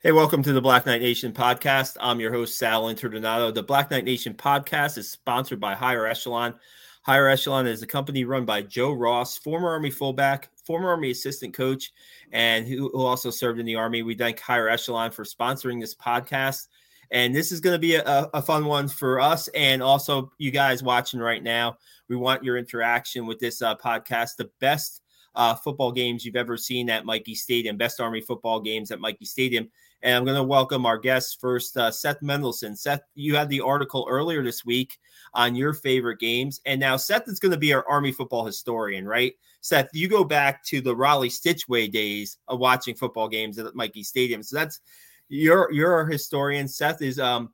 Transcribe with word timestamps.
Hey, 0.00 0.12
welcome 0.12 0.44
to 0.44 0.52
the 0.52 0.60
Black 0.60 0.86
Knight 0.86 1.00
Nation 1.00 1.32
podcast. 1.32 1.96
I'm 1.98 2.20
your 2.20 2.32
host, 2.32 2.56
Sal 2.56 2.84
Interdonato. 2.84 3.52
The 3.52 3.64
Black 3.64 3.90
Knight 3.90 4.04
Nation 4.04 4.32
podcast 4.32 4.96
is 4.96 5.10
sponsored 5.10 5.58
by 5.58 5.74
Higher 5.74 6.06
Echelon. 6.06 6.54
Higher 7.02 7.26
Echelon 7.26 7.66
is 7.66 7.82
a 7.82 7.86
company 7.88 8.24
run 8.24 8.44
by 8.44 8.62
Joe 8.62 8.92
Ross, 8.92 9.36
former 9.38 9.68
Army 9.68 9.90
fullback, 9.90 10.50
former 10.64 10.90
Army 10.90 11.10
assistant 11.10 11.52
coach, 11.52 11.92
and 12.30 12.64
who, 12.64 12.90
who 12.90 13.00
also 13.00 13.28
served 13.28 13.58
in 13.58 13.66
the 13.66 13.74
Army. 13.74 14.04
We 14.04 14.14
thank 14.14 14.38
Higher 14.38 14.68
Echelon 14.68 15.10
for 15.10 15.24
sponsoring 15.24 15.80
this 15.80 15.96
podcast. 15.96 16.68
And 17.10 17.34
this 17.34 17.50
is 17.50 17.58
going 17.58 17.74
to 17.74 17.80
be 17.80 17.96
a, 17.96 18.30
a 18.32 18.40
fun 18.40 18.66
one 18.66 18.86
for 18.86 19.18
us 19.18 19.48
and 19.48 19.82
also 19.82 20.30
you 20.38 20.52
guys 20.52 20.80
watching 20.80 21.18
right 21.18 21.42
now. 21.42 21.76
We 22.08 22.14
want 22.14 22.44
your 22.44 22.56
interaction 22.56 23.26
with 23.26 23.40
this 23.40 23.62
uh, 23.62 23.74
podcast. 23.74 24.36
The 24.36 24.48
best 24.60 25.02
uh, 25.34 25.56
football 25.56 25.90
games 25.90 26.24
you've 26.24 26.36
ever 26.36 26.56
seen 26.56 26.88
at 26.88 27.04
Michie 27.04 27.34
Stadium, 27.34 27.76
best 27.76 28.00
Army 28.00 28.20
football 28.20 28.60
games 28.60 28.92
at 28.92 29.00
Michie 29.00 29.24
Stadium. 29.24 29.68
And 30.02 30.14
I'm 30.14 30.24
going 30.24 30.36
to 30.36 30.42
welcome 30.42 30.86
our 30.86 30.98
guest 30.98 31.40
first, 31.40 31.76
uh, 31.76 31.90
Seth 31.90 32.20
Mendelson. 32.20 32.78
Seth, 32.78 33.02
you 33.14 33.34
had 33.34 33.48
the 33.48 33.60
article 33.60 34.06
earlier 34.08 34.42
this 34.42 34.64
week 34.64 34.98
on 35.34 35.56
your 35.56 35.74
favorite 35.74 36.20
games. 36.20 36.60
And 36.66 36.78
now 36.78 36.96
Seth 36.96 37.26
is 37.26 37.40
going 37.40 37.52
to 37.52 37.58
be 37.58 37.72
our 37.72 37.84
Army 37.88 38.12
football 38.12 38.46
historian, 38.46 39.06
right? 39.06 39.34
Seth, 39.60 39.88
you 39.92 40.08
go 40.08 40.22
back 40.22 40.62
to 40.64 40.80
the 40.80 40.94
Rollie 40.94 41.30
Stichweh 41.30 41.90
days 41.90 42.38
of 42.46 42.60
watching 42.60 42.94
football 42.94 43.28
games 43.28 43.58
at 43.58 43.74
Michie 43.74 44.04
Stadium. 44.04 44.42
So 44.42 44.56
that's 44.56 44.80
you're 45.28 45.70
you're 45.72 45.92
our 45.92 46.06
historian. 46.06 46.68
Seth 46.68 47.02
is 47.02 47.18
um 47.18 47.52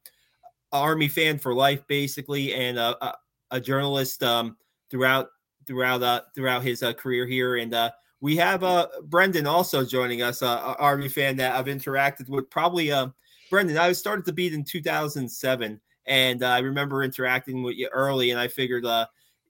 Army 0.70 1.08
fan 1.08 1.38
for 1.38 1.54
life, 1.54 1.86
basically, 1.86 2.54
and 2.54 2.78
a, 2.78 3.04
a, 3.04 3.14
a 3.52 3.60
journalist 3.60 4.22
um 4.22 4.56
throughout 4.90 5.28
throughout 5.66 6.02
uh 6.02 6.20
throughout 6.34 6.62
his 6.62 6.82
uh, 6.82 6.92
career 6.92 7.26
here. 7.26 7.56
And 7.56 7.74
uh 7.74 7.90
we 8.24 8.36
have 8.36 8.64
uh, 8.64 8.88
Brendan 9.02 9.46
also 9.46 9.84
joining 9.84 10.22
us, 10.22 10.40
uh, 10.40 10.74
Army 10.78 11.10
fan 11.10 11.36
that 11.36 11.54
I've 11.54 11.66
interacted 11.66 12.26
with. 12.30 12.48
Probably, 12.48 12.90
uh, 12.90 13.08
Brendan, 13.50 13.76
I 13.76 13.92
started 13.92 14.24
to 14.24 14.32
beat 14.32 14.54
in 14.54 14.64
2007, 14.64 15.78
and 16.06 16.42
uh, 16.42 16.46
I 16.46 16.60
remember 16.60 17.04
interacting 17.04 17.62
with 17.62 17.76
you 17.76 17.90
early, 17.92 18.30
and 18.30 18.40
I 18.40 18.48
figured 18.48 18.86
uh, 18.86 19.08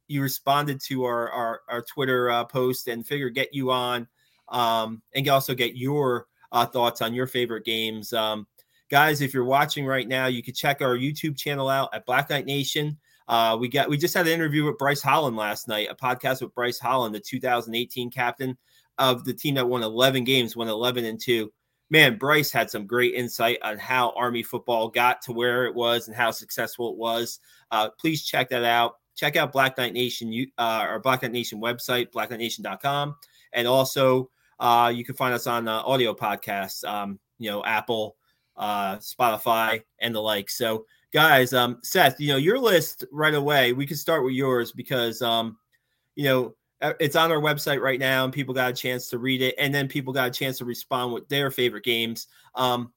you 0.08 0.22
responded 0.22 0.81
to 0.86 1.05
our 1.05 1.31
our, 1.31 1.61
our 1.69 1.83
Twitter 1.83 2.28
uh, 2.31 2.47
post 2.47 2.89
and 2.89 3.06
figured 3.06 3.36
get 3.36 3.55
you 3.55 3.70
on, 3.70 4.08
um, 4.48 5.03
and 5.14 5.28
also 5.28 5.55
get 5.55 5.77
your 5.77 6.27
uh, 6.50 6.66
thoughts 6.66 7.00
on 7.00 7.14
your 7.14 7.28
favorite 7.28 7.64
games. 7.64 8.12
Um, 8.12 8.44
guys, 8.91 9.20
if 9.20 9.33
you're 9.33 9.44
watching 9.44 9.86
right 9.86 10.09
now, 10.09 10.27
you 10.27 10.42
can 10.42 10.53
check 10.53 10.83
our 10.83 10.97
YouTube 10.97 11.36
channel 11.36 11.69
out 11.69 11.94
at 11.94 12.06
Black 12.06 12.28
Knight 12.28 12.44
Nation. 12.44 12.98
Uh, 13.27 13.56
we 13.58 13.69
got 13.69 13.89
we 13.89 13.97
just 13.97 14.14
had 14.14 14.27
an 14.27 14.33
interview 14.33 14.64
with 14.64 14.78
Bryce 14.78 15.03
Holland 15.03 15.36
last 15.36 15.69
night, 15.69 15.89
a 15.91 15.94
podcast 15.94 16.42
with 16.42 16.55
Bryce 16.55 16.78
Holland, 16.78 17.14
the 17.14 17.20
2018 17.20 18.11
captain 18.11 18.56
of 18.98 19.25
the 19.25 19.34
team 19.34 19.55
that 19.55 19.69
won 19.69 19.83
11 19.83 20.25
games, 20.25 20.56
won 20.56 20.69
11 20.69 21.05
and 21.05 21.20
two. 21.20 21.53
Man, 21.91 22.16
Bryce 22.16 22.50
had 22.50 22.70
some 22.70 22.86
great 22.86 23.14
insight 23.14 23.58
on 23.62 23.78
how 23.78 24.11
Army 24.16 24.42
football 24.42 24.89
got 24.89 25.22
to 25.22 25.33
where 25.33 25.66
it 25.66 25.75
was 25.75 26.08
and 26.08 26.16
how 26.16 26.31
successful 26.31 26.91
it 26.91 26.97
was. 26.97 27.41
Uh, 27.70 27.91
please 27.98 28.25
check 28.25 28.48
that 28.50 28.64
out. 28.64 28.97
Check 29.14 29.36
out 29.36 29.53
Black 29.53 29.78
Knight 29.78 29.92
Nation, 29.92 30.47
uh, 30.59 30.62
our 30.62 30.98
Black 30.98 31.22
Knight 31.22 31.33
Nation 31.33 31.61
website, 31.61 32.11
blackknightnation.com. 32.11 33.16
And 33.53 33.69
also, 33.69 34.31
uh, 34.59 34.92
you 34.94 35.05
can 35.05 35.14
find 35.14 35.34
us 35.34 35.47
on 35.47 35.69
uh, 35.69 35.83
audio 35.83 36.14
podcasts, 36.14 36.84
um, 36.84 37.20
you 37.38 37.50
know, 37.50 37.64
Apple, 37.64 38.16
uh, 38.56 38.97
Spotify, 38.97 39.83
and 40.00 40.14
the 40.14 40.20
like. 40.20 40.50
So, 40.50 40.86
guys, 41.14 41.54
um, 41.54 41.78
Seth, 41.82 42.20
you 42.20 42.28
know, 42.28 42.36
your 42.36 42.58
list 42.58 43.04
right 43.12 43.34
away, 43.34 43.72
we 43.72 43.86
can 43.86 43.96
start 43.96 44.24
with 44.24 44.34
yours 44.34 44.72
because, 44.72 45.22
um, 45.22 45.56
you 46.16 46.24
know, 46.24 46.54
uh, 46.82 46.92
it's 46.98 47.14
on 47.14 47.30
our 47.30 47.40
website 47.40 47.80
right 47.80 48.00
now 48.00 48.24
and 48.24 48.32
people 48.32 48.52
got 48.52 48.70
a 48.70 48.74
chance 48.74 49.08
to 49.08 49.18
read 49.18 49.40
it 49.40 49.54
and 49.56 49.72
then 49.72 49.86
people 49.86 50.12
got 50.12 50.26
a 50.26 50.32
chance 50.32 50.58
to 50.58 50.64
respond 50.64 51.12
with 51.12 51.26
their 51.28 51.52
favorite 51.52 51.84
games. 51.84 52.26
Um, 52.56 52.92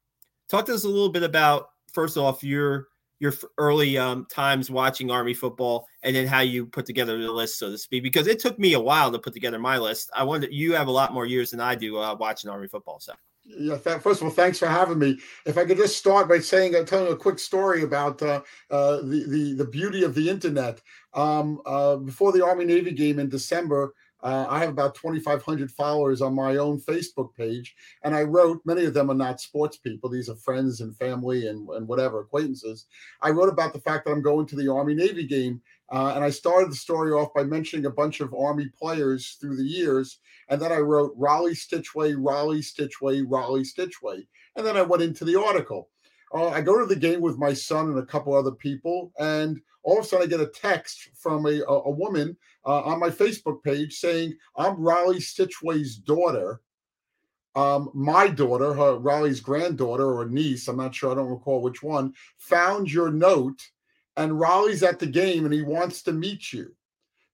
talk 0.49 0.65
to 0.65 0.73
us 0.73 0.83
a 0.83 0.89
little 0.89 1.11
bit 1.11 1.23
about 1.23 1.69
first 1.93 2.17
off 2.17 2.43
your 2.43 2.88
your 3.19 3.33
early 3.57 3.97
um, 3.97 4.27
times 4.29 4.69
watching 4.69 5.09
army 5.09 5.33
football 5.33 5.88
and 6.03 6.16
then 6.16 6.27
how 6.27 6.41
you 6.41 6.66
put 6.66 6.85
together 6.85 7.19
the 7.19 7.31
list 7.31 7.57
so 7.57 7.72
to 7.72 7.77
speak 7.77 8.03
because 8.03 8.27
it 8.27 8.39
took 8.39 8.59
me 8.59 8.73
a 8.73 8.79
while 8.79 9.11
to 9.11 9.17
put 9.17 9.33
together 9.33 9.57
my 9.57 9.77
list. 9.77 10.09
I 10.13 10.23
wonder 10.23 10.47
you 10.51 10.73
have 10.73 10.88
a 10.88 10.91
lot 10.91 11.13
more 11.13 11.25
years 11.25 11.51
than 11.51 11.59
i 11.59 11.73
do 11.73 11.97
uh, 11.97 12.16
watching 12.16 12.50
army 12.50 12.67
football 12.67 13.00
so 13.00 13.13
yeah, 13.47 13.78
th- 13.78 14.02
first 14.02 14.22
of 14.22 14.28
all, 14.28 14.34
thanks 14.34 14.59
for 14.59 14.68
having 14.68 15.00
me. 15.00 15.19
If 15.46 15.58
I 15.58 15.66
could 15.66 15.78
just 15.78 15.97
start 15.97 16.28
by 16.28 16.40
saying, 16.40 16.75
uh, 16.75 16.84
telling 16.84 17.12
a 17.12 17.16
quick 17.16 17.40
story 17.40 17.84
about 17.84 18.22
uh, 18.22 18.41
uh, 18.69 18.97
the, 18.97 19.25
the 19.28 19.53
the 19.53 19.66
beauty 19.66 20.03
of 20.03 20.16
the 20.16 20.30
internet. 20.30 20.81
Um, 21.13 21.62
uh, 21.66 21.96
before 21.96 22.31
the 22.31 22.46
Army 22.46 22.66
Navy 22.66 22.91
game 22.91 23.18
in 23.18 23.30
December, 23.30 23.94
uh, 24.27 24.45
I 24.49 24.59
have 24.59 24.69
about 24.69 24.95
2,500 24.95 25.71
followers 25.71 26.21
on 26.21 26.33
my 26.35 26.57
own 26.57 26.79
Facebook 26.81 27.33
page, 27.35 27.75
and 28.03 28.13
I 28.13 28.23
wrote. 28.23 28.61
Many 28.65 28.85
of 28.85 28.93
them 28.93 29.09
are 29.09 29.15
not 29.15 29.39
sports 29.39 29.77
people; 29.77 30.09
these 30.09 30.29
are 30.29 30.35
friends 30.35 30.81
and 30.81 30.95
family 30.97 31.47
and 31.47 31.67
and 31.69 31.88
whatever 31.88 32.19
acquaintances. 32.19 32.85
I 33.21 33.29
wrote 33.29 33.49
about 33.49 33.73
the 33.73 33.79
fact 33.79 34.05
that 34.05 34.11
I'm 34.11 34.21
going 34.21 34.45
to 34.47 34.55
the 34.55 34.71
Army 34.71 34.95
Navy 34.95 35.25
game 35.25 35.61
uh, 35.89 36.11
and 36.15 36.23
I 36.23 36.29
started 36.29 36.69
the 36.71 36.75
story 36.75 37.11
off 37.11 37.33
by 37.33 37.43
mentioning 37.43 37.85
a 37.85 37.91
bunch 37.91 38.19
of 38.19 38.33
Army 38.33 38.69
players 38.77 39.38
through 39.39 39.55
the 39.55 39.63
years. 39.63 40.19
And 40.49 40.61
then 40.61 40.71
I 40.71 40.77
wrote 40.77 41.17
Rollie 41.17 41.55
Stichweh, 41.55 42.15
Rollie 42.15 42.59
Stichweh, 42.59 43.25
Rollie 43.25 43.65
Stichweh. 43.65 44.25
And 44.55 44.65
then 44.65 44.75
I 44.75 44.81
went 44.81 45.03
into 45.03 45.23
the 45.23 45.39
article. 45.39 45.89
Uh, 46.33 46.49
I 46.49 46.61
go 46.61 46.79
to 46.79 46.85
the 46.85 46.95
game 46.95 47.21
with 47.21 47.38
my 47.38 47.53
son 47.53 47.88
and 47.89 47.99
a 47.99 48.05
couple 48.05 48.33
other 48.33 48.51
people. 48.51 49.11
And 49.19 49.61
all 49.83 49.99
of 49.99 50.05
a 50.05 50.07
sudden, 50.07 50.27
I 50.27 50.29
get 50.29 50.41
a 50.41 50.47
text 50.47 51.09
from 51.15 51.45
a, 51.45 51.61
a, 51.61 51.73
a 51.85 51.91
woman 51.91 52.35
uh, 52.65 52.81
on 52.81 52.99
my 52.99 53.09
Facebook 53.09 53.63
page 53.63 53.93
saying, 53.93 54.33
I'm 54.55 54.75
Rollie 54.77 55.17
Stichweh's 55.17 55.97
daughter. 55.97 56.61
Um, 57.55 57.89
my 57.93 58.27
daughter, 58.27 58.73
her 58.73 58.97
Rollie's 58.97 59.39
granddaughter 59.39 60.05
or 60.05 60.27
niece, 60.27 60.67
I'm 60.67 60.77
not 60.77 60.93
sure, 60.93 61.11
I 61.11 61.15
don't 61.15 61.29
recall 61.29 61.61
which 61.61 61.81
one, 61.81 62.13
found 62.38 62.91
your 62.91 63.09
note 63.09 63.59
and 64.15 64.39
Rollie's 64.39 64.83
at 64.83 64.99
the 64.99 65.07
game 65.07 65.45
and 65.45 65.53
he 65.53 65.61
wants 65.61 66.01
to 66.03 66.11
meet 66.11 66.51
you. 66.51 66.75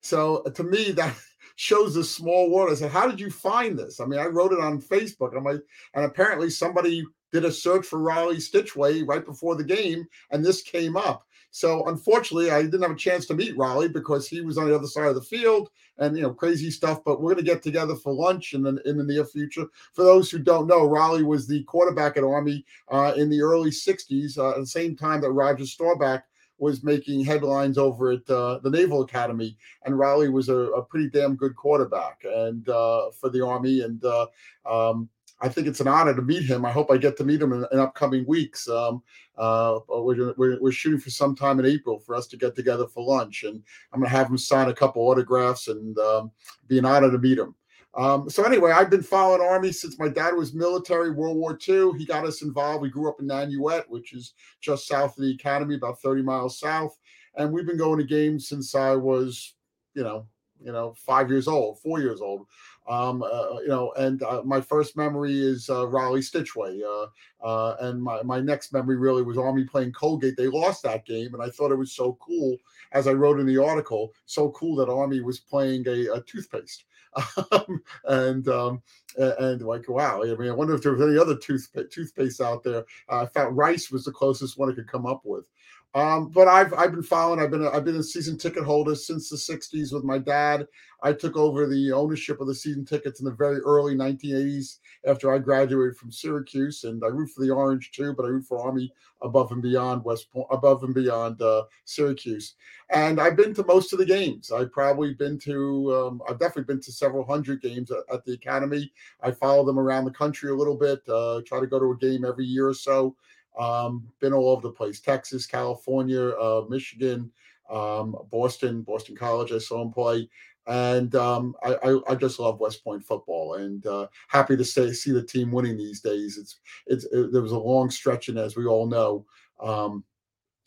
So 0.02 0.44
uh, 0.46 0.52
to 0.52 0.64
me, 0.64 0.92
that 0.94 1.16
shows 1.56 1.96
a 1.96 2.04
small 2.04 2.52
world. 2.52 2.72
I 2.72 2.76
said, 2.76 2.92
How 2.92 3.08
did 3.08 3.20
you 3.20 3.32
find 3.32 3.78
this? 3.78 4.00
I 4.00 4.06
mean, 4.06 4.20
I 4.20 4.26
wrote 4.26 4.54
it 4.54 4.60
on 4.60 4.82
Facebook. 4.82 5.36
I'm 5.36 5.44
like, 5.44 5.62
and 5.94 6.06
apparently 6.06 6.50
somebody 6.50 7.04
did 7.34 7.44
a 7.44 7.52
search 7.52 7.86
for 7.86 8.00
Rollie 8.00 8.38
Stichweh 8.38 9.06
right 9.06 9.26
before 9.26 9.56
the 9.56 9.64
game, 9.64 10.06
and 10.32 10.46
this 10.46 10.62
came 10.62 10.96
up. 10.96 11.26
So 11.50 11.86
unfortunately, 11.88 12.50
I 12.50 12.62
didn't 12.62 12.82
have 12.82 12.92
a 12.92 12.96
chance 12.96 13.26
to 13.28 13.36
meet 13.36 13.58
Rollie 13.58 13.92
because 13.92 14.28
he 14.28 14.42
was 14.42 14.58
on 14.58 14.68
the 14.68 14.76
other 14.76 14.88
side 14.88 15.08
of 15.08 15.16
the 15.16 15.22
field 15.22 15.70
and 15.98 16.16
you 16.16 16.24
know 16.24 16.34
crazy 16.34 16.72
stuff. 16.72 17.04
But 17.04 17.22
we're 17.22 17.34
going 17.34 17.46
to 17.46 17.52
get 17.52 17.62
together 17.62 17.96
for 17.96 18.14
lunch 18.14 18.54
in 18.54 18.64
the 18.64 18.82
in 18.86 18.98
the 18.98 19.04
near 19.04 19.26
future. 19.26 19.66
For 19.94 20.04
those 20.04 20.32
who 20.32 20.40
don't 20.40 20.68
know, 20.68 20.88
Rollie 20.88 21.26
was 21.26 21.48
the 21.48 21.64
quarterback 21.64 22.18
at 22.18 22.24
Army 22.24 22.66
uh, 22.90 23.14
in 23.18 23.30
the 23.30 23.42
early 23.42 23.70
'60s, 23.72 24.38
uh, 24.38 24.52
at 24.52 24.58
the 24.58 24.66
same 24.66 24.96
time 24.96 25.22
that 25.22 25.32
Roger 25.32 25.66
Staubach 25.66 26.24
was 26.60 26.84
making 26.84 27.26
headlines 27.26 27.78
over 27.78 28.12
at 28.12 28.28
uh, 28.30 28.60
the 28.60 28.70
Naval 28.70 29.02
Academy, 29.02 29.58
and 29.86 29.96
Rollie 29.96 30.32
was 30.32 30.50
a, 30.50 30.56
a 30.56 30.84
pretty 30.84 31.10
damn 31.10 31.36
good 31.36 31.56
quarterback 31.56 32.24
and 32.24 32.68
uh, 32.70 33.12
for 33.12 33.30
the 33.30 33.46
Army. 33.46 33.82
And 33.82 34.04
uh, 34.04 34.28
um, 34.66 35.10
I 35.44 35.50
think 35.50 35.68
it's 35.68 35.82
an 35.82 35.90
honor 35.90 36.16
to 36.16 36.22
meet 36.22 36.44
him. 36.44 36.66
I 36.66 36.72
hope 36.72 36.90
I 36.90 36.96
get 36.96 37.18
to 37.18 37.26
meet 37.26 37.42
him 37.42 37.52
in, 37.52 37.66
in 37.74 37.80
upcoming 37.80 38.26
weeks. 38.26 38.70
Um, 38.70 39.04
uh, 39.38 39.80
we're, 39.90 40.34
we're, 40.38 40.58
we're, 40.62 40.72
shooting 40.72 41.02
for 41.02 41.10
some 41.10 41.36
time 41.36 41.60
in 41.60 41.66
April 41.66 42.00
for 42.00 42.16
us 42.16 42.28
to 42.28 42.38
get 42.38 42.56
together 42.56 42.88
for 42.88 43.06
lunch, 43.06 43.44
and 43.44 43.62
I'm 43.92 44.00
going 44.00 44.10
to 44.10 44.16
have 44.16 44.30
him 44.30 44.38
sign 44.38 44.70
a 44.70 44.74
couple 44.74 45.02
autographs 45.02 45.68
and 45.68 45.98
um, 46.00 46.32
be 46.68 46.80
an 46.80 46.86
honor 46.86 47.12
to 47.12 47.18
meet 47.18 47.38
him. 47.38 47.56
Um, 47.96 48.30
so 48.30 48.44
anyway, 48.44 48.72
I've 48.72 48.90
been 48.90 49.04
following 49.04 49.42
Army 49.42 49.74
since 49.74 50.00
my 50.00 50.08
dad 50.08 50.34
was 50.34 50.54
military, 50.54 51.12
World 51.12 51.38
War 51.38 51.60
II. 51.68 51.92
He 51.98 52.06
got 52.06 52.26
us 52.26 52.42
involved. 52.42 52.82
We 52.82 52.90
grew 52.90 53.10
up 53.10 53.20
in 53.20 53.28
Nanuet, 53.28 53.84
which 53.90 54.14
is 54.14 54.34
just 54.62 54.88
south 54.88 55.18
of 55.18 55.24
the 55.24 55.34
academy, 55.34 55.76
about 55.76 56.02
30 56.02 56.24
miles 56.24 56.58
south. 56.58 56.98
And 57.36 57.52
we've 57.52 57.68
been 57.68 57.78
going 57.78 58.00
to 58.00 58.06
games 58.06 58.48
since 58.48 58.76
I 58.76 58.96
was, 58.96 59.56
you 59.94 60.04
know, 60.04 60.26
you 60.64 60.72
know, 60.72 60.94
five 60.98 61.30
years 61.30 61.48
old, 61.48 61.80
four 61.80 62.00
years 62.00 62.22
old. 62.22 62.48
Um, 62.88 63.24
uh, 63.24 63.60
you 63.62 63.70
know, 63.70 63.94
and 63.98 64.22
uh, 64.24 64.42
my 64.44 64.60
first 64.60 64.98
memory 64.98 65.40
is 65.40 65.70
uh, 65.70 65.86
Rollie 65.86 66.20
Stichweh. 66.20 66.82
Uh, 66.84 67.46
uh, 67.46 67.78
and 67.80 68.02
my, 68.02 68.22
my 68.24 68.40
next 68.40 68.74
memory 68.74 68.98
really 68.98 69.24
was 69.24 69.38
Army 69.38 69.64
playing 69.64 69.94
Colgate. 69.94 70.36
They 70.36 70.48
lost 70.48 70.84
that 70.84 71.06
game, 71.06 71.34
and 71.34 71.42
I 71.42 71.50
thought 71.50 71.72
it 71.72 71.78
was 71.78 71.94
so 71.94 72.18
cool, 72.22 72.58
as 72.92 73.08
I 73.08 73.14
wrote 73.14 73.40
in 73.40 73.46
the 73.46 73.64
article, 73.64 74.14
so 74.26 74.50
cool 74.52 74.76
that 74.78 74.90
Army 74.90 75.22
was 75.22 75.40
playing 75.40 75.88
a, 75.88 76.14
a 76.14 76.22
toothpaste. 76.22 76.86
Um, 77.52 77.84
and 78.06 78.48
um, 78.48 78.82
and 79.18 79.62
like 79.62 79.88
wow, 79.88 80.24
I 80.24 80.34
mean, 80.34 80.50
I 80.50 80.54
wonder 80.54 80.74
if 80.74 80.82
there 80.82 80.94
was 80.94 81.08
any 81.08 81.16
other 81.20 81.38
toothpaste 81.38 81.92
toothpaste 81.92 82.42
out 82.42 82.64
there. 82.64 82.86
Uh, 83.08 83.22
I 83.22 83.26
found 83.28 83.56
rice 83.56 83.92
was 83.92 84.06
the 84.06 84.12
closest 84.12 84.58
one 84.58 84.72
I 84.72 84.74
could 84.74 84.88
come 84.88 85.06
up 85.06 85.22
with. 85.24 85.48
Um, 85.96 86.30
but 86.30 86.48
I've 86.48 86.74
I've 86.74 86.92
been 86.92 87.04
following. 87.04 87.40
I've 87.40 87.52
been 87.52 87.66
a, 87.66 87.70
I've 87.70 87.86
been 87.86 87.98
a 87.98 88.04
season 88.04 88.38
ticket 88.38 88.64
holder 88.64 88.96
since 88.96 89.30
the 89.30 89.36
'60s 89.36 89.94
with 89.94 90.04
my 90.04 90.18
dad. 90.18 90.68
I 91.04 91.14
took 91.14 91.36
over 91.36 91.68
the 91.68 91.92
ownership 91.92 92.40
of 92.40 92.48
the 92.48 92.56
season 92.56 92.86
tickets 92.86 93.20
in 93.20 93.26
the 93.26 93.32
very 93.32 93.60
early 93.60 93.94
1980s 93.94 94.80
after 95.06 95.34
I 95.34 95.38
graduated 95.38 95.98
from 95.98 96.12
Syracuse, 96.12 96.86
and 96.86 97.04
I 97.04 97.08
root 97.08 97.30
for 97.30 97.44
the 97.44 97.52
Orange 97.52 97.92
too, 97.92 98.14
but 98.14 98.26
I 98.26 98.30
root 98.30 98.46
for 98.46 98.58
Army 98.60 98.92
above 99.22 99.52
and 99.52 99.62
beyond 99.62 100.04
West 100.04 100.32
Point, 100.32 100.48
above 100.50 100.84
and 100.84 100.94
beyond 100.96 101.42
uh, 101.42 101.64
Syracuse. 101.86 102.56
And 102.90 103.20
I've 103.20 103.36
been 103.36 103.54
to 103.56 103.66
most 103.66 103.94
of 103.94 104.00
the 104.00 104.06
games. 104.06 104.52
I've 104.52 104.72
probably 104.72 105.14
been 105.14 105.38
to, 105.40 105.94
um, 105.94 106.22
I've 106.28 106.40
definitely 106.40 106.74
been 106.74 106.82
to 106.84 106.92
several 106.92 107.26
hundred 107.26 107.62
games 107.62 107.92
at, 107.92 108.04
at, 108.14 108.26
the 108.26 108.34
Academy. 108.34 108.92
I 109.22 109.32
follow 109.32 109.66
them 109.66 109.80
around 109.80 110.06
the 110.06 110.12
country 110.12 110.52
a 110.52 110.56
little 110.56 110.78
bit. 110.78 111.02
Uh, 111.08 111.42
try 111.46 111.60
to 111.60 111.68
go 111.68 111.80
to 111.80 111.92
a 111.92 111.98
game 111.98 112.26
every 112.26 112.46
year 112.46 112.68
or 112.68 112.74
so. 112.74 113.16
Um, 113.58 114.08
been 114.20 114.34
all 114.34 114.50
over 114.50 114.62
the 114.62 114.72
place: 114.72 115.00
Texas, 115.00 115.46
California, 115.46 116.30
uh, 116.30 116.66
Michigan, 116.70 117.32
um, 117.70 118.16
Boston, 118.32 118.82
Boston 118.82 119.16
College. 119.16 119.52
I 119.52 119.58
saw 119.58 119.82
him 119.82 119.92
play, 119.92 120.28
and 120.68 121.14
um, 121.16 121.56
I, 121.64 121.76
I, 121.84 122.12
I, 122.12 122.16
just 122.16 122.40
love 122.40 122.60
West 122.60 122.84
Point 122.84 123.04
football, 123.04 123.56
and 123.56 123.86
uh, 123.86 124.08
happy 124.28 124.56
to 124.56 124.64
see 124.64 125.12
the 125.12 125.24
team 125.24 125.52
winning 125.52 125.78
these 125.78 126.02
days. 126.02 126.38
It's 126.38 126.60
it's 126.88 127.06
it, 127.06 127.32
there 127.32 127.42
was 127.42 127.52
a 127.52 127.58
long 127.58 127.90
stretch, 127.90 128.30
and 128.30 128.38
as 128.38 128.56
we 128.56 128.66
all 128.66 128.88
know. 128.88 129.26
Um, 129.62 130.04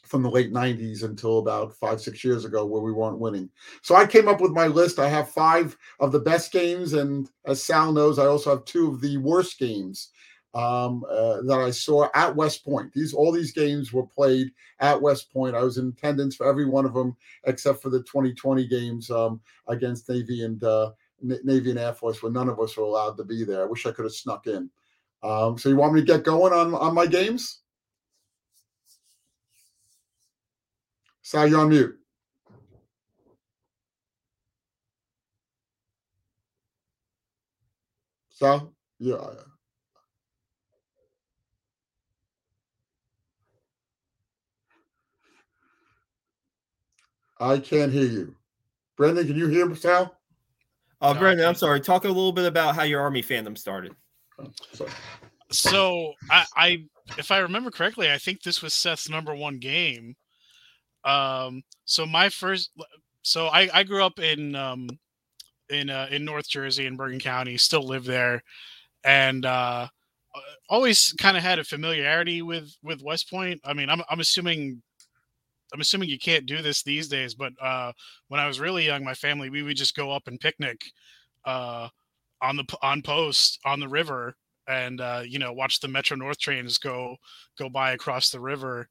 from 0.05 0.23
the 0.23 0.31
late 0.31 0.53
90s 0.53 1.03
until 1.03 1.39
about 1.39 1.75
five, 1.75 2.01
six 2.01 2.23
years 2.23 2.45
ago, 2.45 2.65
where 2.65 2.81
we 2.81 2.93
weren't 2.93 3.19
winning. 3.19 3.51
So 3.83 3.97
I 3.97 4.07
came 4.07 4.29
up 4.29 4.41
with 4.41 4.53
my 4.53 4.69
list. 4.69 5.01
I 5.01 5.09
have 5.09 5.29
five 5.29 5.77
of 5.99 6.13
the 6.13 6.21
best 6.21 6.53
games, 6.53 6.93
and 6.93 7.29
as 7.45 7.61
Sal 7.61 7.93
knows, 7.93 8.19
I 8.19 8.27
also 8.27 8.51
have 8.51 8.65
two 8.65 8.89
of 8.89 9.01
the 9.01 9.17
worst 9.17 9.59
games 9.59 10.11
um, 10.57 11.05
uh, 11.11 11.43
that 11.43 11.59
I 11.59 11.71
saw 11.71 12.09
at 12.15 12.35
West 12.35 12.65
Point. 12.65 12.91
These 12.95 13.13
all 13.13 13.31
these 13.31 13.53
games 13.53 13.93
were 13.93 14.07
played 14.07 14.51
at 14.81 15.01
West 15.01 15.31
Point. 15.31 15.55
I 15.55 15.63
was 15.63 15.77
in 15.77 15.89
attendance 15.89 16.35
for 16.35 16.49
every 16.49 16.65
one 16.65 16.87
of 16.87 16.95
them 16.95 17.15
except 17.45 17.83
for 17.83 17.91
the 17.91 18.01
2020 18.01 18.67
games 18.67 19.11
um, 19.11 19.41
against 19.69 20.09
Navy 20.09 20.45
and 20.45 20.65
uh, 20.65 20.93
Navy 21.21 21.71
and 21.71 21.79
Air 21.79 21.93
Force, 21.93 22.23
where 22.23 22.33
none 22.33 22.49
of 22.49 22.59
us 22.59 22.75
were 22.75 22.85
allowed 22.85 23.19
to 23.19 23.25
be 23.25 23.45
there. 23.45 23.63
I 23.63 23.67
wish 23.67 23.85
I 23.85 23.93
could 23.93 24.07
have 24.07 24.15
snuck 24.15 24.47
in. 24.47 24.71
Um, 25.23 25.59
so 25.59 25.69
you 25.69 25.77
want 25.77 25.93
me 25.93 26.01
to 26.01 26.07
get 26.07 26.25
going 26.25 26.55
on 26.55 26.75
on 26.75 26.95
my 26.95 27.07
games? 27.07 27.61
Sal, 31.21 31.49
you're 31.49 31.61
on 31.61 31.69
mute. 31.69 31.99
Sal, 38.31 38.73
yeah. 38.99 39.17
I 47.39 47.59
can't 47.59 47.93
hear 47.93 48.07
you. 48.07 48.35
Brendan, 48.97 49.27
can 49.27 49.37
you 49.37 49.49
hear 49.49 49.67
me, 49.67 49.75
Sal? 49.75 50.17
Uh, 51.01 51.13
no, 51.13 51.21
Brendan, 51.21 51.47
I'm 51.47 51.55
sorry. 51.55 51.81
Talk 51.81 52.05
a 52.05 52.09
little 52.09 52.33
bit 52.33 52.47
about 52.47 52.75
how 52.75 52.83
your 52.83 53.01
Army 53.01 53.23
fandom 53.23 53.59
started. 53.59 53.95
Oh, 54.39 54.51
so 55.51 56.15
I, 56.31 56.45
I, 56.57 56.85
if 57.19 57.31
I 57.31 57.39
remember 57.39 57.71
correctly, 57.71 58.11
I 58.11 58.19
think 58.19 58.43
this 58.43 58.63
was 58.63 58.73
Seth's 58.73 59.09
number 59.09 59.35
one 59.35 59.59
game. 59.59 60.17
Um, 61.05 61.63
so 61.85 62.07
my 62.07 62.29
first, 62.31 62.71
so 63.23 63.47
I, 63.49 63.69
I 63.73 63.83
grew 63.83 64.03
up 64.03 64.19
in, 64.19 64.55
um, 64.55 64.89
in, 65.69 65.91
uh, 65.91 66.09
in 66.11 66.25
North 66.25 66.49
Jersey 66.49 66.87
in 66.87 66.97
Bergen 66.97 67.21
County, 67.21 67.59
still 67.59 67.87
live 67.87 68.05
there. 68.05 68.43
And, 69.05 69.45
uh, 69.45 69.89
always 70.69 71.15
kind 71.19 71.37
of 71.37 71.43
had 71.43 71.59
a 71.59 71.65
familiarity 71.65 72.43
with, 72.43 72.75
with 72.83 73.03
West 73.03 73.31
Point. 73.31 73.61
I 73.65 73.73
mean, 73.73 73.89
I'm, 73.89 74.03
I'm 74.11 74.21
assuming 74.21 74.83
I'm 75.77 75.83
assuming 75.83 76.09
you 76.09 76.19
can't 76.19 76.47
do 76.47 76.63
this 76.63 76.83
these 76.83 77.07
days, 77.07 77.35
but 77.35 77.53
uh, 77.61 77.93
when 78.29 78.41
I 78.41 78.47
was 78.47 78.59
really 78.59 78.87
young, 78.87 79.05
my 79.05 79.13
family 79.13 79.51
we 79.51 79.63
would 79.63 79.77
just 79.77 79.95
go 79.95 80.11
up 80.11 80.27
and 80.27 80.41
picnic 80.41 80.81
uh, 81.45 81.89
on 82.41 82.57
the 82.57 82.65
on 82.81 83.03
post 83.03 83.61
on 83.67 83.79
the 83.79 83.87
river, 83.87 84.35
and 84.67 85.03
uh, 85.03 85.21
you 85.23 85.39
know 85.39 85.53
watch 85.53 85.81
the 85.81 85.89
Metro 85.89 86.17
North 86.17 86.39
trains 86.39 86.79
go 86.79 87.17
go 87.59 87.69
by 87.69 87.91
across 87.93 88.31
the 88.31 88.41
river. 88.41 88.89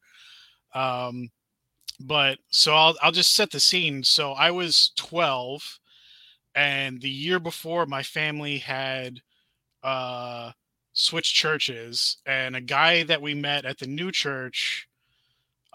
Um, 0.75 1.31
but 1.99 2.37
so 2.49 2.75
I'll 2.75 2.95
I'll 3.01 3.11
just 3.11 3.33
set 3.33 3.49
the 3.49 3.59
scene. 3.59 4.03
So 4.03 4.33
I 4.33 4.51
was 4.51 4.91
12, 4.95 5.79
and 6.53 7.01
the 7.01 7.09
year 7.09 7.39
before, 7.39 7.87
my 7.87 8.03
family 8.03 8.59
had 8.59 9.21
uh, 9.81 10.51
switched 10.93 11.33
churches, 11.33 12.17
and 12.27 12.55
a 12.55 12.61
guy 12.61 13.01
that 13.05 13.23
we 13.23 13.33
met 13.33 13.65
at 13.65 13.79
the 13.79 13.87
new 13.87 14.11
church 14.11 14.87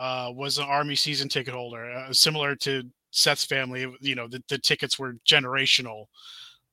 uh, 0.01 0.33
was 0.35 0.57
an 0.59 0.65
army 0.65 0.97
season 0.97 1.29
ticket 1.29 1.55
holder, 1.55 1.93
uh, 1.93 2.13
similar 2.13 2.57
to 2.57 2.83
Seth's 3.11 3.45
family. 3.45 3.87
You 4.01 4.15
know, 4.15 4.27
the, 4.27 4.43
the 4.49 4.59
tickets 4.59 4.99
were 4.99 5.15
generational 5.29 6.07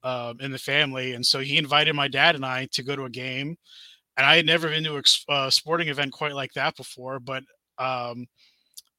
uh, 0.01 0.33
in 0.39 0.51
the 0.51 0.57
family, 0.57 1.13
and 1.13 1.25
so 1.25 1.39
he 1.39 1.57
invited 1.57 1.93
my 1.93 2.07
dad 2.07 2.35
and 2.35 2.45
I 2.45 2.67
to 2.71 2.83
go 2.83 2.95
to 2.95 3.03
a 3.03 3.09
game. 3.09 3.57
And 4.15 4.25
I 4.25 4.37
had 4.37 4.47
never 4.47 4.69
been 4.69 4.83
to 4.85 5.03
a 5.29 5.51
sporting 5.51 5.89
event 5.89 6.11
quite 6.11 6.33
like 6.33 6.53
that 6.53 6.75
before, 6.75 7.19
but 7.19 7.43
um, 7.77 8.25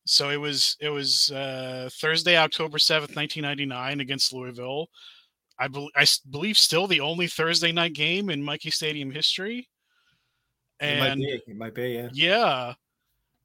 so 0.06 0.30
it 0.30 0.36
was 0.36 0.76
it 0.80 0.90
was 0.90 1.32
uh, 1.32 1.88
Thursday, 2.00 2.36
October 2.36 2.78
seventh, 2.78 3.16
nineteen 3.16 3.42
ninety 3.42 3.66
nine, 3.66 4.00
against 4.00 4.32
Louisville. 4.32 4.86
I, 5.58 5.66
be- 5.68 5.90
I 5.96 6.06
believe 6.30 6.56
still 6.56 6.86
the 6.86 7.00
only 7.00 7.26
Thursday 7.26 7.72
night 7.72 7.94
game 7.94 8.30
in 8.30 8.44
Michie 8.44 8.70
Stadium 8.70 9.10
history. 9.10 9.68
And 10.78 10.98
it 10.98 11.00
might 11.00 11.16
be, 11.16 11.42
it 11.48 11.56
might 11.56 11.74
be 11.74 11.88
yeah. 11.88 12.08
Yeah. 12.12 12.74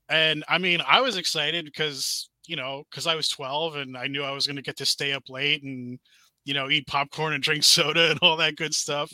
And 0.10 0.44
I 0.48 0.58
mean, 0.58 0.82
I 0.88 1.02
was 1.02 1.18
excited 1.18 1.66
because, 1.66 2.30
you 2.46 2.56
know, 2.56 2.84
because 2.90 3.08
I 3.08 3.16
was 3.16 3.30
12 3.30 3.76
and 3.76 3.98
I 3.98 4.08
knew 4.08 4.24
I 4.24 4.32
was 4.32 4.48
going 4.48 4.58
to 4.58 4.62
get 4.62 4.78
to 4.78 4.86
stay 4.86 5.14
up 5.14 5.30
late 5.30 5.64
and, 5.64 6.00
you 6.46 6.54
know, 6.54 6.70
eat 6.70 6.88
popcorn 6.88 7.34
and 7.34 7.44
drink 7.44 7.64
soda 7.64 8.12
and 8.12 8.20
all 8.22 8.38
that 8.38 8.56
good 8.56 8.74
stuff. 8.74 9.12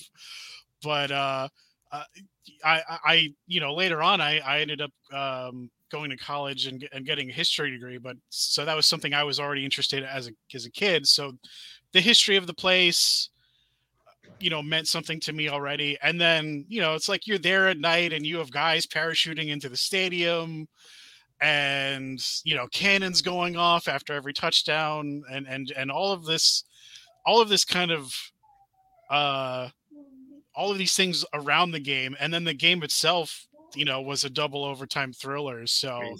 But, 0.83 1.11
uh, 1.11 1.47
uh 1.91 2.03
I, 2.63 2.81
I, 3.05 3.33
you 3.47 3.59
know, 3.59 3.73
later 3.73 4.01
on, 4.01 4.21
I, 4.21 4.39
I 4.39 4.59
ended 4.59 4.81
up 4.81 4.91
um, 5.13 5.69
going 5.91 6.09
to 6.09 6.17
college 6.17 6.67
and, 6.67 6.87
and 6.91 7.05
getting 7.05 7.29
a 7.29 7.33
history 7.33 7.71
degree. 7.71 7.97
But 7.97 8.17
so 8.29 8.65
that 8.65 8.75
was 8.75 8.85
something 8.85 9.13
I 9.13 9.23
was 9.23 9.39
already 9.39 9.65
interested 9.65 9.99
in 9.99 10.09
as 10.09 10.27
a 10.27 10.31
as 10.53 10.65
a 10.65 10.71
kid. 10.71 11.07
So 11.07 11.33
the 11.93 12.01
history 12.01 12.35
of 12.35 12.47
the 12.47 12.53
place, 12.53 13.29
you 14.39 14.49
know, 14.49 14.61
meant 14.61 14.87
something 14.87 15.19
to 15.21 15.33
me 15.33 15.49
already. 15.49 15.97
And 16.01 16.19
then, 16.19 16.65
you 16.67 16.81
know, 16.81 16.95
it's 16.95 17.09
like 17.09 17.27
you're 17.27 17.37
there 17.37 17.67
at 17.67 17.79
night 17.79 18.13
and 18.13 18.25
you 18.25 18.37
have 18.37 18.51
guys 18.51 18.85
parachuting 18.85 19.49
into 19.49 19.69
the 19.69 19.77
stadium 19.77 20.67
and 21.41 22.19
you 22.43 22.55
know 22.55 22.67
cannons 22.67 23.21
going 23.21 23.55
off 23.55 23.87
after 23.87 24.13
every 24.13 24.33
touchdown 24.33 25.23
and 25.31 25.47
and 25.47 25.71
and 25.77 25.89
all 25.89 26.11
of 26.11 26.25
this 26.25 26.65
all 27.25 27.41
of 27.41 27.47
this 27.49 27.63
kind 27.63 27.91
of 27.91 28.13
uh 29.09 29.69
all 30.55 30.71
of 30.71 30.77
these 30.77 30.95
things 30.95 31.23
around 31.33 31.71
the 31.71 31.79
game. 31.79 32.17
And 32.19 32.33
then 32.33 32.43
the 32.43 32.53
game 32.53 32.83
itself 32.83 33.47
you 33.75 33.85
know 33.85 34.01
was 34.01 34.23
a 34.23 34.29
double 34.29 34.65
overtime 34.65 35.13
thriller. 35.13 35.65
So 35.67 36.17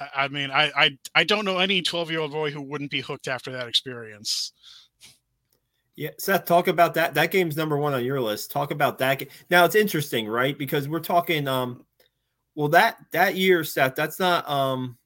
I, 0.00 0.24
I 0.24 0.28
mean 0.28 0.50
I, 0.50 0.72
I 0.76 0.98
i 1.14 1.24
don't 1.24 1.44
know 1.44 1.58
any 1.58 1.82
12 1.82 2.10
year 2.10 2.20
old 2.20 2.32
boy 2.32 2.50
who 2.50 2.62
wouldn't 2.62 2.90
be 2.90 3.00
hooked 3.00 3.28
after 3.28 3.52
that 3.52 3.68
experience 3.68 4.52
yeah, 5.98 6.10
Seth, 6.16 6.44
talk 6.44 6.68
about 6.68 6.94
that. 6.94 7.14
That 7.14 7.32
game's 7.32 7.56
number 7.56 7.76
one 7.76 7.92
on 7.92 8.04
your 8.04 8.20
list. 8.20 8.52
Talk 8.52 8.70
about 8.70 8.98
that. 8.98 9.20
Now 9.50 9.64
it's 9.64 9.74
interesting, 9.74 10.28
right? 10.28 10.56
Because 10.56 10.88
we're 10.88 11.00
talking 11.00 11.48
um 11.48 11.84
well, 12.54 12.68
that 12.68 12.98
that 13.10 13.34
year, 13.34 13.64
Seth, 13.64 13.96
that's 13.96 14.20
not 14.20 14.48
um 14.48 14.96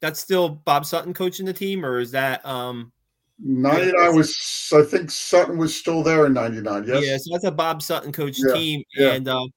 that's 0.00 0.20
still 0.20 0.48
Bob 0.48 0.86
Sutton 0.86 1.12
coaching 1.12 1.44
the 1.44 1.52
team, 1.52 1.84
or 1.84 1.98
is 1.98 2.12
that 2.12 2.46
um 2.46 2.92
99 3.40 4.14
was 4.14 4.70
I 4.72 4.82
think 4.82 5.10
Sutton 5.10 5.58
was 5.58 5.74
still 5.74 6.04
there 6.04 6.26
in 6.26 6.34
99, 6.34 6.84
yes. 6.86 7.04
Yeah, 7.04 7.16
so 7.16 7.30
that's 7.32 7.44
a 7.44 7.50
Bob 7.50 7.82
Sutton 7.82 8.12
coach 8.12 8.38
yeah, 8.38 8.54
team. 8.54 8.82
Yeah. 8.94 9.14
And 9.14 9.26
um 9.26 9.48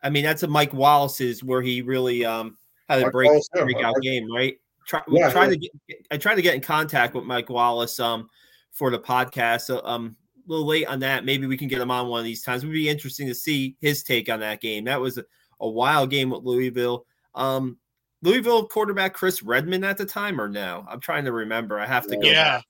I 0.00 0.10
mean 0.10 0.22
that's 0.22 0.44
a 0.44 0.48
Mike 0.48 0.72
Wallace's 0.72 1.42
where 1.42 1.60
he 1.60 1.82
really 1.82 2.24
um 2.24 2.56
had 2.88 3.02
a 3.02 3.10
break 3.10 3.32
breakout 3.52 4.00
game, 4.00 4.32
right? 4.32 4.56
Try, 4.86 5.02
yeah, 5.08 5.32
trying 5.32 5.50
yeah. 5.50 5.56
to 5.56 5.68
get 5.88 6.06
I 6.12 6.18
tried 6.18 6.36
to 6.36 6.42
get 6.42 6.54
in 6.54 6.60
contact 6.60 7.16
with 7.16 7.24
Mike 7.24 7.50
Wallace 7.50 7.98
um 7.98 8.28
for 8.72 8.90
the 8.90 8.98
podcast. 8.98 9.62
So 9.62 9.80
um 9.84 10.16
a 10.46 10.50
little 10.50 10.66
late 10.66 10.86
on 10.86 11.00
that. 11.00 11.24
Maybe 11.24 11.46
we 11.46 11.56
can 11.56 11.68
get 11.68 11.80
him 11.80 11.90
on 11.90 12.08
one 12.08 12.20
of 12.20 12.24
these 12.24 12.42
times. 12.42 12.64
It 12.64 12.66
would 12.66 12.72
be 12.72 12.88
interesting 12.88 13.28
to 13.28 13.34
see 13.34 13.76
his 13.80 14.02
take 14.02 14.28
on 14.28 14.40
that 14.40 14.60
game. 14.60 14.84
That 14.84 15.00
was 15.00 15.18
a 15.60 15.68
wild 15.68 16.10
game 16.10 16.30
with 16.30 16.42
Louisville. 16.42 17.06
Um, 17.34 17.78
Louisville 18.22 18.66
quarterback 18.66 19.14
Chris 19.14 19.42
Redman 19.42 19.84
at 19.84 19.96
the 19.96 20.04
time 20.04 20.40
or 20.40 20.48
no? 20.48 20.84
I'm 20.88 21.00
trying 21.00 21.24
to 21.24 21.32
remember. 21.32 21.78
I 21.78 21.86
have 21.86 22.06
to 22.08 22.16
go. 22.16 22.26
Yeah. 22.26 22.58
Back. 22.58 22.64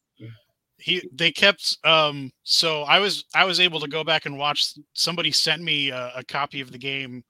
He 0.78 1.06
they 1.12 1.30
kept 1.30 1.76
um 1.84 2.30
so 2.42 2.82
I 2.82 3.00
was 3.00 3.24
I 3.34 3.44
was 3.44 3.60
able 3.60 3.80
to 3.80 3.88
go 3.88 4.02
back 4.02 4.24
and 4.24 4.38
watch 4.38 4.72
somebody 4.94 5.30
sent 5.30 5.62
me 5.62 5.90
a, 5.90 6.12
a 6.16 6.24
copy 6.24 6.62
of 6.62 6.72
the 6.72 6.78
game 6.78 7.22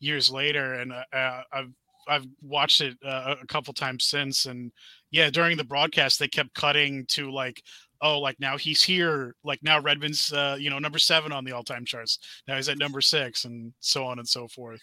years 0.00 0.30
later 0.30 0.74
and 0.74 0.92
uh, 0.92 1.04
uh 1.12 1.42
I've 1.52 1.72
I've 2.08 2.26
watched 2.40 2.80
it 2.80 2.96
uh, 3.04 3.34
a 3.42 3.46
couple 3.46 3.74
times 3.74 4.04
since 4.04 4.46
and 4.46 4.72
yeah 5.10 5.28
during 5.28 5.58
the 5.58 5.64
broadcast 5.64 6.18
they 6.18 6.28
kept 6.28 6.54
cutting 6.54 7.04
to 7.08 7.30
like 7.30 7.62
oh 8.00 8.18
like 8.18 8.38
now 8.40 8.56
he's 8.56 8.82
here 8.82 9.34
like 9.44 9.62
now 9.62 9.80
Redman's 9.80 10.32
uh 10.32 10.56
you 10.58 10.70
know 10.70 10.78
number 10.78 10.98
7 10.98 11.32
on 11.32 11.44
the 11.44 11.52
all-time 11.52 11.84
charts 11.84 12.18
now 12.46 12.56
he's 12.56 12.68
at 12.68 12.78
number 12.78 13.00
6 13.00 13.44
and 13.44 13.72
so 13.80 14.04
on 14.04 14.18
and 14.18 14.28
so 14.28 14.48
forth 14.48 14.82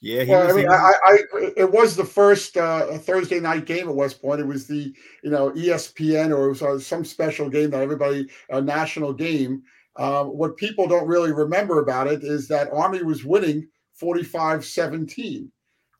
Yeah, 0.00 0.24
well, 0.24 0.46
was, 0.46 0.54
I 0.54 0.56
mean, 0.58 0.68
I, 0.68 0.92
I, 1.04 1.18
it 1.56 1.72
was 1.72 1.96
the 1.96 2.04
first 2.04 2.56
uh, 2.56 2.98
Thursday 2.98 3.40
night 3.40 3.64
game 3.64 3.88
at 3.88 3.94
West 3.94 4.20
Point. 4.20 4.40
It 4.40 4.46
was 4.46 4.66
the 4.66 4.92
you 5.24 5.30
know 5.30 5.50
ESPN 5.52 6.36
or 6.36 6.46
it 6.46 6.48
was 6.50 6.62
uh, 6.62 6.78
some 6.78 7.04
special 7.04 7.48
game 7.48 7.70
that 7.70 7.82
everybody 7.82 8.28
a 8.50 8.60
national 8.60 9.14
game. 9.14 9.62
Um, 9.96 10.28
what 10.36 10.58
people 10.58 10.86
don't 10.86 11.08
really 11.08 11.32
remember 11.32 11.80
about 11.80 12.06
it 12.08 12.22
is 12.22 12.46
that 12.48 12.68
Army 12.72 13.02
was 13.02 13.24
winning 13.24 13.66
45-17. 14.00 15.48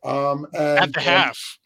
Um, 0.04 0.46
and, 0.52 0.78
at 0.78 0.92
the 0.92 1.00
half. 1.00 1.58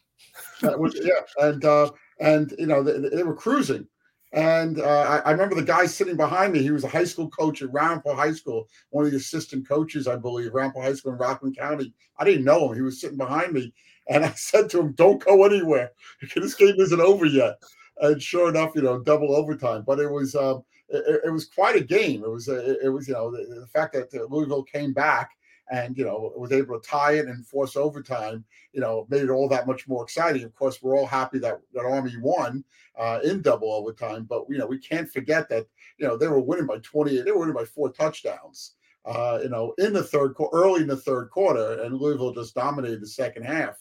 Was, 0.63 0.97
yeah, 1.01 1.47
and 1.47 1.65
uh, 1.65 1.89
and 2.19 2.53
you 2.57 2.67
know 2.67 2.83
they, 2.83 3.09
they 3.09 3.23
were 3.23 3.35
cruising. 3.35 3.87
And 4.33 4.79
uh, 4.79 5.21
I, 5.25 5.29
I, 5.29 5.31
remember 5.31 5.55
the 5.55 5.63
guy 5.63 5.85
sitting 5.85 6.15
behind 6.15 6.53
me. 6.53 6.61
He 6.61 6.71
was 6.71 6.85
a 6.85 6.89
high 6.89 7.03
school 7.03 7.29
coach 7.29 7.61
at 7.61 7.73
Ramapo 7.73 8.15
High 8.15 8.31
School, 8.31 8.69
one 8.91 9.03
of 9.03 9.11
the 9.11 9.17
assistant 9.17 9.67
coaches, 9.67 10.07
I 10.07 10.15
believe, 10.15 10.53
Ramapo 10.53 10.81
High 10.81 10.93
School 10.93 11.11
in 11.11 11.17
Rockland 11.17 11.57
County. 11.57 11.93
I 12.17 12.23
didn't 12.23 12.45
know 12.45 12.69
him. 12.69 12.75
He 12.75 12.81
was 12.81 13.01
sitting 13.01 13.17
behind 13.17 13.51
me. 13.51 13.73
And 14.07 14.23
I 14.25 14.31
said 14.31 14.69
to 14.69 14.79
him, 14.79 14.93
Don't 14.93 15.23
go 15.23 15.43
anywhere. 15.43 15.91
this 16.35 16.55
game 16.55 16.75
isn't 16.77 17.01
over 17.01 17.25
yet. 17.25 17.55
And 17.97 18.21
sure 18.21 18.49
enough, 18.49 18.71
you 18.73 18.81
know, 18.81 18.99
double 18.99 19.35
overtime. 19.35 19.83
But 19.85 19.99
it 19.99 20.09
was 20.09 20.33
um, 20.33 20.63
it, 20.87 21.21
it, 21.25 21.29
was 21.29 21.45
quite 21.45 21.75
a 21.75 21.83
game. 21.83 22.23
It 22.23 22.29
was 22.29 22.47
it, 22.47 22.77
it 22.83 22.89
was 22.89 23.07
you 23.07 23.13
know 23.13 23.31
the, 23.31 23.43
the 23.59 23.67
fact 23.67 23.93
that 23.93 24.13
Louisville 24.31 24.63
came 24.63 24.93
back 24.93 25.31
and 25.71 25.97
you 25.97 26.03
know 26.03 26.33
was 26.35 26.51
able 26.51 26.79
to 26.79 26.87
tie 26.87 27.13
it 27.13 27.27
and 27.27 27.47
force 27.47 27.75
overtime 27.75 28.43
you 28.73 28.81
know 28.81 29.07
made 29.09 29.23
it 29.23 29.29
all 29.29 29.47
that 29.49 29.65
much 29.65 29.87
more 29.87 30.03
exciting. 30.03 30.43
Of 30.43 30.53
course 30.53 30.81
we're 30.81 30.97
all 30.97 31.07
happy 31.07 31.39
that 31.39 31.59
that 31.73 31.85
army 31.85 32.13
won 32.21 32.63
uh, 32.99 33.19
in 33.23 33.41
double 33.41 33.71
overtime 33.71 34.25
but 34.29 34.45
you 34.49 34.57
know 34.57 34.67
we 34.67 34.77
can't 34.77 35.09
forget 35.09 35.49
that 35.49 35.65
you 35.97 36.07
know 36.07 36.17
they 36.17 36.27
were 36.27 36.39
winning 36.39 36.67
by 36.67 36.77
28 36.79 37.23
they 37.23 37.31
were 37.31 37.39
winning 37.39 37.55
by 37.55 37.65
four 37.65 37.91
touchdowns 37.91 38.73
uh, 39.05 39.39
you 39.41 39.49
know 39.49 39.73
in 39.77 39.93
the 39.93 40.03
third 40.03 40.35
quarter 40.35 40.55
early 40.55 40.81
in 40.81 40.87
the 40.87 40.95
third 40.95 41.29
quarter 41.31 41.81
and 41.81 41.97
louisville 41.97 42.33
just 42.33 42.53
dominated 42.53 43.01
the 43.01 43.07
second 43.07 43.43
half. 43.43 43.77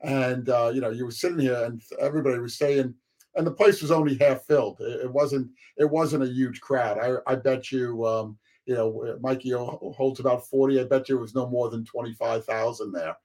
And 0.00 0.48
uh, 0.48 0.70
you 0.74 0.80
know 0.80 0.90
you 0.90 1.04
were 1.04 1.10
sitting 1.10 1.40
here 1.40 1.64
and 1.64 1.82
everybody 2.00 2.38
was 2.38 2.56
saying 2.56 2.94
and 3.34 3.46
the 3.46 3.52
place 3.52 3.80
was 3.80 3.90
only 3.90 4.16
half 4.18 4.44
filled. 4.44 4.80
It, 4.80 5.02
it 5.04 5.12
wasn't 5.12 5.50
it 5.76 5.88
wasn't 5.88 6.24
a 6.24 6.28
huge 6.28 6.60
crowd. 6.60 6.98
I, 6.98 7.32
I 7.32 7.36
bet 7.36 7.72
you 7.72 8.06
um, 8.06 8.38
you 8.66 8.74
know, 8.74 9.18
Michie 9.20 9.50
holds 9.50 10.20
about 10.20 10.46
40. 10.46 10.80
I 10.80 10.84
bet 10.84 11.08
you 11.08 11.18
it 11.18 11.20
was 11.20 11.34
no 11.34 11.48
more 11.48 11.70
than 11.70 11.84
25,000 11.84 12.92
there, 12.92 13.16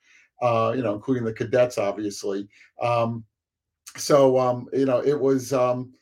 uh, 0.41 0.73
you 0.75 0.81
know, 0.81 0.93
including 0.95 1.23
the 1.23 1.33
cadets, 1.33 1.77
obviously. 1.77 2.47
Um, 2.81 3.23
so, 3.95 4.37
um, 4.37 4.67
you 4.73 4.85
know, 4.85 5.03
it 5.03 5.19
was, 5.19 5.53
um, 5.53 5.93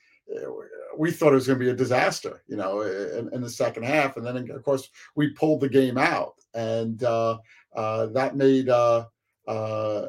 we 0.98 1.12
thought 1.12 1.32
it 1.32 1.36
was 1.36 1.48
going 1.48 1.60
to 1.60 1.66
be 1.66 1.72
a 1.72 1.76
disaster, 1.76 2.42
you 2.48 2.56
know, 2.56 2.82
in, 2.82 3.30
in, 3.34 3.42
the 3.42 3.50
second 3.50 3.84
half. 3.84 4.18
And 4.18 4.26
then, 4.26 4.50
of 4.50 4.64
course, 4.64 4.90
we 5.16 5.30
pulled 5.30 5.62
the 5.62 5.70
game 5.70 5.98
out. 5.98 6.36
And 6.54 7.04
uh, 7.04 7.38
uh, 7.76 8.08
that 8.08 8.36
made, 8.36 8.70
uh, 8.70 9.06
uh, 9.48 10.06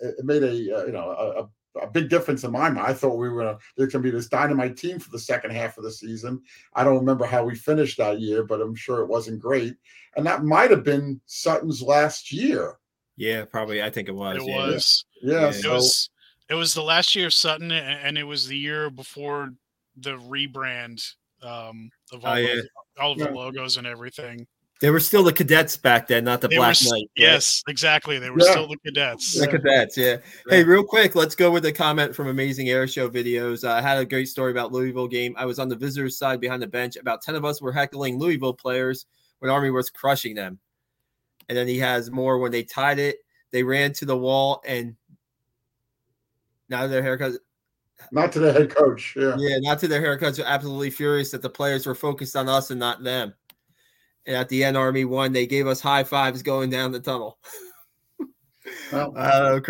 it 0.00 0.24
made 0.24 0.42
a, 0.42 0.54
you 0.54 0.92
know, 0.92 1.10
a, 1.10 1.42
a 1.42 1.50
big 1.86 2.08
difference 2.08 2.44
in 2.44 2.52
my 2.52 2.70
mind. 2.70 2.86
I 2.86 2.92
thought 2.92 3.16
we 3.16 3.28
were 3.28 3.42
gonna, 3.42 3.58
there's 3.76 3.92
going 3.92 4.02
to 4.02 4.10
be 4.10 4.16
this 4.16 4.28
dynamite 4.28 4.76
team 4.76 4.98
for 4.98 5.10
the 5.10 5.18
second 5.18 5.52
half 5.52 5.78
of 5.78 5.84
the 5.84 5.92
season. 5.92 6.42
I 6.74 6.84
don't 6.84 6.98
remember 6.98 7.24
how 7.24 7.44
we 7.44 7.54
finished 7.54 7.98
that 7.98 8.20
year, 8.20 8.44
but 8.44 8.60
I'm 8.60 8.74
sure 8.74 9.00
it 9.00 9.08
wasn't 9.08 9.40
great. 9.40 9.76
And 10.16 10.26
that 10.26 10.44
might 10.44 10.70
have 10.70 10.84
been 10.84 11.20
Sutton's 11.26 11.82
last 11.82 12.32
year. 12.32 12.78
Yeah, 13.16 13.44
probably. 13.44 13.82
I 13.82 13.90
think 13.90 14.08
it 14.08 14.14
was. 14.14 14.36
It 14.36 14.48
yeah. 14.48 14.56
was. 14.56 15.04
Yeah. 15.22 15.40
yeah. 15.40 15.50
So, 15.50 15.70
it 15.70 15.74
was. 15.74 16.10
It 16.48 16.54
was 16.54 16.74
the 16.74 16.82
last 16.82 17.14
year 17.14 17.26
of 17.26 17.34
Sutton, 17.34 17.70
and 17.70 18.18
it 18.18 18.24
was 18.24 18.48
the 18.48 18.56
year 18.56 18.90
before 18.90 19.50
the 19.96 20.18
rebrand 20.18 21.14
um, 21.42 21.90
of 22.12 22.24
all, 22.24 22.34
oh, 22.34 22.36
yeah. 22.36 22.60
all 22.98 23.12
of 23.12 23.18
the 23.18 23.30
logos 23.30 23.76
and 23.76 23.86
everything. 23.86 24.46
They 24.80 24.88
were 24.90 25.00
still 25.00 25.22
the 25.22 25.32
cadets 25.32 25.76
back 25.76 26.08
then, 26.08 26.24
not 26.24 26.40
the 26.40 26.48
they 26.48 26.56
Black 26.56 26.76
were, 26.80 26.86
Knight. 26.86 27.00
Right? 27.00 27.10
Yes, 27.14 27.62
exactly. 27.68 28.18
They 28.18 28.30
were 28.30 28.38
yeah. 28.40 28.50
still 28.50 28.66
the 28.66 28.78
cadets. 28.78 29.38
The 29.38 29.46
cadets, 29.46 29.96
yeah. 29.96 30.16
Hey, 30.48 30.64
real 30.64 30.82
quick, 30.82 31.14
let's 31.14 31.34
go 31.34 31.50
with 31.50 31.64
the 31.64 31.72
comment 31.72 32.16
from 32.16 32.28
Amazing 32.28 32.70
Air 32.70 32.88
Show 32.88 33.10
videos. 33.10 33.62
Uh, 33.62 33.72
I 33.72 33.82
had 33.82 33.98
a 33.98 34.06
great 34.06 34.28
story 34.28 34.52
about 34.52 34.72
Louisville 34.72 35.06
game. 35.06 35.34
I 35.36 35.44
was 35.44 35.58
on 35.58 35.68
the 35.68 35.76
visitors' 35.76 36.16
side 36.16 36.40
behind 36.40 36.62
the 36.62 36.66
bench. 36.66 36.96
About 36.96 37.20
10 37.20 37.34
of 37.34 37.44
us 37.44 37.60
were 37.60 37.72
heckling 37.72 38.18
Louisville 38.18 38.54
players 38.54 39.04
when 39.40 39.50
Army 39.50 39.70
was 39.70 39.90
crushing 39.90 40.34
them. 40.34 40.58
And 41.50 41.58
then 41.58 41.68
he 41.68 41.78
has 41.78 42.10
more 42.10 42.38
when 42.38 42.52
they 42.52 42.62
tied 42.62 42.98
it. 42.98 43.18
They 43.50 43.62
ran 43.62 43.92
to 43.94 44.06
the 44.06 44.16
wall 44.16 44.62
and 44.66 44.96
now 46.70 46.86
their 46.86 47.02
haircuts. 47.02 47.36
Not 48.12 48.32
to 48.32 48.38
the 48.38 48.52
head 48.52 48.74
coach. 48.74 49.14
Yeah. 49.14 49.34
Yeah, 49.36 49.58
not 49.58 49.78
to 49.80 49.88
their 49.88 50.00
haircuts. 50.00 50.42
Are 50.42 50.46
absolutely 50.46 50.88
furious 50.88 51.30
that 51.32 51.42
the 51.42 51.50
players 51.50 51.86
were 51.86 51.94
focused 51.94 52.34
on 52.34 52.48
us 52.48 52.70
and 52.70 52.80
not 52.80 53.02
them. 53.02 53.34
And 54.26 54.36
at 54.36 54.48
the 54.48 54.64
end, 54.64 54.76
Army 54.76 55.04
won. 55.04 55.32
They 55.32 55.46
gave 55.46 55.66
us 55.66 55.80
high 55.80 56.04
fives 56.04 56.42
going 56.42 56.70
down 56.70 56.92
the 56.92 57.00
tunnel. 57.00 57.38
well, 58.92 59.12
uh, 59.16 59.60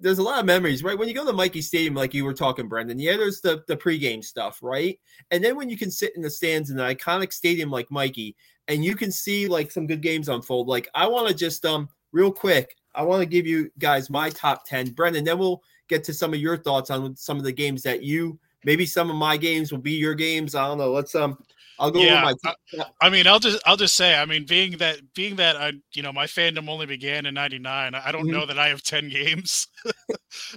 there's 0.00 0.18
a 0.18 0.22
lot 0.22 0.40
of 0.40 0.46
memories, 0.46 0.82
right? 0.82 0.98
When 0.98 1.08
you 1.08 1.14
go 1.14 1.24
to 1.24 1.32
Michie 1.32 1.62
Stadium, 1.62 1.94
like 1.94 2.14
you 2.14 2.24
were 2.24 2.34
talking, 2.34 2.68
Brendan, 2.68 2.98
yeah, 2.98 3.16
there's 3.16 3.40
the, 3.40 3.62
the 3.68 3.76
pregame 3.76 4.24
stuff, 4.24 4.58
right? 4.62 4.98
And 5.30 5.42
then 5.42 5.56
when 5.56 5.68
you 5.68 5.76
can 5.76 5.90
sit 5.90 6.14
in 6.16 6.22
the 6.22 6.30
stands 6.30 6.70
in 6.70 6.78
an 6.78 6.94
iconic 6.94 7.32
stadium 7.32 7.70
like 7.70 7.90
Michie 7.90 8.36
and 8.68 8.84
you 8.84 8.96
can 8.96 9.12
see 9.12 9.46
like 9.46 9.70
some 9.70 9.86
good 9.86 10.00
games 10.00 10.28
unfold, 10.28 10.68
like 10.68 10.88
I 10.94 11.06
want 11.06 11.28
to 11.28 11.34
just, 11.34 11.64
um, 11.64 11.88
real 12.12 12.32
quick, 12.32 12.76
I 12.94 13.02
want 13.02 13.20
to 13.20 13.26
give 13.26 13.46
you 13.46 13.70
guys 13.78 14.10
my 14.10 14.30
top 14.30 14.64
10. 14.66 14.90
Brendan, 14.90 15.24
then 15.24 15.38
we'll 15.38 15.62
get 15.88 16.02
to 16.04 16.14
some 16.14 16.34
of 16.34 16.40
your 16.40 16.56
thoughts 16.56 16.90
on 16.90 17.16
some 17.16 17.36
of 17.36 17.44
the 17.44 17.52
games 17.52 17.82
that 17.82 18.02
you, 18.02 18.38
maybe 18.64 18.86
some 18.86 19.10
of 19.10 19.16
my 19.16 19.36
games 19.36 19.70
will 19.70 19.78
be 19.78 19.92
your 19.92 20.14
games. 20.14 20.54
I 20.54 20.66
don't 20.66 20.78
know. 20.78 20.90
Let's, 20.90 21.14
um, 21.14 21.38
I'll 21.80 21.90
go 21.90 22.00
yeah, 22.00 22.32
my. 22.44 22.84
I 23.00 23.08
mean, 23.08 23.26
I'll 23.26 23.38
just 23.38 23.60
I'll 23.66 23.76
just 23.76 23.96
say, 23.96 24.14
I 24.14 24.26
mean, 24.26 24.44
being 24.44 24.76
that 24.78 24.98
being 25.14 25.36
that 25.36 25.56
I 25.56 25.72
you 25.94 26.02
know 26.02 26.12
my 26.12 26.26
fandom 26.26 26.68
only 26.68 26.84
began 26.84 27.24
in 27.24 27.34
'99, 27.34 27.94
I 27.94 28.12
don't 28.12 28.22
mm-hmm. 28.22 28.32
know 28.32 28.46
that 28.46 28.58
I 28.58 28.68
have 28.68 28.82
ten 28.82 29.08
games. 29.08 29.66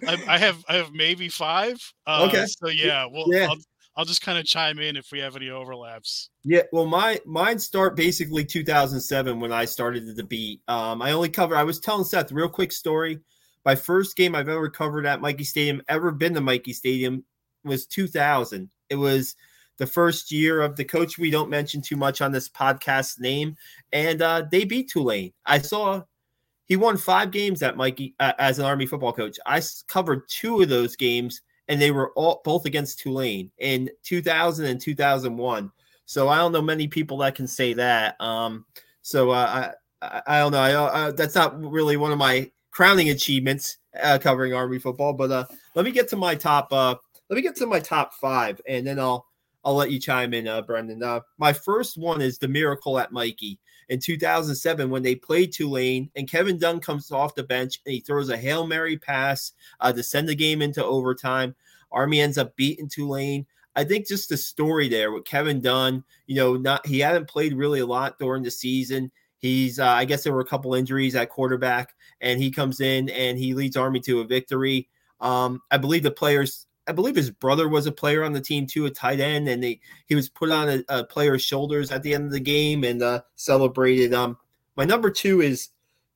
I, 0.08 0.22
I, 0.28 0.38
have 0.38 0.64
I 0.68 0.76
have 0.76 0.92
maybe 0.92 1.30
five. 1.30 1.78
Uh, 2.06 2.28
okay. 2.28 2.46
So 2.46 2.68
yeah, 2.68 3.08
well, 3.10 3.26
yeah. 3.28 3.48
I'll, 3.50 3.58
I'll 3.96 4.06
just 4.06 4.22
kind 4.22 4.38
of 4.38 4.46
chime 4.46 4.80
in 4.80 4.98
if 4.98 5.12
we 5.14 5.20
have 5.20 5.38
any 5.38 5.50
overlaps. 5.50 6.30
Yeah, 6.44 6.64
well, 6.74 6.86
my 6.86 7.22
mine 7.26 7.58
start 7.58 7.96
basically 7.96 8.44
2007 8.44 9.40
when 9.40 9.54
I 9.54 9.64
started 9.64 10.14
the 10.16 10.24
beat. 10.26 10.62
Um, 10.68 11.02
I 11.02 11.14
only 11.14 11.30
cover. 11.30 11.56
I 11.56 11.64
was 11.64 11.80
telling 11.80 12.04
Seth 12.04 12.34
real 12.34 12.50
quick 12.50 12.74
story. 12.74 13.20
My 13.66 13.76
first 13.76 14.18
game 14.18 14.36
I've 14.36 14.50
ever 14.50 14.70
covered 14.70 15.06
at 15.06 15.22
Michie 15.22 15.46
Stadium, 15.46 15.82
ever 15.88 16.12
been 16.12 16.34
to 16.34 16.42
Michie 16.42 16.74
Stadium, 16.74 17.24
was 17.64 17.86
2000. 17.86 18.70
It 18.90 18.96
was 18.96 19.36
the 19.78 19.88
first 19.88 20.32
year 20.32 20.62
of 20.62 20.76
the 20.76 20.86
coach 20.86 21.18
we 21.18 21.32
don't 21.32 21.50
mention 21.50 21.82
too 21.82 21.96
much 21.96 22.22
on 22.22 22.32
this 22.32 22.50
podcast 22.50 23.20
name, 23.20 23.56
and 23.92 24.22
uh, 24.22 24.44
they 24.52 24.66
beat 24.66 24.90
Tulane. 24.90 25.34
I 25.46 25.60
saw 25.60 26.04
he 26.66 26.78
won 26.78 26.98
five 26.98 27.32
games 27.32 27.62
at 27.62 27.78
Michie 27.78 28.16
uh, 28.20 28.34
as 28.40 28.60
an 28.60 28.66
Army 28.66 28.86
football 28.86 29.14
coach. 29.14 29.38
I 29.46 29.62
covered 29.88 30.28
two 30.30 30.62
of 30.62 30.70
those 30.70 30.96
games, 30.96 31.42
and 31.68 31.82
they 31.82 31.92
were 31.92 32.12
all 32.14 32.42
both 32.44 32.66
against 32.66 33.00
Tulane 33.00 33.52
in 33.58 33.90
2000 34.04 34.66
and 34.66 34.80
2001. 34.80 35.72
So 36.06 36.30
I 36.30 36.38
don't 36.38 36.52
know 36.52 36.62
many 36.62 36.88
people 36.88 37.18
that 37.18 37.36
can 37.36 37.48
say 37.48 37.74
that. 37.74 38.20
Um, 38.22 38.66
so 39.02 39.32
uh, 39.32 39.72
I, 40.02 40.22
I 40.28 40.40
don't 40.40 40.52
know. 40.52 40.60
I, 40.60 40.74
uh, 40.74 41.12
that's 41.12 41.36
not 41.36 41.60
really 41.62 41.98
one 41.98 42.12
of 42.12 42.18
my 42.18 42.50
crowning 42.72 43.10
achievements 43.10 43.78
uh, 44.02 44.18
covering 44.20 44.54
Army 44.54 44.80
football. 44.80 45.14
But 45.14 45.32
uh, 45.32 45.46
let 45.76 45.86
me 45.86 45.92
get 45.92 46.10
to 46.10 46.16
my 46.16 46.36
top. 46.36 46.72
Uh, 46.72 46.96
let 47.30 47.36
me 47.36 47.42
get 47.42 47.56
to 47.58 47.68
my 47.68 47.80
top 47.80 48.14
five, 48.14 48.60
and 48.68 48.86
then 48.86 49.00
I'll 49.00 49.26
I'll 49.66 49.76
let 49.76 49.92
you 49.92 50.00
chime 50.00 50.34
in, 50.34 50.48
uh, 50.48 50.62
Brendan. 50.62 51.04
Uh, 51.04 51.22
my 51.38 51.54
first 51.54 51.98
one 51.98 52.22
is 52.22 52.38
the 52.38 52.48
miracle 52.48 53.00
at 53.00 53.12
Michie 53.12 53.60
in 53.90 54.00
2007 54.00 54.90
when 54.90 55.04
they 55.04 55.16
played 55.16 55.52
Tulane 55.52 56.10
and 56.16 56.30
Kevin 56.30 56.58
Dunn 56.58 56.80
comes 56.80 57.12
off 57.12 57.36
the 57.36 57.44
bench 57.44 57.80
and 57.86 57.94
he 57.94 58.00
throws 58.00 58.30
a 58.30 58.38
Hail 58.38 58.66
Mary 58.68 58.98
pass 58.98 59.54
uh, 59.80 59.94
to 59.94 60.04
send 60.04 60.28
the 60.28 60.36
game 60.36 60.62
into 60.62 60.84
overtime. 60.84 61.56
Army 61.92 62.22
ends 62.22 62.38
up 62.38 62.56
beating 62.56 62.90
Tulane. 62.90 63.46
I 63.76 63.84
think 63.84 64.08
just 64.08 64.30
the 64.30 64.38
story 64.38 64.88
there 64.88 65.12
with 65.12 65.26
Kevin 65.26 65.62
Dunn, 65.62 66.04
you 66.28 66.36
know, 66.36 66.56
not 66.56 66.86
he 66.86 67.00
hadn't 67.00 67.28
played 67.28 67.54
really 67.54 67.80
a 67.80 67.86
lot 67.86 68.20
during 68.20 68.44
the 68.44 68.52
season. 68.52 69.12
He's, 69.40 69.80
uh, 69.80 69.88
I 69.88 70.06
guess 70.06 70.24
there 70.24 70.34
were 70.34 70.42
a 70.42 70.46
couple 70.46 70.74
injuries 70.74 71.16
at 71.16 71.30
quarterback, 71.30 71.94
and 72.22 72.42
he 72.42 72.50
comes 72.50 72.80
in 72.80 73.10
and 73.10 73.38
he 73.38 73.54
leads 73.54 73.76
Army 73.76 74.00
to 74.02 74.22
a 74.22 74.26
victory. 74.26 74.88
Um, 75.20 75.62
I 75.70 75.78
believe 75.78 76.04
the 76.04 76.12
players 76.12 76.66
I 76.88 76.92
believe 76.92 77.16
his 77.16 77.32
brother 77.32 77.70
was 77.70 77.86
a 77.86 77.92
player 77.92 78.24
on 78.24 78.34
the 78.34 78.42
team 78.42 78.68
too, 78.68 78.86
a 78.86 78.90
tight 78.90 79.20
end, 79.20 79.48
and 79.48 79.64
they, 79.64 79.80
he 80.08 80.16
was 80.16 80.30
put 80.30 80.52
on 80.52 80.70
a, 80.70 80.84
a, 80.90 81.04
player's 81.06 81.42
shoulders 81.42 81.92
at 81.92 82.04
the 82.04 82.14
end 82.14 82.26
of 82.26 82.32
the 82.32 82.40
game 82.40 82.84
and 82.84 83.02
uh, 83.02 83.22
celebrated. 83.36 84.14
Um, 84.14 84.38
my 84.76 84.84
number 84.84 85.10
two 85.10 85.42
is 85.42 85.70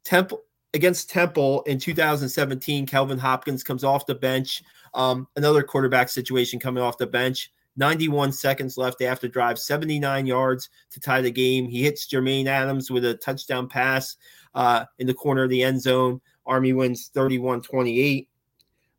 Temple 0.04 0.42
against 0.74 1.10
Temple 1.10 1.64
in 1.64 1.80
2017. 1.80 2.86
Kelvin 2.86 3.18
Hopkins 3.18 3.64
comes 3.64 3.84
off 3.84 4.06
the 4.06 4.16
bench. 4.16 4.62
Um, 4.94 5.28
another 5.36 5.64
quarterback 5.64 6.10
situation 6.10 6.60
coming 6.60 6.84
off 6.84 6.98
the 6.98 7.08
bench. 7.08 7.52
91 7.78 8.32
seconds 8.32 8.78
left. 8.78 9.00
They 9.00 9.06
have 9.06 9.20
to 9.20 9.30
drive 9.30 9.60
79 9.60 10.26
yards 10.26 10.70
to 10.92 11.00
tie 11.00 11.22
the 11.22 11.32
game. 11.32 11.68
He 11.68 11.84
hits 11.84 12.08
Jermaine 12.08 12.48
Adams 12.48 12.90
with 12.90 13.06
a 13.06 13.14
touchdown 13.14 13.70
pass 13.70 14.18
uh, 14.56 14.86
in 14.98 15.08
the 15.08 15.14
corner 15.14 15.44
of 15.44 15.50
the 15.50 15.64
end 15.64 15.82
zone. 15.82 16.20
Army 16.46 16.74
wins 16.74 17.10
31 17.14 17.62
28. 17.62 18.30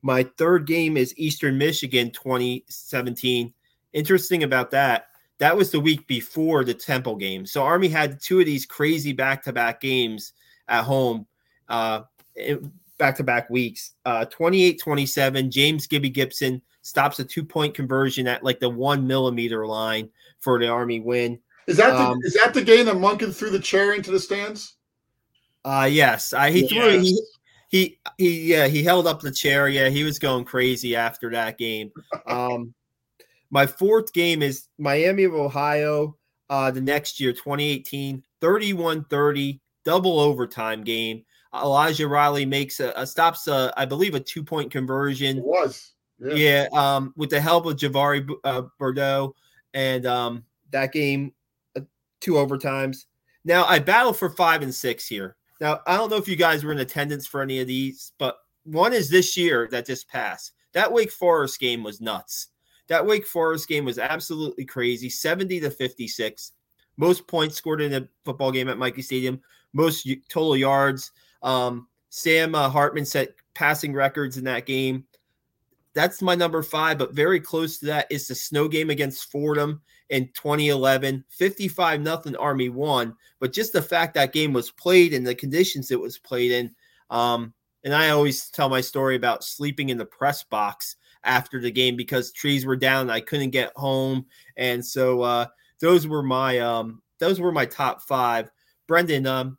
My 0.03 0.23
third 0.37 0.67
game 0.67 0.97
is 0.97 1.15
Eastern 1.17 1.59
Michigan 1.59 2.11
2017. 2.11 3.53
Interesting 3.93 4.43
about 4.45 4.71
that. 4.71 5.09
That 5.39 5.57
was 5.57 5.71
the 5.71 5.81
week 5.81 6.07
before 6.07 6.65
the 6.65 6.75
Temple 6.75 7.17
game. 7.17 7.47
So 7.47 7.63
Army 7.63 7.89
had 7.89 8.21
two 8.21 8.41
of 8.41 8.47
these 8.47 8.67
crazy 8.67 9.13
back 9.13 9.43
to 9.45 9.53
back 9.53 9.81
games 9.81 10.33
at 10.69 10.85
home. 10.85 11.27
uh, 11.69 12.03
back 12.99 13.17
to 13.17 13.25
back 13.25 13.49
weeks. 13.49 13.93
Uh, 14.05 14.25
28 14.27 14.81
27, 14.81 15.51
James 15.51 15.87
Gibby 15.87 16.11
Gibson 16.11 16.61
stops 16.83 17.19
a 17.19 17.25
two 17.25 17.45
point 17.45 17.75
conversion 17.75 18.27
at 18.27 18.45
like 18.45 18.61
the 18.61 18.69
one 18.69 19.07
millimeter 19.07 19.67
line 19.67 20.11
for 20.41 20.59
the 20.59 20.69
Army 20.69 21.01
win. 21.01 21.39
Is 21.67 21.77
that 21.77 21.93
the, 21.93 21.99
um, 21.99 22.19
is 22.23 22.35
that 22.35 22.55
the 22.55 22.63
game 22.63 22.87
that 22.87 22.97
Monken 22.97 23.35
threw 23.35 23.51
the 23.51 23.59
chair 23.59 23.95
into 23.95 24.11
the 24.11 24.21
stands? 24.21 24.77
Uh 25.65 25.89
yes, 25.91 26.33
I 26.33 26.51
he 26.51 26.63
yes. 26.63 26.71
threw 26.71 26.99
he 27.01 27.21
he 27.69 27.98
he 28.19 28.53
yeah 28.53 28.67
he 28.67 28.83
held 28.83 29.07
up 29.07 29.21
the 29.21 29.31
chair. 29.31 29.69
Yeah, 29.69 29.89
he 29.89 30.05
was 30.05 30.19
going 30.19 30.45
crazy 30.45 30.95
after 30.95 31.31
that 31.31 31.57
game. 31.57 31.91
Um, 32.27 32.75
my 33.51 33.67
fourth 33.67 34.13
game 34.13 34.43
is 34.43 34.67
Miami 34.79 35.25
of 35.25 35.35
Ohio. 35.35 36.17
Uh, 36.51 36.71
the 36.71 36.81
next 36.81 37.21
year, 37.21 37.31
2018, 37.31 38.23
31-30, 38.41 39.61
double 39.85 40.19
overtime 40.19 40.83
game. 40.83 41.23
Elijah 41.55 42.09
Riley 42.09 42.47
makes 42.47 42.81
a, 42.81 42.93
a 42.97 43.07
stops 43.07 43.49
a, 43.49 43.73
I 43.77 43.85
believe 43.85 44.15
a 44.15 44.21
two 44.21 44.43
point 44.43 44.71
conversion. 44.71 45.39
It 45.39 45.45
was 45.45 45.93
yeah. 46.19 46.35
yeah 46.35 46.67
um, 46.73 47.13
with 47.17 47.31
the 47.31 47.41
help 47.41 47.67
of 47.67 47.77
Javari 47.77 48.29
uh, 48.45 48.63
Bordeaux, 48.79 49.35
and 49.75 50.07
um, 50.07 50.45
that 50.71 50.93
game 50.93 51.33
uh, 51.77 51.83
two 52.21 52.33
overtimes. 52.33 53.05
Now 53.45 53.65
I 53.65 53.79
battle 53.79 54.13
for 54.13 54.29
five 54.31 54.63
and 54.63 54.75
six 54.75 55.07
here. 55.07 55.37
Now, 55.61 55.81
I 55.87 55.97
don't 55.97 56.11
know 56.11 56.17
if 56.17 56.29
you 56.29 56.37
guys 56.37 56.65
were 56.65 56.73
in 56.73 56.79
attendance 56.79 57.27
for 57.27 57.43
any 57.43 57.61
of 57.61 57.67
these, 57.67 58.13
but 58.19 58.39
one 58.65 58.93
is 58.93 59.09
this 59.09 59.37
year 59.37 59.69
that 59.71 59.87
just 59.87 60.09
passed. 60.09 60.53
That 60.73 60.93
Wake 60.93 61.11
Forest 61.11 61.59
game 61.59 61.83
was 61.83 62.01
nuts. 62.01 62.49
That 62.89 63.05
Wake 63.05 63.27
Forest 63.27 63.69
game 63.69 63.85
was 63.85 63.99
absolutely 63.99 64.65
crazy 64.65 65.11
70 65.11 65.61
to 65.61 65.71
56. 65.71 66.53
Most 66.97 67.27
points 67.27 67.57
scored 67.57 67.81
in 67.81 67.95
a 67.95 68.09
football 68.25 68.53
game 68.53 68.69
at 68.69 68.79
Michie 68.79 69.03
Stadium, 69.03 69.41
most 69.73 70.09
total 70.29 70.57
yards. 70.57 71.13
Um, 71.43 71.89
Sam 72.11 72.55
uh, 72.55 72.69
Hartman 72.69 73.05
set 73.05 73.35
passing 73.55 73.93
records 73.93 74.39
in 74.39 74.45
that 74.45 74.67
game. 74.67 75.05
That's 75.95 76.23
my 76.23 76.35
number 76.35 76.63
five, 76.63 76.99
but 76.99 77.15
very 77.15 77.41
close 77.41 77.79
to 77.79 77.87
that 77.87 78.07
is 78.11 78.29
the 78.29 78.35
snow 78.35 78.69
game 78.69 78.91
against 78.91 79.31
Fordham 79.31 79.81
in 80.11 80.29
2011. 80.35 81.25
55 81.29 82.01
nothing 82.01 82.37
Army 82.37 82.69
won, 82.69 83.15
but 83.41 83.53
just 83.53 83.73
the 83.73 83.83
fact 83.83 84.15
that 84.15 84.33
game 84.33 84.53
was 84.53 84.71
played 84.71 85.15
and 85.15 85.27
the 85.27 85.35
conditions 85.35 85.91
it 85.91 86.01
was 86.01 86.19
played 86.19 86.51
in. 86.51 86.75
Um, 87.11 87.55
and 87.85 87.95
I 87.95 88.11
always 88.11 88.51
tell 88.51 88.69
my 88.69 88.81
story 88.81 89.17
about 89.17 89.45
sleeping 89.45 89.89
in 89.89 89.99
the 89.99 90.05
press 90.05 90.43
box 90.43 90.97
after 91.25 91.61
the 91.61 91.71
game 91.71 91.97
because 91.97 92.33
trees 92.33 92.67
were 92.67 92.77
down. 92.77 93.11
I 93.11 93.21
couldn't 93.21 93.51
get 93.51 93.73
home, 93.77 94.27
and 94.57 94.85
so 94.85 95.23
uh, 95.23 95.47
those 95.81 96.07
were 96.07 96.23
my 96.23 96.59
um, 96.59 97.03
those 97.19 97.41
were 97.41 97.53
my 97.53 97.67
top 97.67 98.03
five. 98.03 98.51
Brendan, 98.87 99.27
um, 99.27 99.59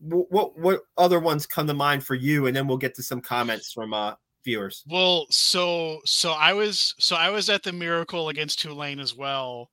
what 0.00 0.58
what 0.58 0.82
other 0.98 1.20
ones 1.20 1.46
come 1.46 1.66
to 1.66 1.74
mind 1.74 2.04
for 2.04 2.14
you? 2.14 2.46
And 2.46 2.56
then 2.56 2.66
we'll 2.66 2.76
get 2.76 2.94
to 2.96 3.02
some 3.02 3.20
comments 3.20 3.72
from 3.72 3.94
uh, 3.94 4.14
viewers. 4.44 4.84
Well, 4.88 5.26
so 5.30 6.00
so 6.04 6.32
I 6.32 6.52
was 6.52 6.94
so 6.98 7.16
I 7.16 7.30
was 7.30 7.48
at 7.48 7.62
the 7.62 7.72
Miracle 7.72 8.28
against 8.28 8.60
Tulane 8.60 9.00
as 9.00 9.14
well, 9.14 9.70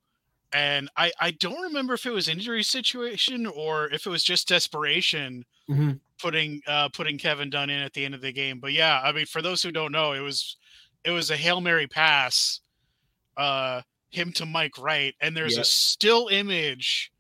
and 0.53 0.89
I 0.97 1.11
I 1.19 1.31
don't 1.31 1.61
remember 1.61 1.93
if 1.93 2.05
it 2.05 2.11
was 2.11 2.27
injury 2.27 2.63
situation 2.63 3.45
or 3.47 3.85
if 3.91 4.05
it 4.05 4.09
was 4.09 4.23
just 4.23 4.47
desperation 4.47 5.45
mm-hmm. 5.69 5.91
putting 6.19 6.61
uh 6.67 6.89
putting 6.89 7.17
Kevin 7.17 7.49
Dunn 7.49 7.69
in 7.69 7.81
at 7.81 7.93
the 7.93 8.05
end 8.05 8.15
of 8.15 8.21
the 8.21 8.33
game. 8.33 8.59
But 8.59 8.73
yeah, 8.73 9.01
I 9.03 9.11
mean 9.11 9.25
for 9.25 9.41
those 9.41 9.63
who 9.63 9.71
don't 9.71 9.91
know, 9.91 10.13
it 10.13 10.19
was 10.19 10.57
it 11.03 11.11
was 11.11 11.31
a 11.31 11.37
hail 11.37 11.61
mary 11.61 11.87
pass, 11.87 12.59
uh 13.37 13.81
him 14.11 14.31
to 14.33 14.45
Mike 14.45 14.77
Wright, 14.77 15.15
and 15.21 15.35
there's 15.35 15.55
yep. 15.55 15.61
a 15.61 15.65
still 15.65 16.27
image. 16.27 17.11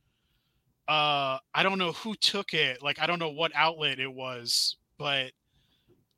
Uh, 0.87 1.37
I 1.53 1.63
don't 1.63 1.79
know 1.79 1.93
who 1.93 2.15
took 2.15 2.53
it. 2.53 2.83
Like 2.83 2.99
I 2.99 3.07
don't 3.07 3.19
know 3.19 3.31
what 3.31 3.51
outlet 3.55 3.99
it 3.99 4.13
was, 4.13 4.75
but 4.97 5.31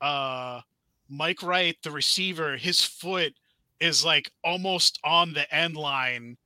uh, 0.01 0.61
Mike 1.09 1.43
Wright, 1.43 1.77
the 1.83 1.91
receiver, 1.91 2.57
his 2.57 2.83
foot 2.83 3.33
is 3.79 4.03
like 4.03 4.31
almost 4.43 4.99
on 5.03 5.33
the 5.33 5.53
end 5.53 5.75
line 5.75 6.37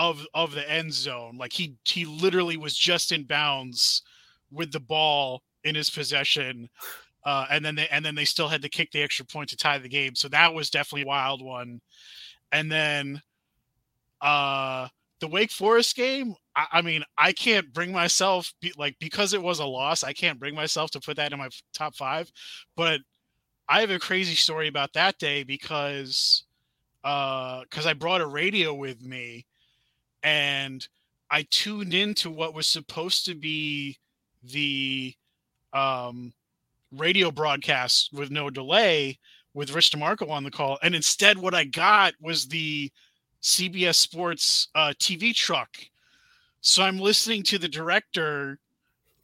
of 0.00 0.26
of 0.34 0.52
the 0.52 0.68
end 0.68 0.92
zone. 0.94 1.36
Like 1.36 1.52
he 1.52 1.76
he 1.84 2.06
literally 2.06 2.56
was 2.56 2.76
just 2.76 3.12
in 3.12 3.24
bounds 3.24 4.02
with 4.50 4.72
the 4.72 4.80
ball 4.80 5.42
in 5.62 5.74
his 5.74 5.90
possession. 5.90 6.70
Uh, 7.24 7.46
and 7.50 7.64
then 7.64 7.74
they 7.74 7.86
and 7.88 8.04
then 8.04 8.14
they 8.14 8.24
still 8.24 8.48
had 8.48 8.62
to 8.62 8.68
kick 8.70 8.90
the 8.92 9.02
extra 9.02 9.26
point 9.26 9.50
to 9.50 9.56
tie 9.56 9.78
the 9.78 9.88
game. 9.88 10.14
So 10.16 10.28
that 10.28 10.54
was 10.54 10.70
definitely 10.70 11.02
a 11.02 11.06
wild 11.06 11.42
one. 11.42 11.80
And 12.52 12.72
then 12.72 13.22
uh 14.20 14.88
the 15.20 15.28
Wake 15.28 15.50
Forest 15.50 15.96
game, 15.96 16.34
I, 16.56 16.66
I 16.72 16.82
mean, 16.82 17.04
I 17.18 17.32
can't 17.32 17.74
bring 17.74 17.92
myself 17.92 18.54
be, 18.62 18.72
like 18.78 18.96
because 19.00 19.34
it 19.34 19.42
was 19.42 19.58
a 19.58 19.66
loss, 19.66 20.02
I 20.02 20.14
can't 20.14 20.40
bring 20.40 20.54
myself 20.54 20.90
to 20.92 21.00
put 21.00 21.16
that 21.18 21.32
in 21.32 21.38
my 21.38 21.50
top 21.74 21.94
five. 21.94 22.32
But 22.74 23.00
I 23.68 23.80
have 23.80 23.90
a 23.90 23.98
crazy 23.98 24.34
story 24.36 24.68
about 24.68 24.94
that 24.94 25.18
day 25.18 25.44
because 25.44 26.44
uh 27.04 27.62
because 27.62 27.86
I 27.86 27.94
brought 27.94 28.22
a 28.22 28.26
radio 28.26 28.74
with 28.74 29.02
me 29.02 29.46
and 30.22 30.86
I 31.30 31.46
tuned 31.50 31.94
into 31.94 32.30
what 32.30 32.54
was 32.54 32.66
supposed 32.66 33.24
to 33.26 33.34
be 33.34 33.98
the 34.42 35.14
um, 35.72 36.32
radio 36.96 37.30
broadcast 37.30 38.10
with 38.12 38.30
no 38.30 38.50
delay 38.50 39.18
with 39.54 39.72
Rich 39.72 39.92
DeMarco 39.92 40.30
on 40.30 40.44
the 40.44 40.50
call. 40.50 40.78
And 40.82 40.94
instead, 40.94 41.38
what 41.38 41.54
I 41.54 41.64
got 41.64 42.14
was 42.20 42.46
the 42.46 42.90
CBS 43.42 43.96
Sports 43.96 44.68
uh, 44.74 44.92
TV 44.98 45.34
truck. 45.34 45.76
So 46.60 46.82
I'm 46.82 46.98
listening 46.98 47.42
to 47.44 47.58
the 47.58 47.68
director 47.68 48.58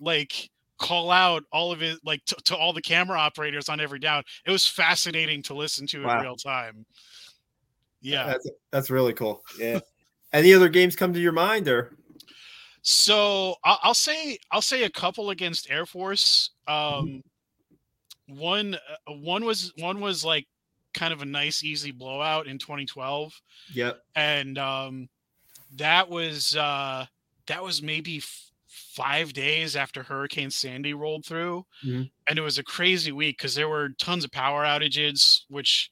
like 0.00 0.50
call 0.78 1.10
out 1.10 1.44
all 1.52 1.72
of 1.72 1.82
it, 1.82 1.98
like 2.04 2.24
to, 2.26 2.36
to 2.44 2.56
all 2.56 2.72
the 2.72 2.82
camera 2.82 3.18
operators 3.18 3.68
on 3.68 3.80
every 3.80 3.98
down. 3.98 4.22
It 4.46 4.50
was 4.50 4.66
fascinating 4.66 5.42
to 5.44 5.54
listen 5.54 5.86
to 5.88 6.04
wow. 6.04 6.18
in 6.18 6.24
real 6.24 6.36
time. 6.36 6.86
Yeah, 8.00 8.26
that's, 8.26 8.50
that's 8.70 8.90
really 8.90 9.12
cool. 9.12 9.42
Yeah. 9.58 9.80
Any 10.32 10.52
other 10.52 10.68
games 10.68 10.96
come 10.96 11.12
to 11.12 11.20
your 11.20 11.32
mind, 11.32 11.68
or? 11.68 11.96
So 12.82 13.56
I'll, 13.64 13.94
say 13.94 14.38
I'll 14.52 14.62
say 14.62 14.84
a 14.84 14.90
couple 14.90 15.30
against 15.30 15.70
Air 15.70 15.86
Force. 15.86 16.50
Um, 16.68 17.22
one 18.28 18.74
uh, 18.74 19.12
one 19.12 19.44
was 19.44 19.72
one 19.78 20.00
was 20.00 20.24
like 20.24 20.46
kind 20.94 21.12
of 21.12 21.22
a 21.22 21.26
nice 21.26 21.64
easy 21.64 21.90
blowout 21.90 22.46
in 22.46 22.58
2012. 22.58 23.32
Yep. 23.74 24.00
And 24.14 24.56
um, 24.58 25.08
that 25.76 26.08
was 26.08 26.56
uh, 26.56 27.06
that 27.46 27.62
was 27.62 27.82
maybe 27.82 28.18
f- 28.18 28.50
five 28.68 29.32
days 29.32 29.76
after 29.76 30.02
Hurricane 30.02 30.50
Sandy 30.50 30.94
rolled 30.94 31.24
through, 31.24 31.64
mm-hmm. 31.84 32.02
and 32.28 32.38
it 32.38 32.42
was 32.42 32.58
a 32.58 32.64
crazy 32.64 33.12
week 33.12 33.38
because 33.38 33.54
there 33.54 33.68
were 33.68 33.90
tons 33.98 34.24
of 34.24 34.30
power 34.30 34.64
outages, 34.64 35.40
which 35.48 35.90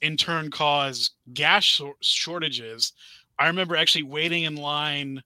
in 0.00 0.16
turn 0.16 0.50
caused 0.50 1.12
gas 1.32 1.80
shortages 2.00 2.92
I 3.38 3.48
remember 3.48 3.76
actually 3.76 4.04
waiting 4.04 4.44
in 4.44 4.56
line 4.56 5.22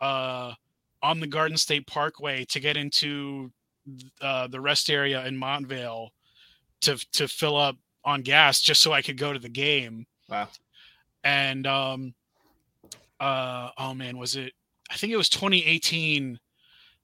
uh, 0.00 0.52
on 1.02 1.20
the 1.20 1.26
Garden 1.26 1.56
State 1.56 1.86
Parkway 1.86 2.44
to 2.46 2.60
get 2.60 2.76
into 2.76 3.50
uh, 4.20 4.46
the 4.48 4.60
rest 4.60 4.90
area 4.90 5.24
in 5.26 5.36
Montvale 5.38 6.08
to 6.82 6.96
to 7.12 7.28
fill 7.28 7.56
up 7.56 7.76
on 8.04 8.22
gas 8.22 8.60
just 8.60 8.82
so 8.82 8.92
I 8.92 9.02
could 9.02 9.16
go 9.16 9.32
to 9.32 9.38
the 9.38 9.48
game. 9.48 10.06
Wow. 10.28 10.48
And 11.24 11.66
um 11.66 12.14
uh 13.20 13.70
oh 13.78 13.94
man, 13.94 14.18
was 14.18 14.36
it 14.36 14.52
I 14.90 14.96
think 14.96 15.12
it 15.12 15.16
was 15.16 15.28
2018 15.28 16.38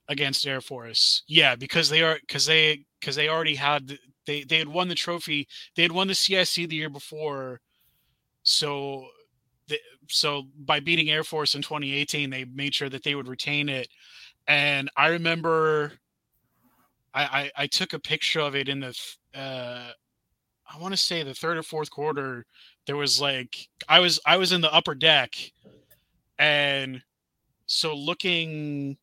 against 0.08 0.46
Air 0.46 0.60
Force. 0.60 1.22
Yeah, 1.28 1.54
because 1.54 1.88
they 1.88 2.02
are 2.02 2.18
because 2.20 2.46
they 2.46 2.84
because 3.00 3.16
they 3.16 3.28
already 3.28 3.54
had 3.54 3.98
they 4.26 4.44
they 4.44 4.58
had 4.58 4.68
won 4.68 4.88
the 4.88 4.94
trophy. 4.94 5.46
They 5.76 5.82
had 5.82 5.92
won 5.92 6.08
the 6.08 6.14
CIC 6.14 6.68
the 6.68 6.76
year 6.76 6.90
before. 6.90 7.60
So 8.42 9.08
so 10.08 10.44
by 10.58 10.80
beating 10.80 11.10
Air 11.10 11.24
Force 11.24 11.54
in 11.54 11.62
2018, 11.62 12.30
they 12.30 12.44
made 12.44 12.74
sure 12.74 12.88
that 12.88 13.02
they 13.02 13.14
would 13.14 13.28
retain 13.28 13.68
it. 13.68 13.88
And 14.46 14.90
I 14.96 15.08
remember 15.08 15.92
I, 17.14 17.22
I, 17.22 17.50
I 17.64 17.66
took 17.66 17.92
a 17.92 17.98
picture 17.98 18.40
of 18.40 18.54
it 18.54 18.68
in 18.68 18.80
the 18.80 18.98
uh, 19.34 19.90
I 20.70 20.78
want 20.78 20.92
to 20.92 20.98
say 20.98 21.22
the 21.22 21.34
third 21.34 21.56
or 21.56 21.62
fourth 21.62 21.90
quarter. 21.90 22.44
There 22.86 22.96
was 22.96 23.20
like 23.20 23.68
I 23.88 24.00
was 24.00 24.20
I 24.26 24.36
was 24.36 24.52
in 24.52 24.60
the 24.60 24.72
upper 24.72 24.94
deck, 24.94 25.34
and 26.38 27.02
so 27.66 27.94
looking 27.94 28.96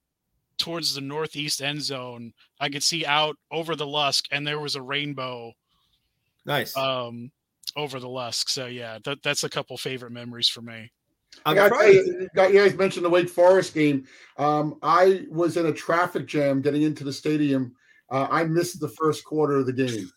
towards 0.58 0.96
the 0.96 1.02
northeast 1.02 1.62
end 1.62 1.82
zone, 1.82 2.34
I 2.60 2.70
could 2.70 2.84
see 2.84 3.06
out 3.06 3.38
over 3.52 3.76
the 3.76 3.88
Lusk, 3.88 4.26
and 4.32 4.46
there 4.46 4.60
was 4.60 4.76
a 4.76 4.82
rainbow. 4.82 5.54
Nice. 6.46 6.76
Um, 6.78 7.32
over 7.76 8.00
the 8.00 8.10
Lusk. 8.10 8.50
So 8.50 8.68
yeah, 8.68 9.00
that, 9.06 9.22
that's 9.24 9.44
a 9.44 9.50
couple 9.50 9.78
favorite 9.78 10.12
memories 10.12 10.48
for 10.48 10.62
me. 10.62 10.92
I 11.46 11.54
got 11.54 11.72
you, 11.86 12.30
guys 12.34 12.76
mentioned 12.76 13.06
the 13.06 13.10
Wake 13.10 13.30
Forest 13.30 13.74
game. 13.74 14.06
Um, 14.38 14.78
I 14.82 15.26
was 15.30 15.58
in 15.58 15.66
a 15.66 15.74
traffic 15.74 16.28
jam 16.28 16.62
getting 16.62 16.84
into 16.84 17.04
the 17.04 17.12
stadium. 17.12 17.76
Uh, 18.10 18.28
I 18.30 18.46
missed 18.46 18.80
the 18.80 18.90
first 18.90 19.26
quarter 19.26 19.58
of 19.58 19.66
the 19.66 19.74
game. 19.74 20.10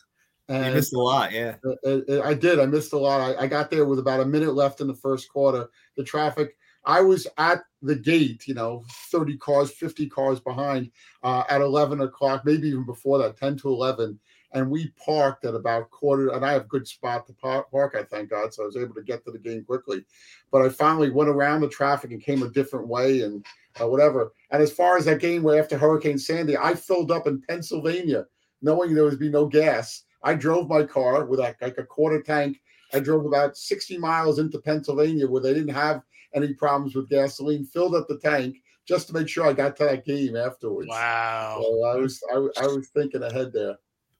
And 0.48 0.66
you 0.66 0.74
missed 0.74 0.94
a 0.94 0.98
lot, 0.98 1.32
yeah. 1.32 1.56
Uh, 1.64 1.74
uh, 1.84 2.00
uh, 2.08 2.22
I 2.22 2.34
did. 2.34 2.58
I 2.58 2.66
missed 2.66 2.92
a 2.92 2.98
lot. 2.98 3.20
I, 3.20 3.42
I, 3.42 3.46
got 3.46 3.70
there 3.70 3.84
with 3.84 3.98
about 3.98 4.20
a 4.20 4.24
minute 4.24 4.54
left 4.54 4.80
in 4.80 4.86
the 4.86 4.94
first 4.94 5.28
quarter. 5.28 5.68
The 5.96 6.04
traffic. 6.04 6.56
I 6.84 7.02
was 7.02 7.26
at 7.36 7.60
the 7.82 7.96
gate, 7.96 8.48
you 8.48 8.54
know, 8.54 8.82
30 9.10 9.36
cars, 9.38 9.70
50 9.72 10.08
cars 10.08 10.40
behind 10.40 10.90
uh, 11.22 11.44
at 11.50 11.60
11 11.60 12.00
o'clock, 12.00 12.46
maybe 12.46 12.68
even 12.68 12.86
before 12.86 13.18
that, 13.18 13.36
10 13.36 13.58
to 13.58 13.68
11. 13.68 14.18
And 14.52 14.70
we 14.70 14.92
parked 15.04 15.44
at 15.44 15.54
about 15.54 15.90
quarter, 15.90 16.30
and 16.30 16.44
I 16.44 16.52
have 16.52 16.68
good 16.68 16.88
spot 16.88 17.26
to 17.26 17.34
park, 17.34 17.70
park, 17.70 17.94
I 17.98 18.02
thank 18.02 18.30
God. 18.30 18.54
So 18.54 18.62
I 18.62 18.66
was 18.66 18.76
able 18.76 18.94
to 18.94 19.02
get 19.02 19.24
to 19.24 19.30
the 19.30 19.38
game 19.38 19.64
quickly. 19.64 20.04
But 20.50 20.62
I 20.62 20.70
finally 20.70 21.10
went 21.10 21.28
around 21.28 21.60
the 21.60 21.68
traffic 21.68 22.12
and 22.12 22.22
came 22.22 22.42
a 22.42 22.48
different 22.48 22.88
way 22.88 23.22
and 23.22 23.44
uh, 23.80 23.86
whatever. 23.86 24.32
And 24.50 24.62
as 24.62 24.72
far 24.72 24.96
as 24.96 25.04
that 25.04 25.20
game 25.20 25.42
where 25.42 25.60
after 25.60 25.76
Hurricane 25.76 26.18
Sandy, 26.18 26.56
I 26.56 26.74
filled 26.74 27.10
up 27.10 27.26
in 27.26 27.42
Pennsylvania, 27.42 28.24
knowing 28.62 28.94
there 28.94 29.04
would 29.04 29.18
be 29.18 29.28
no 29.28 29.46
gas. 29.46 30.04
I 30.22 30.34
drove 30.34 30.68
my 30.68 30.82
car 30.82 31.24
with 31.26 31.40
like, 31.40 31.60
like 31.60 31.78
a 31.78 31.84
quarter 31.84 32.22
tank. 32.22 32.60
I 32.94 33.00
drove 33.00 33.26
about 33.26 33.56
60 33.56 33.98
miles 33.98 34.38
into 34.38 34.58
Pennsylvania 34.58 35.28
where 35.28 35.42
they 35.42 35.52
didn't 35.52 35.74
have 35.74 36.02
any 36.34 36.54
problems 36.54 36.94
with 36.94 37.10
gasoline, 37.10 37.64
filled 37.64 37.94
up 37.94 38.08
the 38.08 38.18
tank 38.18 38.56
just 38.86 39.06
to 39.08 39.12
make 39.12 39.28
sure 39.28 39.46
I 39.46 39.52
got 39.52 39.76
to 39.76 39.84
that 39.84 40.06
game 40.06 40.34
afterwards. 40.34 40.88
Wow. 40.88 41.60
So 41.62 41.84
I 41.84 41.96
was 41.96 42.22
I, 42.32 42.64
I 42.64 42.66
was 42.66 42.88
thinking 42.88 43.22
ahead 43.22 43.52
there. 43.52 43.76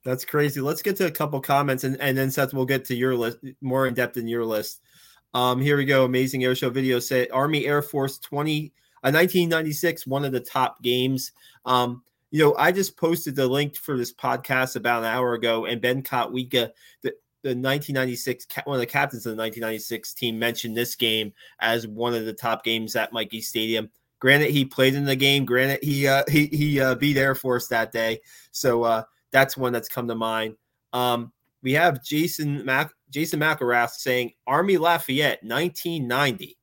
That's 0.08 0.24
crazy. 0.24 0.62
Let's 0.62 0.80
get 0.80 0.96
to 0.96 1.06
a 1.06 1.10
couple 1.10 1.38
comments 1.42 1.84
and, 1.84 2.00
and 2.00 2.16
then 2.16 2.30
Seth, 2.30 2.54
we'll 2.54 2.64
get 2.64 2.86
to 2.86 2.94
your 2.94 3.14
list 3.14 3.38
more 3.60 3.86
in 3.86 3.92
depth 3.92 4.16
in 4.16 4.26
your 4.26 4.42
list. 4.42 4.80
Um, 5.34 5.60
here 5.60 5.76
we 5.76 5.84
go. 5.84 6.06
Amazing 6.06 6.44
air 6.44 6.54
show 6.54 6.70
video 6.70 6.98
say 6.98 7.28
Army 7.28 7.66
Air 7.66 7.82
Force 7.82 8.18
20 8.18 8.72
uh, 9.04 9.12
1996, 9.12 10.06
one 10.06 10.24
of 10.24 10.32
the 10.32 10.40
top 10.40 10.82
games. 10.82 11.32
Um, 11.66 12.02
you 12.30 12.42
know, 12.42 12.56
I 12.56 12.72
just 12.72 12.96
posted 12.96 13.36
the 13.36 13.46
link 13.46 13.76
for 13.76 13.98
this 13.98 14.10
podcast 14.10 14.76
about 14.76 15.00
an 15.00 15.10
hour 15.10 15.34
ago, 15.34 15.66
and 15.66 15.78
Ben 15.78 16.02
Kotwica, 16.02 16.70
the, 17.02 17.12
the 17.42 17.50
1996 17.50 18.46
one 18.64 18.76
of 18.76 18.80
the 18.80 18.86
captains 18.86 19.26
of 19.26 19.36
the 19.36 19.42
1996 19.42 20.14
team, 20.14 20.38
mentioned 20.38 20.74
this 20.74 20.94
game 20.94 21.34
as 21.60 21.86
one 21.86 22.14
of 22.14 22.24
the 22.24 22.32
top 22.32 22.64
games 22.64 22.96
at 22.96 23.12
Michie 23.12 23.42
Stadium. 23.42 23.90
Granted, 24.20 24.50
he 24.50 24.64
played 24.64 24.94
in 24.94 25.04
the 25.04 25.16
game. 25.16 25.44
Granted, 25.44 25.80
he 25.82 26.08
uh, 26.08 26.24
he 26.28 26.46
he 26.46 26.80
uh, 26.80 26.94
beat 26.94 27.18
Air 27.18 27.34
Force 27.34 27.68
that 27.68 27.92
day, 27.92 28.20
so 28.50 28.82
uh, 28.84 29.02
that's 29.32 29.56
one 29.56 29.72
that's 29.72 29.88
come 29.88 30.08
to 30.08 30.14
mind. 30.14 30.56
Um, 30.92 31.32
we 31.62 31.72
have 31.72 32.04
Jason 32.04 32.64
Mac 32.64 32.92
Jason 33.10 33.40
McElrath 33.40 33.90
saying 33.90 34.32
Army 34.46 34.76
Lafayette 34.76 35.42
1990. 35.42 36.56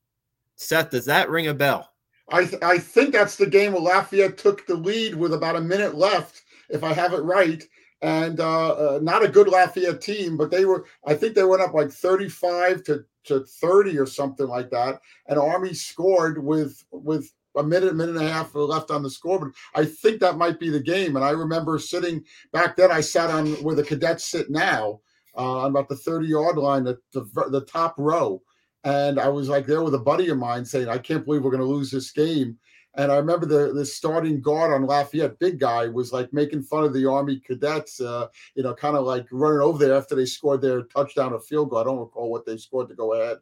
Seth, 0.56 0.90
does 0.90 1.04
that 1.04 1.28
ring 1.28 1.48
a 1.48 1.54
bell? 1.54 1.90
I 2.30 2.44
th- 2.44 2.62
I 2.62 2.78
think 2.78 3.12
that's 3.12 3.36
the 3.36 3.46
game 3.46 3.72
where 3.72 3.82
Lafayette 3.82 4.38
took 4.38 4.66
the 4.66 4.74
lead 4.74 5.14
with 5.14 5.32
about 5.32 5.56
a 5.56 5.60
minute 5.60 5.94
left, 5.94 6.42
if 6.70 6.82
I 6.82 6.92
have 6.92 7.12
it 7.12 7.22
right. 7.22 7.62
And 8.02 8.40
uh, 8.40 8.72
uh, 8.72 8.98
not 9.02 9.24
a 9.24 9.28
good 9.28 9.48
Lafayette 9.48 10.00
team, 10.00 10.36
but 10.36 10.50
they 10.50 10.64
were. 10.64 10.86
I 11.06 11.14
think 11.14 11.34
they 11.34 11.44
went 11.44 11.62
up 11.62 11.72
like 11.72 11.90
thirty-five 11.90 12.82
to, 12.84 13.04
to 13.24 13.40
thirty 13.40 13.98
or 13.98 14.06
something 14.06 14.46
like 14.46 14.70
that. 14.70 15.00
And 15.28 15.38
Army 15.38 15.72
scored 15.72 16.42
with 16.42 16.84
with 16.90 17.32
a 17.56 17.62
minute, 17.62 17.94
minute 17.94 18.16
and 18.16 18.24
a 18.24 18.32
half 18.32 18.54
left 18.54 18.90
on 18.90 19.02
the 19.02 19.10
scoreboard. 19.10 19.54
I 19.74 19.84
think 19.84 20.20
that 20.20 20.38
might 20.38 20.60
be 20.60 20.70
the 20.70 20.80
game. 20.80 21.16
And 21.16 21.24
I 21.24 21.30
remember 21.30 21.78
sitting 21.78 22.24
back 22.52 22.76
then. 22.76 22.90
I 22.90 23.00
sat 23.00 23.30
on 23.30 23.48
where 23.62 23.74
the 23.74 23.82
cadets 23.82 24.24
sit 24.24 24.50
now, 24.50 25.00
uh, 25.36 25.60
on 25.60 25.70
about 25.70 25.88
the 25.88 25.96
thirty-yard 25.96 26.56
line, 26.56 26.86
at 26.86 26.98
the 27.12 27.22
the 27.50 27.64
top 27.66 27.94
row 27.98 28.42
and 28.86 29.18
I 29.18 29.28
was 29.28 29.48
like 29.48 29.66
there 29.66 29.82
with 29.82 29.94
a 29.94 29.98
buddy 29.98 30.28
of 30.28 30.38
mine 30.38 30.64
saying, 30.64 30.88
I 30.88 30.98
can't 30.98 31.24
believe 31.24 31.42
we're 31.42 31.50
going 31.50 31.60
to 31.60 31.66
lose 31.66 31.90
this 31.90 32.12
game. 32.12 32.56
And 32.94 33.10
I 33.10 33.16
remember 33.16 33.44
the, 33.44 33.72
the 33.72 33.84
starting 33.84 34.40
guard 34.40 34.72
on 34.72 34.86
Lafayette, 34.86 35.40
big 35.40 35.58
guy, 35.58 35.88
was 35.88 36.12
like 36.12 36.32
making 36.32 36.62
fun 36.62 36.84
of 36.84 36.94
the 36.94 37.04
Army 37.04 37.40
cadets, 37.40 38.00
uh, 38.00 38.28
you 38.54 38.62
know, 38.62 38.74
kind 38.74 38.96
of 38.96 39.04
like 39.04 39.26
running 39.32 39.60
over 39.60 39.76
there 39.76 39.96
after 39.96 40.14
they 40.14 40.24
scored 40.24 40.62
their 40.62 40.84
touchdown 40.84 41.32
or 41.32 41.40
field 41.40 41.70
goal. 41.70 41.80
I 41.80 41.84
don't 41.84 41.98
recall 41.98 42.30
what 42.30 42.46
they 42.46 42.56
scored 42.56 42.88
to 42.88 42.94
go 42.94 43.14
ahead. 43.14 43.38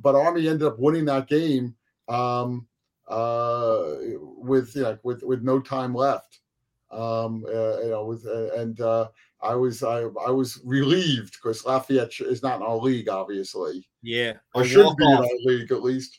But 0.00 0.14
Army 0.14 0.46
ended 0.46 0.68
up 0.68 0.78
winning 0.78 1.06
that 1.06 1.26
game 1.26 1.74
um, 2.06 2.68
uh, 3.08 3.84
with, 4.38 4.74
you 4.76 4.82
know, 4.82 4.98
with, 5.02 5.22
with 5.22 5.42
no 5.42 5.60
time 5.60 5.94
left. 5.94 6.40
Um, 6.90 7.44
uh, 7.48 7.80
you 7.80 7.90
know, 7.90 8.04
with, 8.06 8.24
uh, 8.24 8.54
and 8.54 8.80
uh, 8.80 9.08
I 9.42 9.54
was 9.54 9.82
I, 9.82 10.02
I 10.26 10.30
was 10.30 10.60
relieved 10.64 11.32
because 11.32 11.64
Lafayette 11.64 12.20
is 12.20 12.42
not 12.42 12.60
in 12.60 12.66
our 12.66 12.76
league, 12.76 13.08
obviously. 13.08 13.86
Yeah, 14.02 14.34
or 14.54 14.64
should 14.64 14.96
be 14.96 15.04
in 15.04 15.12
our 15.12 15.28
league 15.44 15.72
at 15.72 15.82
least. 15.82 16.18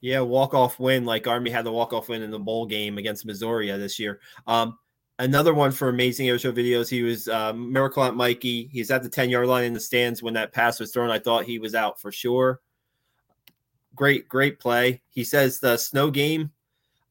Yeah, 0.00 0.20
walk 0.20 0.54
off 0.54 0.78
win 0.78 1.04
like 1.04 1.26
Army 1.26 1.50
had 1.50 1.64
the 1.64 1.72
walk 1.72 1.92
off 1.92 2.08
win 2.08 2.22
in 2.22 2.30
the 2.30 2.38
bowl 2.38 2.66
game 2.66 2.98
against 2.98 3.26
Missouri 3.26 3.70
this 3.70 3.98
year. 3.98 4.20
Um, 4.46 4.78
another 5.18 5.54
one 5.54 5.72
for 5.72 5.88
amazing 5.88 6.28
air 6.28 6.38
show 6.38 6.52
videos. 6.52 6.88
He 6.88 7.02
was 7.02 7.26
um, 7.28 7.72
Miracle 7.72 8.04
at 8.04 8.14
Michie. 8.14 8.68
He's 8.70 8.90
at 8.90 9.02
the 9.02 9.08
ten 9.08 9.30
yard 9.30 9.48
line 9.48 9.64
in 9.64 9.72
the 9.72 9.80
stands 9.80 10.22
when 10.22 10.34
that 10.34 10.52
pass 10.52 10.78
was 10.78 10.92
thrown. 10.92 11.10
I 11.10 11.18
thought 11.18 11.44
he 11.44 11.58
was 11.58 11.74
out 11.74 12.00
for 12.00 12.12
sure. 12.12 12.60
Great, 13.96 14.28
great 14.28 14.60
play. 14.60 15.02
He 15.08 15.24
says 15.24 15.58
the 15.58 15.76
snow 15.76 16.10
game 16.10 16.50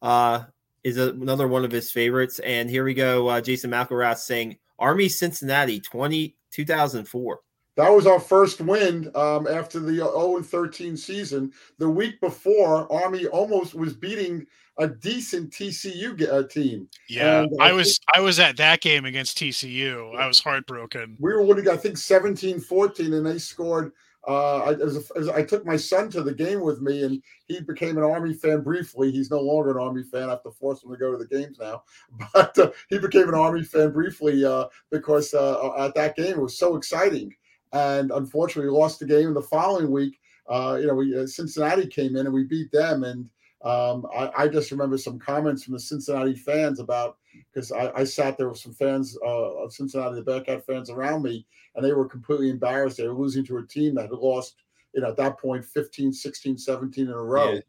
uh, 0.02 0.44
is 0.84 0.98
a, 0.98 1.10
another 1.10 1.48
one 1.48 1.66
of 1.66 1.72
his 1.72 1.92
favorites. 1.92 2.40
And 2.40 2.70
here 2.70 2.86
we 2.86 2.94
go. 2.94 3.28
Uh, 3.28 3.42
Jason 3.42 3.72
McElrath 3.72 4.20
saying 4.20 4.58
Army 4.80 5.10
Cincinnati 5.10 5.80
20, 5.80 6.36
2004. 6.52 7.40
That 7.76 7.90
was 7.90 8.08
our 8.08 8.22
first 8.22 8.62
win 8.62 9.12
um, 9.16 9.48
after 9.48 9.80
the 9.80 9.96
0 9.96 10.42
13 10.42 10.96
season. 10.96 11.52
The 11.78 11.90
week 11.90 12.22
before, 12.22 12.92
Army 12.92 13.28
almost 13.28 13.76
was 13.76 13.94
beating 13.94 14.48
a 14.78 14.88
decent 14.88 15.52
TCU 15.52 16.32
uh, 16.32 16.48
team. 16.48 16.88
Yeah, 17.10 17.42
and, 17.42 17.52
uh, 17.60 17.64
I 17.64 17.74
was 17.74 18.00
I 18.14 18.22
was 18.22 18.40
at 18.40 18.56
that 18.58 18.80
game 18.80 19.04
against 19.04 19.38
TCU. 19.38 20.16
I 20.18 20.26
was 20.26 20.40
heartbroken. 20.40 21.18
We 21.20 21.34
were 21.34 21.42
winning, 21.42 21.68
I 21.68 21.76
think, 21.76 21.98
17 21.98 22.62
14, 22.62 23.14
and 23.14 23.26
they 23.26 23.40
scored 23.40 23.92
uh, 24.28 24.58
I, 24.58 24.74
as 24.74 25.12
as 25.16 25.30
I 25.30 25.44
took 25.44 25.66
my 25.66 25.78
son 25.78 26.10
to 26.12 26.24
the 26.24 26.34
game 26.34 26.62
with 26.62 26.82
me, 26.82 27.04
and 27.04 27.22
he 27.48 27.62
became 27.62 27.98
an 27.98 28.04
Army 28.04 28.34
fan 28.34 28.62
briefly. 28.62 29.12
He's 29.12 29.30
no 29.30 29.40
longer 29.40 29.72
an 29.72 29.84
Army 29.86 30.04
fan. 30.04 30.24
I 30.24 30.32
have 30.32 30.44
to 30.44 30.52
force 30.52 30.84
him 30.84 30.92
to 30.92 30.98
go 30.98 31.12
to 31.12 31.18
the 31.18 31.28
games 31.28 31.58
now. 31.60 31.84
But 32.34 32.58
uh, 32.58 32.72
he 32.90 32.98
became 32.98 33.30
an 33.30 33.36
Army 33.36 33.64
fan 33.64 33.92
briefly 33.92 34.44
uh, 34.44 34.66
because 34.92 35.34
uh, 35.34 35.74
at 35.78 35.96
that 35.96 36.16
game 36.16 36.38
it 36.38 36.42
was 36.42 36.58
so 36.58 36.76
exciting. 36.76 37.34
And 37.74 38.12
unfortunately, 38.12 38.72
we 38.72 38.78
lost 38.78 39.00
the 39.00 39.06
game. 39.06 39.28
And 39.28 39.36
the 39.36 39.42
following 39.42 39.92
week, 39.92 40.20
uh, 40.50 40.78
you 40.80 40.88
know, 40.88 40.96
we 40.96 41.18
uh, 41.18 41.28
Cincinnati 41.28 41.88
came 41.88 42.16
in 42.16 42.26
and 42.26 42.34
we 42.34 42.46
beat 42.46 42.72
them. 42.72 43.04
And 43.04 43.30
um, 43.64 44.06
I, 44.16 44.32
I, 44.38 44.48
just 44.48 44.72
remember 44.72 44.98
some 44.98 45.18
comments 45.18 45.64
from 45.64 45.74
the 45.74 45.80
Cincinnati 45.80 46.36
fans 46.36 46.80
about 46.80 47.18
because 47.54 47.72
I, 47.72 47.92
I, 47.96 48.04
sat 48.04 48.38
there 48.38 48.50
with 48.50 48.58
some 48.58 48.74
fans 48.74 49.18
uh, 49.26 49.64
of 49.64 49.74
Cincinnati, 49.74 50.16
the 50.16 50.22
Bearcat 50.22 50.66
fans 50.66 50.90
around 50.90 51.24
me, 51.24 51.46
and 51.76 51.84
they 51.84 51.94
were 51.94 52.08
completely 52.08 52.50
embarrassed. 52.50 52.98
They 52.98 53.08
were 53.08 53.14
losing 53.14 53.46
to 53.46 53.58
a 53.58 53.66
team 53.66 53.96
that 53.96 54.04
had 54.04 54.12
lost, 54.12 54.56
you 54.94 55.02
know, 55.02 55.10
at 55.10 55.18
that 55.18 55.40
point 55.40 55.66
15, 55.66 56.14
16, 56.14 56.58
17 56.58 57.08
in 57.08 57.12
a 57.12 57.18
row. 57.18 57.54
Yeah. 57.54 57.60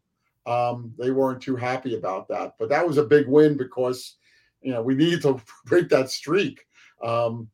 Um, 0.46 0.94
they 0.98 1.11
weren't 1.11 1.42
too 1.42 1.57
happy 1.57 1.96
about 1.96 2.29
that. 2.29 2.55
But 2.59 2.68
that 2.68 2.87
was 2.87 2.98
a 2.98 3.05
big 3.05 3.26
win 3.26 3.57
because, 3.57 4.16
you 4.61 4.72
know, 4.72 4.83
we 4.83 4.94
needed 4.94 5.22
to 5.22 5.40
break 5.66 5.88
that 5.88 6.11
streak. 6.11 6.66
Um, 7.02 7.48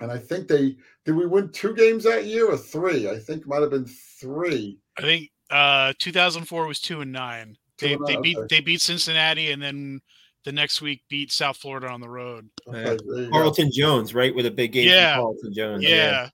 and 0.00 0.10
I 0.10 0.18
think 0.18 0.48
they 0.48 0.76
did 1.04 1.14
we 1.16 1.26
win 1.26 1.50
two 1.50 1.74
games 1.74 2.04
that 2.04 2.24
year 2.24 2.50
or 2.50 2.56
three? 2.56 3.08
I 3.08 3.18
think 3.18 3.46
might 3.46 3.62
have 3.62 3.70
been 3.70 3.86
three. 3.86 4.78
I 4.98 5.02
think 5.02 5.30
uh 5.50 5.92
2004 5.98 6.66
was 6.66 6.80
two 6.80 7.00
and 7.00 7.12
nine. 7.12 7.56
They, 7.78 7.96
they 8.06 8.16
beat 8.16 8.36
okay. 8.36 8.46
they 8.48 8.60
beat 8.60 8.80
Cincinnati 8.80 9.52
and 9.52 9.62
then 9.62 10.00
the 10.44 10.52
next 10.52 10.80
week 10.80 11.02
beat 11.08 11.32
South 11.32 11.56
Florida 11.56 11.88
on 11.88 12.00
the 12.00 12.08
road. 12.08 12.48
Okay, 12.66 13.30
Carlton. 13.30 13.70
Jones, 13.72 14.14
right, 14.14 14.34
with 14.34 14.46
a 14.46 14.50
big 14.50 14.72
game. 14.72 14.88
Yeah, 14.88 15.16
Carlton 15.16 15.52
Jones. 15.52 15.82
Yeah, 15.82 16.28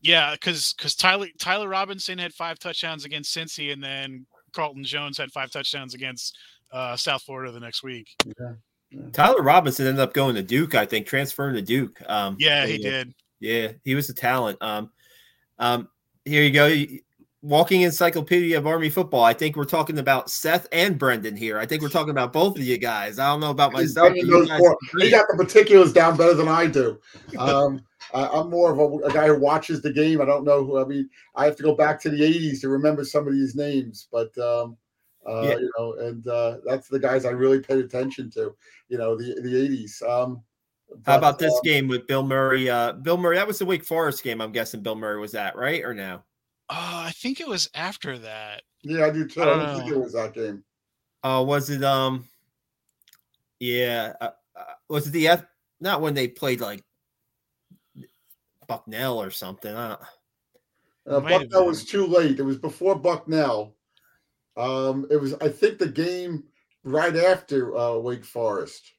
yeah, 0.00 0.34
because 0.34 0.74
yeah, 0.76 0.82
because 0.82 0.94
Tyler 0.94 1.26
Tyler 1.38 1.68
Robinson 1.68 2.18
had 2.18 2.32
five 2.32 2.58
touchdowns 2.58 3.04
against 3.04 3.36
Cincy, 3.36 3.72
and 3.72 3.82
then 3.82 4.26
Carlton 4.52 4.84
Jones 4.84 5.18
had 5.18 5.30
five 5.32 5.50
touchdowns 5.50 5.94
against 5.94 6.36
uh, 6.72 6.96
South 6.96 7.22
Florida 7.22 7.52
the 7.52 7.60
next 7.60 7.82
week. 7.82 8.08
Yeah. 8.24 8.52
yeah. 8.90 9.00
Tyler 9.12 9.42
Robinson 9.42 9.86
ended 9.86 10.00
up 10.00 10.14
going 10.14 10.34
to 10.36 10.42
Duke, 10.42 10.74
I 10.74 10.86
think, 10.86 11.06
transferring 11.06 11.54
to 11.54 11.62
Duke. 11.62 12.00
Um, 12.08 12.36
yeah, 12.38 12.66
he 12.66 12.78
did. 12.78 13.14
Yeah, 13.40 13.72
he 13.84 13.94
was 13.94 14.08
a 14.08 14.14
talent. 14.14 14.58
Um, 14.60 14.90
um, 15.58 15.88
here 16.24 16.42
you 16.42 16.50
go 16.50 16.66
walking 17.42 17.82
encyclopedia 17.82 18.58
of 18.58 18.66
Army 18.66 18.90
football. 18.90 19.22
I 19.22 19.32
think 19.32 19.56
we're 19.56 19.64
talking 19.64 19.98
about 19.98 20.30
Seth 20.30 20.66
and 20.72 20.98
Brendan 20.98 21.36
here. 21.36 21.58
I 21.58 21.66
think 21.66 21.82
we're 21.82 21.88
talking 21.88 22.10
about 22.10 22.32
both 22.32 22.56
of 22.56 22.64
you 22.64 22.78
guys. 22.78 23.18
I 23.18 23.28
don't 23.28 23.40
know 23.40 23.50
about 23.50 23.72
myself. 23.72 24.12
He 24.12 24.22
got 25.10 25.26
the 25.28 25.36
particulars 25.36 25.92
down 25.92 26.16
better 26.16 26.34
than 26.34 26.48
I 26.48 26.66
do. 26.66 26.98
Um, 27.38 27.82
I'm 28.14 28.50
more 28.50 28.72
of 28.72 28.78
a, 28.78 29.06
a, 29.06 29.12
guy 29.12 29.26
who 29.26 29.38
watches 29.38 29.82
the 29.82 29.92
game. 29.92 30.20
I 30.20 30.24
don't 30.24 30.44
know 30.44 30.64
who. 30.64 30.80
I 30.80 30.84
mean, 30.84 31.08
I 31.34 31.44
have 31.44 31.56
to 31.56 31.62
go 31.62 31.74
back 31.74 32.00
to 32.02 32.10
the 32.10 32.20
'80s 32.20 32.60
to 32.62 32.68
remember 32.68 33.04
some 33.04 33.26
of 33.26 33.34
these 33.34 33.54
names, 33.54 34.08
but 34.10 34.36
um, 34.38 34.76
uh, 35.26 35.42
yeah. 35.42 35.58
you 35.58 35.70
know, 35.78 35.92
and 35.94 36.26
uh, 36.26 36.58
that's 36.64 36.88
the 36.88 36.98
guys 36.98 37.26
I 37.26 37.30
really 37.30 37.60
paid 37.60 37.78
attention 37.78 38.30
to. 38.30 38.54
You 38.88 38.98
know, 38.98 39.14
the 39.14 39.38
the 39.42 39.52
'80s. 39.52 40.02
Um, 40.08 40.42
but, 40.88 41.12
How 41.12 41.18
about 41.18 41.38
this 41.38 41.52
um, 41.52 41.60
game 41.64 41.86
with 41.86 42.06
Bill 42.06 42.22
Murray? 42.22 42.70
Uh, 42.70 42.92
Bill 42.92 43.18
Murray. 43.18 43.36
That 43.36 43.46
was 43.46 43.58
the 43.58 43.66
Wake 43.66 43.84
Forest 43.84 44.22
game. 44.22 44.40
I'm 44.40 44.52
guessing 44.52 44.80
Bill 44.80 44.96
Murray 44.96 45.20
was 45.20 45.32
that 45.32 45.54
right 45.54 45.84
or 45.84 45.92
no? 45.92 46.22
Uh, 46.70 47.04
I 47.06 47.12
think 47.12 47.40
it 47.40 47.48
was 47.48 47.70
after 47.74 48.18
that. 48.18 48.62
Yeah, 48.82 49.06
I 49.06 49.10
do 49.10 49.26
too. 49.26 49.42
I 49.42 49.46
don't, 49.46 49.60
I 49.60 49.66
don't 49.66 49.80
think 49.80 49.92
it 49.92 49.98
was 49.98 50.12
that 50.12 50.34
game. 50.34 50.64
Uh, 51.22 51.42
was 51.46 51.70
it 51.70 51.82
um? 51.82 52.28
Yeah, 53.58 54.12
uh, 54.20 54.30
uh, 54.54 54.64
was 54.88 55.06
it 55.06 55.10
the 55.10 55.28
F? 55.28 55.44
Not 55.80 56.00
when 56.00 56.14
they 56.14 56.28
played 56.28 56.60
like 56.60 56.84
Bucknell 58.66 59.20
or 59.20 59.30
something. 59.30 59.74
Uh, 59.74 59.96
uh 61.06 61.20
Bucknell 61.20 61.66
was 61.66 61.84
too 61.84 62.06
late. 62.06 62.38
It 62.38 62.44
was 62.44 62.58
before 62.58 62.94
Bucknell. 62.94 63.74
Um, 64.56 65.06
it 65.10 65.16
was, 65.20 65.34
I 65.34 65.48
think, 65.48 65.78
the 65.78 65.88
game 65.88 66.44
right 66.84 67.16
after 67.16 67.76
uh, 67.76 67.96
Wake 67.96 68.24
Forest. 68.24 68.92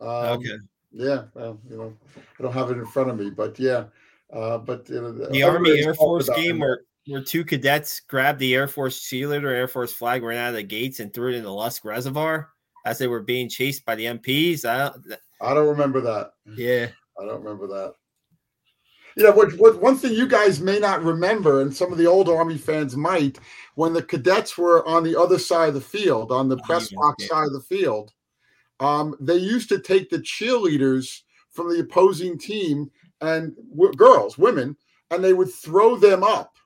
Um, 0.00 0.08
okay. 0.08 0.56
Yeah, 0.92 1.24
well, 1.34 1.58
you 1.68 1.76
know, 1.76 1.94
I 2.38 2.42
don't 2.42 2.52
have 2.52 2.70
it 2.70 2.78
in 2.78 2.86
front 2.86 3.10
of 3.10 3.18
me, 3.18 3.30
but 3.30 3.58
yeah, 3.58 3.84
uh, 4.32 4.58
but 4.58 4.88
you 4.88 5.00
know, 5.00 5.12
the 5.12 5.42
Army 5.42 5.80
Air 5.80 5.94
Force 5.94 6.28
game 6.30 6.58
where 6.58 6.82
where 7.06 7.22
two 7.22 7.44
cadets 7.44 8.00
grabbed 8.00 8.40
the 8.40 8.54
Air 8.54 8.66
Force 8.66 9.08
cheerleader, 9.08 9.52
Air 9.52 9.68
Force 9.68 9.92
flag, 9.92 10.22
ran 10.22 10.38
out 10.38 10.48
of 10.50 10.54
the 10.56 10.62
gates 10.62 11.00
and 11.00 11.12
threw 11.12 11.32
it 11.32 11.36
in 11.36 11.44
the 11.44 11.52
Lusk 11.52 11.84
Reservoir 11.84 12.50
as 12.84 12.98
they 12.98 13.06
were 13.06 13.22
being 13.22 13.48
chased 13.48 13.84
by 13.84 13.94
the 13.94 14.06
MPs. 14.06 14.64
I 14.64 14.88
don't, 14.88 15.18
I 15.40 15.54
don't 15.54 15.68
remember 15.68 16.00
that. 16.00 16.32
Yeah, 16.56 16.88
I 17.20 17.24
don't 17.24 17.42
remember 17.42 17.66
that. 17.68 17.94
Yeah, 19.16 19.30
what, 19.30 19.54
what 19.54 19.80
one 19.80 19.96
thing 19.96 20.12
you 20.12 20.28
guys 20.28 20.60
may 20.60 20.78
not 20.78 21.02
remember, 21.02 21.62
and 21.62 21.74
some 21.74 21.90
of 21.90 21.96
the 21.96 22.06
old 22.06 22.28
Army 22.28 22.58
fans 22.58 22.96
might, 22.96 23.38
when 23.74 23.94
the 23.94 24.02
cadets 24.02 24.58
were 24.58 24.86
on 24.86 25.04
the 25.04 25.18
other 25.18 25.38
side 25.38 25.68
of 25.68 25.74
the 25.74 25.80
field, 25.80 26.30
on 26.30 26.50
the 26.50 26.58
press 26.58 26.92
box 26.92 27.26
side 27.26 27.46
of 27.46 27.54
the 27.54 27.60
field, 27.60 28.12
um, 28.80 29.16
they 29.18 29.36
used 29.36 29.70
to 29.70 29.78
take 29.78 30.10
the 30.10 30.18
cheerleaders 30.18 31.22
from 31.50 31.70
the 31.70 31.80
opposing 31.80 32.38
team 32.38 32.90
and 33.20 33.54
w- 33.70 33.92
girls, 33.94 34.38
women, 34.38 34.76
and 35.10 35.22
they 35.22 35.32
would 35.32 35.52
throw 35.52 35.96
them 35.96 36.22
up, 36.22 36.56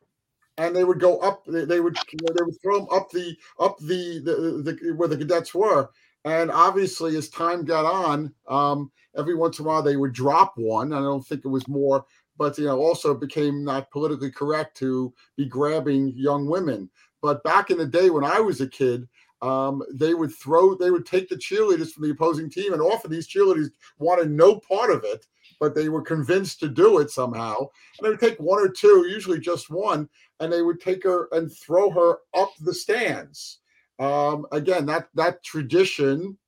and 0.59 0.75
they 0.75 0.85
would 0.85 1.01
go 1.01 1.19
up. 1.19 1.45
They, 1.47 1.65
they 1.65 1.81
would 1.81 1.97
they 2.13 2.43
would 2.43 2.61
throw 2.63 2.79
them 2.81 2.89
up 2.91 3.11
the 3.11 3.37
up 3.59 3.79
the, 3.79 4.21
the, 4.21 4.73
the 4.73 4.95
where 4.95 5.09
the 5.09 5.17
cadets 5.17 5.55
were, 5.55 5.91
and 6.25 6.51
obviously 6.51 7.17
as 7.17 7.29
time 7.29 7.65
got 7.65 7.85
on, 7.85 8.33
um, 8.49 8.91
every 9.17 9.35
once 9.35 9.59
in 9.59 9.65
a 9.65 9.69
while 9.69 9.83
they 9.83 9.97
would 9.97 10.13
drop 10.13 10.55
one. 10.57 10.93
I 10.93 11.01
don't 11.01 11.27
think 11.27 11.45
it 11.45 11.49
was 11.49 11.67
more, 11.69 12.05
but 12.37 12.59
you 12.59 12.67
know 12.67 12.79
also 12.79 13.15
became 13.15 13.65
not 13.65 13.91
politically 13.91 14.31
correct 14.31 14.77
to 14.79 15.13
be 15.37 15.47
grabbing 15.47 16.13
young 16.17 16.47
women. 16.47 16.91
But 17.23 17.45
back 17.45 17.71
in 17.71 17.79
the 17.79 17.87
day 17.87 18.09
when 18.11 18.25
I 18.25 18.41
was 18.41 18.61
a 18.61 18.67
kid, 18.67 19.07
um, 19.43 19.83
they 19.93 20.15
would 20.15 20.35
throw, 20.35 20.75
they 20.75 20.91
would 20.91 21.07
take 21.07 21.29
the 21.29 21.37
cheerleaders 21.37 21.93
from 21.93 22.05
the 22.05 22.11
opposing 22.11 22.51
team, 22.51 22.73
and 22.73 22.83
often 22.83 23.11
these 23.11 23.29
cheerleaders 23.29 23.71
wanted 23.99 24.31
no 24.31 24.59
part 24.61 24.91
of 24.91 25.03
it, 25.05 25.27
but 25.61 25.75
they 25.75 25.91
were 25.91 26.03
convinced 26.03 26.59
to 26.61 26.69
do 26.69 26.99
it 26.99 27.11
somehow. 27.11 27.59
And 27.59 28.03
they 28.03 28.09
would 28.09 28.19
take 28.19 28.41
one 28.41 28.59
or 28.59 28.69
two, 28.69 29.07
usually 29.09 29.39
just 29.39 29.71
one, 29.71 30.09
and 30.41 30.51
they 30.51 30.63
would 30.63 30.81
take 30.81 31.05
her 31.05 31.29
and 31.33 31.53
throw 31.53 31.91
her 31.91 32.19
up 32.35 32.51
the 32.61 32.75
stands. 32.75 33.59
Um, 33.99 34.47
again, 34.51 34.87
that 34.87 35.09
that 35.15 35.45
tradition, 35.45 36.39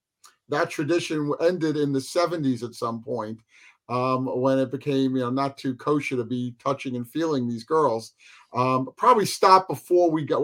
that 0.49 0.71
tradition 0.71 1.33
ended 1.41 1.77
in 1.77 1.93
the 1.93 2.01
70s 2.01 2.65
at 2.65 2.75
some 2.75 3.03
point. 3.03 3.41
Um, 3.89 4.41
when 4.41 4.59
it 4.59 4.71
became, 4.71 5.17
you 5.17 5.23
know, 5.23 5.31
not 5.31 5.59
too 5.59 5.75
kosher 5.75 6.17
to 6.17 6.25
be 6.25 6.55
touching 6.59 6.97
and 6.97 7.07
feeling 7.07 7.47
these 7.47 7.65
girls, 7.65 8.15
um, 8.55 8.89
probably 8.97 9.27
stopped 9.27 9.69
before 9.69 10.11
we 10.11 10.25
got 10.25 10.41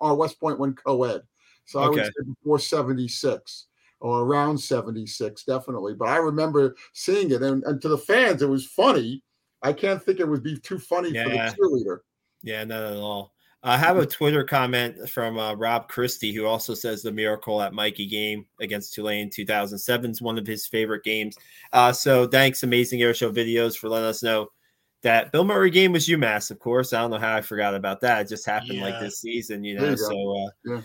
our 0.00 0.16
West 0.16 0.40
Point 0.40 0.58
went 0.58 0.82
co-ed. 0.82 1.22
So 1.66 1.78
okay. 1.80 1.86
I 1.86 1.90
would 1.90 2.04
say 2.06 2.24
before 2.26 2.58
76 2.58 3.66
or 4.00 4.22
around 4.22 4.58
76, 4.58 5.44
definitely. 5.44 5.94
But 5.94 6.08
I 6.08 6.16
remember 6.16 6.76
seeing 6.92 7.30
it. 7.30 7.42
And, 7.42 7.64
and 7.64 7.80
to 7.82 7.88
the 7.88 7.98
fans, 7.98 8.42
it 8.42 8.48
was 8.48 8.66
funny. 8.66 9.22
I 9.62 9.72
can't 9.72 10.02
think 10.02 10.20
it 10.20 10.28
would 10.28 10.42
be 10.42 10.58
too 10.58 10.78
funny 10.78 11.10
yeah. 11.10 11.24
for 11.24 11.30
the 11.30 11.36
cheerleader. 11.36 11.98
Yeah, 12.42 12.64
not 12.64 12.82
at 12.82 12.96
all. 12.96 13.34
I 13.62 13.76
have 13.76 13.96
a 13.96 14.06
Twitter 14.06 14.44
comment 14.44 15.08
from 15.10 15.36
uh, 15.36 15.54
Rob 15.54 15.88
Christie 15.88 16.32
who 16.32 16.46
also 16.46 16.74
says 16.74 17.02
the 17.02 17.10
miracle 17.10 17.60
at 17.60 17.74
Michie 17.74 18.06
game 18.06 18.46
against 18.60 18.94
Tulane 18.94 19.30
2007 19.30 20.12
is 20.12 20.22
one 20.22 20.38
of 20.38 20.46
his 20.46 20.66
favorite 20.68 21.02
games. 21.02 21.36
Uh, 21.72 21.90
so 21.92 22.28
thanks, 22.28 22.62
Amazing 22.62 23.02
Air 23.02 23.14
Show 23.14 23.32
videos, 23.32 23.76
for 23.76 23.88
letting 23.88 24.08
us 24.08 24.22
know 24.22 24.48
that 25.02 25.32
Bill 25.32 25.44
Murray 25.44 25.70
game 25.70 25.92
was 25.92 26.06
UMass, 26.06 26.52
of 26.52 26.60
course. 26.60 26.92
I 26.92 27.00
don't 27.00 27.10
know 27.10 27.18
how 27.18 27.34
I 27.34 27.40
forgot 27.40 27.74
about 27.74 28.00
that. 28.02 28.22
It 28.22 28.28
just 28.28 28.46
happened 28.46 28.74
yeah. 28.74 28.84
like 28.84 29.00
this 29.00 29.20
season, 29.20 29.64
you 29.64 29.76
know. 29.76 29.90
You 29.90 29.96
so 29.96 30.36
uh, 30.36 30.50
yeah. 30.64 30.80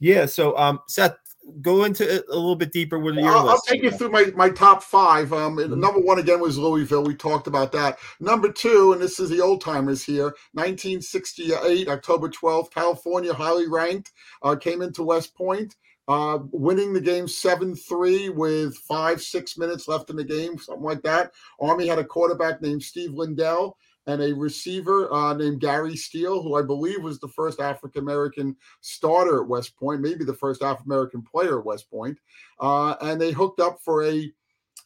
Yeah. 0.00 0.26
So, 0.26 0.56
um, 0.56 0.80
Seth, 0.88 1.16
go 1.60 1.84
into 1.84 2.16
it 2.16 2.24
a 2.28 2.34
little 2.34 2.56
bit 2.56 2.72
deeper 2.72 2.98
with 2.98 3.16
your 3.16 3.28
I'll, 3.28 3.50
I'll 3.50 3.60
take 3.60 3.82
you 3.82 3.90
through 3.90 4.10
my, 4.10 4.26
my 4.34 4.50
top 4.50 4.82
five. 4.82 5.32
Um, 5.32 5.56
mm-hmm. 5.56 5.78
number 5.78 6.00
one 6.00 6.18
again 6.18 6.40
was 6.40 6.58
Louisville. 6.58 7.04
We 7.04 7.14
talked 7.14 7.46
about 7.46 7.72
that. 7.72 7.98
Number 8.20 8.50
two, 8.50 8.92
and 8.92 9.00
this 9.00 9.20
is 9.20 9.30
the 9.30 9.40
old 9.40 9.60
timers 9.60 10.02
here. 10.02 10.34
1968, 10.52 11.88
October 11.88 12.28
12th, 12.28 12.72
California, 12.72 13.32
highly 13.32 13.68
ranked, 13.68 14.12
uh, 14.42 14.56
came 14.56 14.82
into 14.82 15.02
West 15.02 15.34
Point. 15.34 15.76
Uh, 16.08 16.40
winning 16.50 16.92
the 16.92 17.00
game 17.00 17.26
7-3 17.26 18.34
with 18.34 18.74
five 18.78 19.22
six 19.22 19.56
minutes 19.56 19.86
left 19.86 20.10
in 20.10 20.16
the 20.16 20.24
game 20.24 20.58
something 20.58 20.82
like 20.82 21.02
that 21.02 21.30
army 21.60 21.86
had 21.86 22.00
a 22.00 22.04
quarterback 22.04 22.60
named 22.60 22.82
steve 22.82 23.12
lindell 23.12 23.76
and 24.10 24.22
a 24.22 24.34
receiver 24.34 25.12
uh, 25.12 25.34
named 25.34 25.60
Gary 25.60 25.96
Steele, 25.96 26.42
who 26.42 26.56
I 26.56 26.62
believe 26.62 27.02
was 27.02 27.20
the 27.20 27.28
first 27.28 27.60
African 27.60 28.02
American 28.02 28.56
starter 28.80 29.42
at 29.42 29.48
West 29.48 29.76
Point, 29.76 30.00
maybe 30.00 30.24
the 30.24 30.34
first 30.34 30.62
African 30.62 30.90
American 30.90 31.22
player 31.22 31.60
at 31.60 31.64
West 31.64 31.88
Point. 31.90 32.18
Uh, 32.58 32.96
and 33.02 33.20
they 33.20 33.30
hooked 33.30 33.60
up 33.60 33.80
for 33.84 34.04
a, 34.04 34.32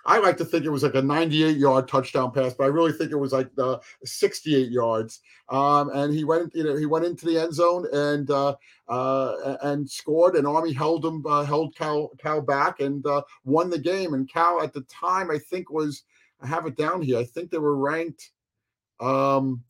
I 0.04 0.18
like 0.18 0.36
to 0.36 0.44
think 0.44 0.66
it 0.66 0.70
was 0.70 0.82
like 0.82 0.94
a 0.94 1.00
98 1.00 1.56
yard 1.56 1.88
touchdown 1.88 2.32
pass, 2.32 2.52
but 2.52 2.64
I 2.64 2.68
really 2.68 2.92
think 2.92 3.12
it 3.12 3.16
was 3.16 3.32
like 3.32 3.54
the 3.54 3.80
68 4.04 4.70
yards. 4.70 5.20
Um, 5.48 5.88
and 5.94 6.12
he 6.12 6.24
went, 6.24 6.54
you 6.54 6.64
know, 6.64 6.76
he 6.76 6.84
went 6.84 7.06
into 7.06 7.24
the 7.24 7.38
end 7.38 7.54
zone 7.54 7.86
and 7.94 8.30
uh, 8.30 8.56
uh, 8.88 9.56
and 9.62 9.88
scored. 9.88 10.36
And 10.36 10.46
Army 10.46 10.72
held 10.72 11.02
him, 11.02 11.24
uh, 11.26 11.44
held 11.44 11.74
Cal 11.74 12.10
Cal 12.18 12.42
back 12.42 12.80
and 12.80 13.06
uh, 13.06 13.22
won 13.44 13.70
the 13.70 13.78
game. 13.78 14.12
And 14.12 14.30
Cal 14.30 14.62
at 14.62 14.74
the 14.74 14.82
time, 14.82 15.30
I 15.30 15.38
think 15.38 15.70
was, 15.70 16.02
I 16.42 16.46
have 16.46 16.66
it 16.66 16.76
down 16.76 17.00
here. 17.00 17.18
I 17.18 17.24
think 17.24 17.50
they 17.50 17.58
were 17.58 17.76
ranked 17.76 18.32
um, 19.04 19.62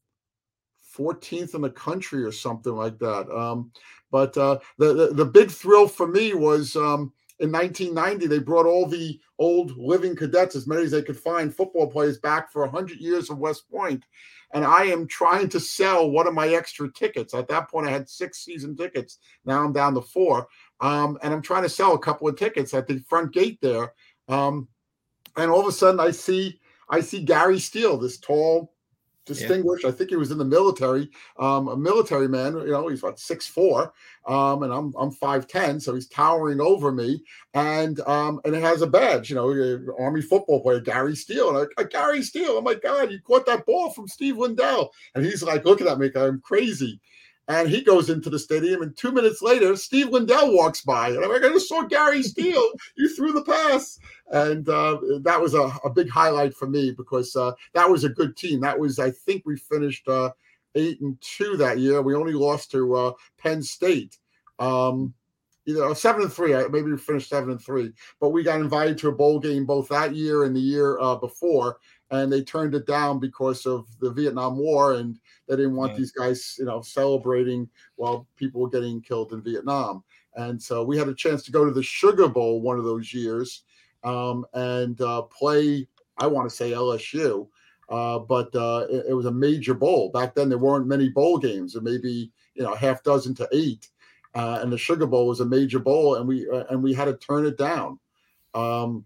14th 0.96 1.54
in 1.54 1.60
the 1.60 1.70
country 1.70 2.22
or 2.22 2.32
something 2.32 2.74
like 2.74 2.98
that. 2.98 3.28
Um, 3.30 3.72
but 4.10 4.36
uh, 4.36 4.58
the, 4.78 4.92
the, 4.94 5.06
the 5.08 5.24
big 5.24 5.50
thrill 5.50 5.88
for 5.88 6.06
me 6.06 6.34
was 6.34 6.76
um, 6.76 7.12
in 7.40 7.50
1990 7.50 8.26
they 8.26 8.38
brought 8.38 8.66
all 8.66 8.86
the 8.86 9.18
old 9.38 9.76
living 9.76 10.14
cadets, 10.14 10.54
as 10.54 10.66
many 10.66 10.82
as 10.82 10.92
they 10.92 11.02
could 11.02 11.18
find, 11.18 11.54
football 11.54 11.88
players 11.88 12.18
back 12.18 12.52
for 12.52 12.62
100 12.62 12.98
years 12.98 13.28
of 13.28 13.38
West 13.38 13.68
Point. 13.68 14.04
And 14.52 14.64
I 14.64 14.84
am 14.84 15.08
trying 15.08 15.48
to 15.48 15.58
sell 15.58 16.08
one 16.10 16.28
of 16.28 16.34
my 16.34 16.48
extra 16.48 16.92
tickets. 16.92 17.34
At 17.34 17.48
that 17.48 17.68
point, 17.68 17.88
I 17.88 17.90
had 17.90 18.08
six 18.08 18.44
season 18.44 18.76
tickets. 18.76 19.18
Now 19.44 19.64
I'm 19.64 19.72
down 19.72 19.94
to 19.94 20.00
four. 20.00 20.46
Um, 20.80 21.18
and 21.22 21.34
I'm 21.34 21.42
trying 21.42 21.64
to 21.64 21.68
sell 21.68 21.94
a 21.94 21.98
couple 21.98 22.28
of 22.28 22.36
tickets 22.36 22.72
at 22.72 22.86
the 22.86 23.00
front 23.08 23.32
gate 23.32 23.58
there. 23.60 23.94
Um, 24.28 24.68
and 25.36 25.50
all 25.50 25.60
of 25.60 25.66
a 25.66 25.72
sudden, 25.72 25.98
I 25.98 26.12
see 26.12 26.60
I 26.88 27.00
see 27.00 27.24
Gary 27.24 27.58
Steele, 27.58 27.96
this 27.96 28.18
tall, 28.18 28.73
distinguished. 29.24 29.84
Yeah. 29.84 29.90
I 29.90 29.92
think 29.92 30.10
he 30.10 30.16
was 30.16 30.30
in 30.30 30.38
the 30.38 30.44
military, 30.44 31.10
um, 31.38 31.68
a 31.68 31.76
military 31.76 32.28
man. 32.28 32.54
You 32.54 32.70
know, 32.70 32.88
he's 32.88 33.02
about 33.02 33.18
six 33.18 33.46
four, 33.46 33.92
um, 34.26 34.62
and 34.62 34.72
I'm 34.72 34.94
I'm 34.98 35.10
five 35.10 35.46
ten, 35.46 35.80
so 35.80 35.94
he's 35.94 36.08
towering 36.08 36.60
over 36.60 36.92
me, 36.92 37.22
and 37.54 38.00
um, 38.00 38.40
and 38.44 38.54
it 38.54 38.62
has 38.62 38.82
a 38.82 38.87
badge. 38.87 39.30
You 39.30 39.37
know, 39.37 39.50
uh, 39.50 40.02
Army 40.02 40.22
football 40.22 40.60
player 40.60 40.80
Gary 40.80 41.16
Steele, 41.16 41.56
and 41.56 41.68
I, 41.78 41.84
Gary 41.84 42.22
Steele. 42.22 42.52
Oh 42.52 42.62
my 42.62 42.74
God, 42.74 43.10
you 43.10 43.20
caught 43.20 43.46
that 43.46 43.66
ball 43.66 43.90
from 43.90 44.08
Steve 44.08 44.37
Lindell, 44.37 44.92
and 45.14 45.24
he's 45.24 45.42
like 45.42 45.64
looking 45.64 45.87
at 45.87 45.98
me, 45.98 46.10
I'm 46.14 46.40
crazy. 46.40 47.00
And 47.46 47.68
he 47.68 47.83
goes 47.83 48.09
into 48.09 48.30
the 48.30 48.38
stadium, 48.38 48.80
and 48.80 48.96
two 48.96 49.12
minutes 49.12 49.42
later, 49.42 49.76
Steve 49.76 50.09
Lindell 50.09 50.54
walks 50.54 50.80
by, 50.80 51.11
and 51.11 51.22
I'm 51.22 51.30
like, 51.30 51.44
I 51.44 51.50
just 51.50 51.68
saw 51.68 51.83
Gary 51.83 52.22
Steele. 52.22 52.70
you 52.96 53.14
threw 53.14 53.33
the 53.33 53.44
pass, 53.44 53.98
and 54.30 54.66
uh, 54.66 54.98
that 55.20 55.38
was 55.38 55.52
a, 55.52 55.70
a, 55.85 55.90
big 55.90 56.09
highlight 56.09 56.54
for 56.54 56.66
me 56.66 56.92
because 56.96 57.37
uh, 57.37 57.52
that 57.74 57.88
was 57.88 58.04
a 58.04 58.09
good 58.09 58.35
team. 58.38 58.61
That 58.61 58.78
was, 58.78 58.98
I 58.98 59.11
think, 59.11 59.42
we 59.44 59.57
finished 59.57 60.09
uh, 60.09 60.30
eight 60.74 61.02
and 61.02 61.20
two 61.20 61.59
that 61.59 61.78
year. 61.78 62.00
We 62.00 62.14
only 62.14 62.33
lost 62.33 62.70
to 62.70 62.94
uh, 62.94 63.12
Penn 63.37 63.62
State. 63.62 64.16
Um, 64.59 65.12
know, 65.66 65.94
seven 65.94 66.22
and 66.22 66.33
three. 66.33 66.52
Maybe 66.52 66.83
we 66.92 66.96
finished 66.96 67.28
seven 67.28 67.50
and 67.50 67.61
three, 67.61 67.92
but 68.20 68.30
we 68.30 68.42
got 68.42 68.61
invited 68.61 68.98
to 68.98 69.09
a 69.09 69.12
bowl 69.12 69.38
game 69.38 69.64
both 69.64 69.88
that 69.88 70.14
year 70.14 70.44
and 70.44 70.54
the 70.54 70.61
year 70.61 70.98
uh, 71.00 71.16
before, 71.16 71.78
and 72.14 72.33
they 72.33 72.42
turned 72.42 72.74
it 72.74 72.87
down 72.87 73.18
because 73.18 73.66
of 73.66 73.87
the 74.00 74.11
Vietnam 74.11 74.57
War, 74.57 74.94
and 74.94 75.18
they 75.48 75.57
didn't 75.57 75.77
want 75.77 75.92
yeah. 75.92 75.98
these 75.98 76.12
guys, 76.12 76.57
you 76.59 76.64
know, 76.64 76.81
celebrating 76.81 77.68
while 77.96 78.27
people 78.37 78.61
were 78.61 78.70
getting 78.70 79.00
killed 79.00 79.33
in 79.33 79.42
Vietnam. 79.42 80.05
And 80.37 80.61
so 80.61 80.83
we 80.85 80.98
had 80.98 81.09
a 81.09 81.14
chance 81.14 81.42
to 81.44 81.53
go 81.53 81.64
to 81.64 81.70
the 81.70 81.83
Sugar 81.83 82.29
Bowl 82.29 82.61
one 82.61 82.79
of 82.79 82.85
those 82.85 83.12
years 83.14 83.62
um, 84.03 84.44
and 84.53 85.00
uh, 85.00 85.22
play. 85.22 85.88
I 86.18 86.27
want 86.27 86.48
to 86.48 86.55
say 86.55 86.70
LSU, 86.70 87.48
uh, 87.88 88.20
but 88.20 88.55
uh, 88.55 88.87
it, 88.88 89.07
it, 89.09 89.14
was 89.14 89.27
a 89.27 89.33
major 89.33 89.74
bowl 89.74 90.11
back 90.11 90.35
then. 90.35 90.48
There 90.48 90.59
weren't 90.59 90.87
many 90.87 91.09
bowl 91.09 91.38
games, 91.38 91.72
there 91.72 91.83
maybe 91.83 92.31
you 92.55 92.62
know 92.62 92.74
half 92.74 93.03
dozen 93.03 93.35
to 93.37 93.48
eight, 93.53 93.88
uh, 94.35 94.61
and 94.62 94.72
the 94.72 94.79
Sugar 94.79 95.07
Bowl 95.07 95.27
was 95.27 95.40
a 95.40 95.44
major 95.44 95.81
bowl, 95.81 96.16
and 96.16 96.29
we 96.29 96.48
uh, 96.48 96.64
and 96.70 96.83
we 96.83 96.94
had 96.94 97.07
to 97.07 97.16
turn 97.16 97.46
it 97.46 97.59
down. 97.59 97.98
Um, 98.55 99.05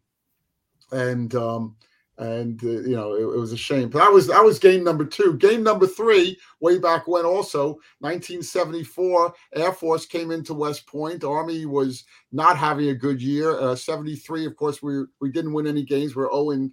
and 0.93 1.35
um, 1.35 1.77
and 2.19 2.63
uh, 2.65 2.69
you 2.69 2.97
know 2.97 3.15
it, 3.15 3.23
it, 3.23 3.39
was 3.39 3.53
a 3.53 3.57
shame. 3.57 3.89
But 3.89 4.01
that 4.01 4.13
was 4.13 4.27
that 4.27 4.43
was 4.45 4.59
game 4.59 4.85
number 4.85 5.05
two. 5.05 5.37
Game 5.39 5.63
number 5.63 5.87
three, 5.87 6.39
way 6.61 6.79
back 6.79 7.07
when, 7.07 7.25
also 7.25 7.79
1974, 8.01 9.33
Air 9.55 9.73
Force 9.73 10.05
came 10.05 10.31
into 10.31 10.55
West 10.55 10.87
Point. 10.87 11.25
Army 11.25 11.67
was 11.67 12.05
not 12.33 12.59
having 12.59 12.91
a 12.91 12.95
good 12.95 13.23
year. 13.23 13.59
Uh, 13.59 13.75
73, 13.75 14.47
of 14.47 14.57
course, 14.57 14.83
we 14.83 15.05
we 15.21 15.31
didn't 15.31 15.53
win 15.53 15.67
any 15.67 15.85
games. 15.85 16.17
We're 16.17 16.31
0 16.31 16.51
and 16.51 16.73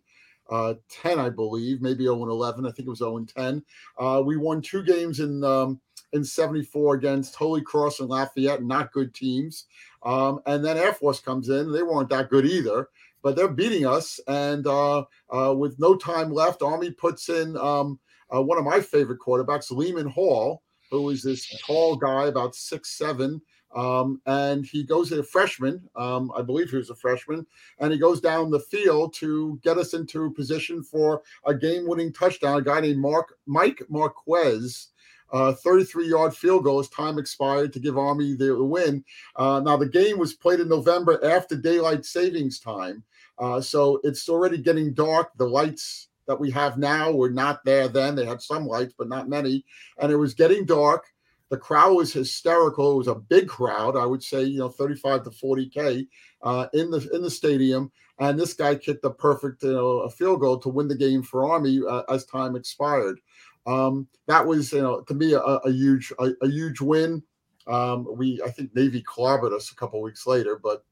uh, 0.49 0.75
10, 0.89 1.19
I 1.19 1.29
believe, 1.29 1.81
maybe 1.81 2.03
0 2.05 2.21
and 2.21 2.31
11. 2.31 2.65
I 2.65 2.71
think 2.71 2.87
it 2.87 2.89
was 2.89 2.99
0 2.99 3.17
and 3.17 3.29
10. 3.29 3.63
Uh, 3.97 4.21
we 4.25 4.37
won 4.37 4.61
two 4.61 4.83
games 4.83 5.19
in 5.19 5.43
um, 5.43 5.79
in 6.13 6.23
74 6.23 6.95
against 6.95 7.35
Holy 7.35 7.61
Cross 7.61 7.99
and 7.99 8.09
Lafayette, 8.09 8.63
not 8.63 8.91
good 8.91 9.13
teams. 9.13 9.65
Um, 10.03 10.39
and 10.45 10.63
then 10.63 10.77
Air 10.77 10.93
Force 10.93 11.19
comes 11.19 11.49
in. 11.49 11.71
They 11.71 11.83
weren't 11.83 12.09
that 12.09 12.29
good 12.29 12.45
either, 12.45 12.89
but 13.25 13.35
they're 13.35 13.47
beating 13.47 13.87
us. 13.87 14.19
And 14.27 14.67
uh, 14.67 15.03
uh, 15.31 15.55
with 15.57 15.79
no 15.79 15.95
time 15.95 16.31
left, 16.31 16.61
Army 16.61 16.91
puts 16.91 17.27
in 17.29 17.57
um, 17.57 17.99
uh, 18.33 18.39
one 18.39 18.59
of 18.59 18.63
my 18.63 18.79
favorite 18.79 19.19
quarterbacks, 19.19 19.71
Leamon 19.71 20.07
Hall, 20.07 20.61
who 20.91 21.09
is 21.09 21.23
this 21.23 21.47
tall 21.65 21.95
guy, 21.95 22.27
about 22.27 22.53
six 22.53 22.91
seven. 22.91 23.41
Um, 23.75 24.21
and 24.27 24.63
he 24.63 24.83
goes 24.83 25.11
a 25.11 25.23
freshman. 25.23 25.81
Um, 25.95 26.31
I 26.37 26.43
believe 26.43 26.69
he 26.69 26.77
was 26.77 26.91
a 26.91 26.95
freshman, 26.95 27.47
and 27.79 27.91
he 27.91 27.97
goes 27.97 28.21
down 28.21 28.51
the 28.51 28.59
field 28.59 29.15
to 29.15 29.59
get 29.63 29.79
us 29.79 29.95
into 29.95 30.29
position 30.31 30.83
for 30.83 31.23
a 31.47 31.53
game-winning 31.55 32.13
touchdown. 32.13 32.59
A 32.59 32.61
guy 32.61 32.79
named 32.79 32.99
Mark 32.99 33.33
Mike 33.47 33.81
Marquez, 33.89 34.89
uh, 35.31 35.51
33 35.51 36.07
yard 36.07 36.35
field 36.35 36.63
goal 36.63 36.79
as 36.79 36.89
time 36.89 37.17
expired 37.17 37.73
to 37.73 37.79
give 37.79 37.97
Army 37.97 38.35
the, 38.35 38.63
win. 38.63 39.03
Uh, 39.35 39.59
now, 39.59 39.75
the 39.75 39.89
game 39.89 40.19
was 40.19 40.35
played 40.35 40.59
in 40.59 40.69
November 40.69 41.19
after 41.25 41.57
daylight 41.57 42.05
savings 42.05 42.59
time. 42.59 43.03
Uh, 43.37 43.59
so 43.61 43.99
it's 44.03 44.29
already 44.29 44.57
getting 44.57 44.93
dark. 44.93 45.31
The 45.37 45.47
lights 45.47 46.09
that 46.27 46.39
we 46.39 46.51
have 46.51 46.77
now 46.77 47.11
were 47.11 47.29
not 47.29 47.63
there 47.65 47.87
then. 47.87 48.15
They 48.15 48.25
had 48.25 48.41
some 48.41 48.65
lights, 48.65 48.93
but 48.97 49.09
not 49.09 49.29
many. 49.29 49.65
And 49.99 50.11
it 50.11 50.17
was 50.17 50.33
getting 50.33 50.65
dark. 50.65 51.05
The 51.49 51.57
crowd 51.57 51.95
was 51.95 52.11
hysterical. 52.11 52.93
It 52.93 52.97
was 52.97 53.07
a 53.07 53.15
big 53.15 53.47
crowd. 53.47 53.95
I 53.95 54.05
would 54.05 54.23
say, 54.23 54.43
you 54.43 54.59
know, 54.59 54.69
35 54.69 55.23
to 55.23 55.29
40k 55.29 56.07
uh, 56.41 56.67
in 56.73 56.89
the 56.89 57.07
in 57.13 57.21
the 57.21 57.29
stadium. 57.29 57.91
And 58.17 58.39
this 58.39 58.53
guy 58.53 58.75
kicked 58.75 59.05
a 59.05 59.09
perfect, 59.09 59.61
you 59.63 59.73
know, 59.73 59.99
a 59.99 60.09
field 60.09 60.39
goal 60.39 60.57
to 60.59 60.69
win 60.69 60.87
the 60.87 60.95
game 60.95 61.21
for 61.21 61.49
Army 61.49 61.81
uh, 61.87 62.03
as 62.09 62.25
time 62.25 62.55
expired. 62.55 63.19
Um, 63.67 64.07
that 64.27 64.45
was, 64.45 64.71
you 64.71 64.81
know, 64.81 65.01
to 65.01 65.13
me 65.13 65.33
a, 65.33 65.39
a 65.39 65.71
huge 65.71 66.13
a, 66.19 66.31
a, 66.41 66.47
huge 66.47 66.81
win. 66.81 67.23
Um, 67.67 68.07
we 68.15 68.41
I 68.43 68.49
think 68.49 68.75
Navy 68.75 69.03
clobbered 69.03 69.53
us 69.53 69.71
a 69.71 69.75
couple 69.75 70.01
weeks 70.01 70.25
later, 70.27 70.59
but 70.61 70.83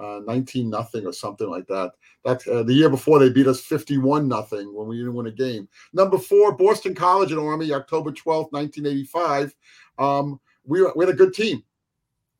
uh, 0.00 0.20
19 0.26 0.70
nothing 0.70 1.06
or 1.06 1.12
something 1.12 1.48
like 1.48 1.66
that. 1.66 1.92
That's 2.24 2.46
uh, 2.46 2.62
the 2.62 2.74
year 2.74 2.90
before 2.90 3.18
they 3.18 3.30
beat 3.30 3.46
us 3.46 3.60
51 3.60 4.28
nothing 4.28 4.74
when 4.74 4.88
we 4.88 4.98
didn't 4.98 5.14
win 5.14 5.26
a 5.26 5.32
game. 5.32 5.68
Number 5.92 6.18
four, 6.18 6.56
Boston 6.56 6.94
College 6.94 7.32
and 7.32 7.40
Army, 7.40 7.72
October 7.72 8.10
12th, 8.10 8.52
1985. 8.52 9.54
Um, 9.98 10.40
we, 10.64 10.82
we 10.94 11.04
had 11.04 11.14
a 11.14 11.16
good 11.16 11.34
team. 11.34 11.62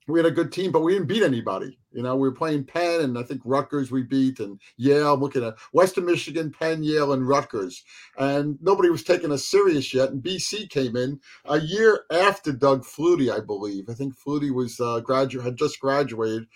We 0.06 0.18
had 0.18 0.26
a 0.26 0.30
good 0.30 0.52
team, 0.52 0.72
but 0.72 0.80
we 0.80 0.94
didn't 0.94 1.08
beat 1.08 1.22
anybody. 1.22 1.78
You 1.92 2.02
know, 2.02 2.16
we 2.16 2.28
were 2.28 2.34
playing 2.34 2.64
Penn 2.64 3.02
and 3.02 3.18
I 3.18 3.22
think 3.22 3.42
Rutgers 3.44 3.90
we 3.90 4.02
beat 4.02 4.40
and 4.40 4.60
Yale. 4.76 5.14
I'm 5.14 5.20
looking 5.20 5.44
at 5.44 5.58
Western 5.72 6.06
Michigan, 6.06 6.50
Penn, 6.50 6.82
Yale, 6.82 7.12
and 7.12 7.26
Rutgers. 7.26 7.82
And 8.18 8.58
nobody 8.62 8.88
was 8.88 9.02
taking 9.02 9.32
us 9.32 9.44
serious 9.44 9.92
yet. 9.92 10.10
And 10.10 10.22
BC 10.22 10.70
came 10.70 10.96
in 10.96 11.20
a 11.44 11.58
year 11.60 12.04
after 12.10 12.52
Doug 12.52 12.84
Flutie, 12.84 13.32
I 13.34 13.40
believe. 13.40 13.88
I 13.90 13.94
think 13.94 14.14
Flutie 14.18 14.54
was 14.54 14.80
uh, 14.80 15.00
graduate 15.00 15.44
had 15.44 15.56
just 15.56 15.80
graduated. 15.80 16.46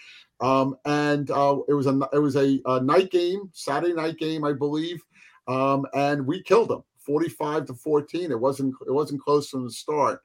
Um, 0.43 0.77
and 0.85 1.31
uh, 1.31 1.59
it 1.69 1.73
was 1.73 1.87
a 1.87 1.99
it 2.13 2.19
was 2.19 2.37
a, 2.37 2.61
a, 2.67 2.81
night 2.81 3.13
game, 3.13 3.49
Saturday 3.53 3.95
night 3.95 4.19
game, 4.19 4.45
I 4.45 4.53
believe, 4.53 5.01
um, 5.47 5.87
and 5.95 6.27
we 6.27 6.43
killed 6.43 6.69
them, 6.69 6.83
forty-five 6.99 7.67
to 7.67 7.75
fourteen. 7.75 8.33
It 8.33 8.41
wasn't 8.41 8.75
it 8.87 8.91
wasn't 8.91 9.23
close 9.23 9.49
from 9.49 9.65
the 9.65 9.71
start. 9.71 10.21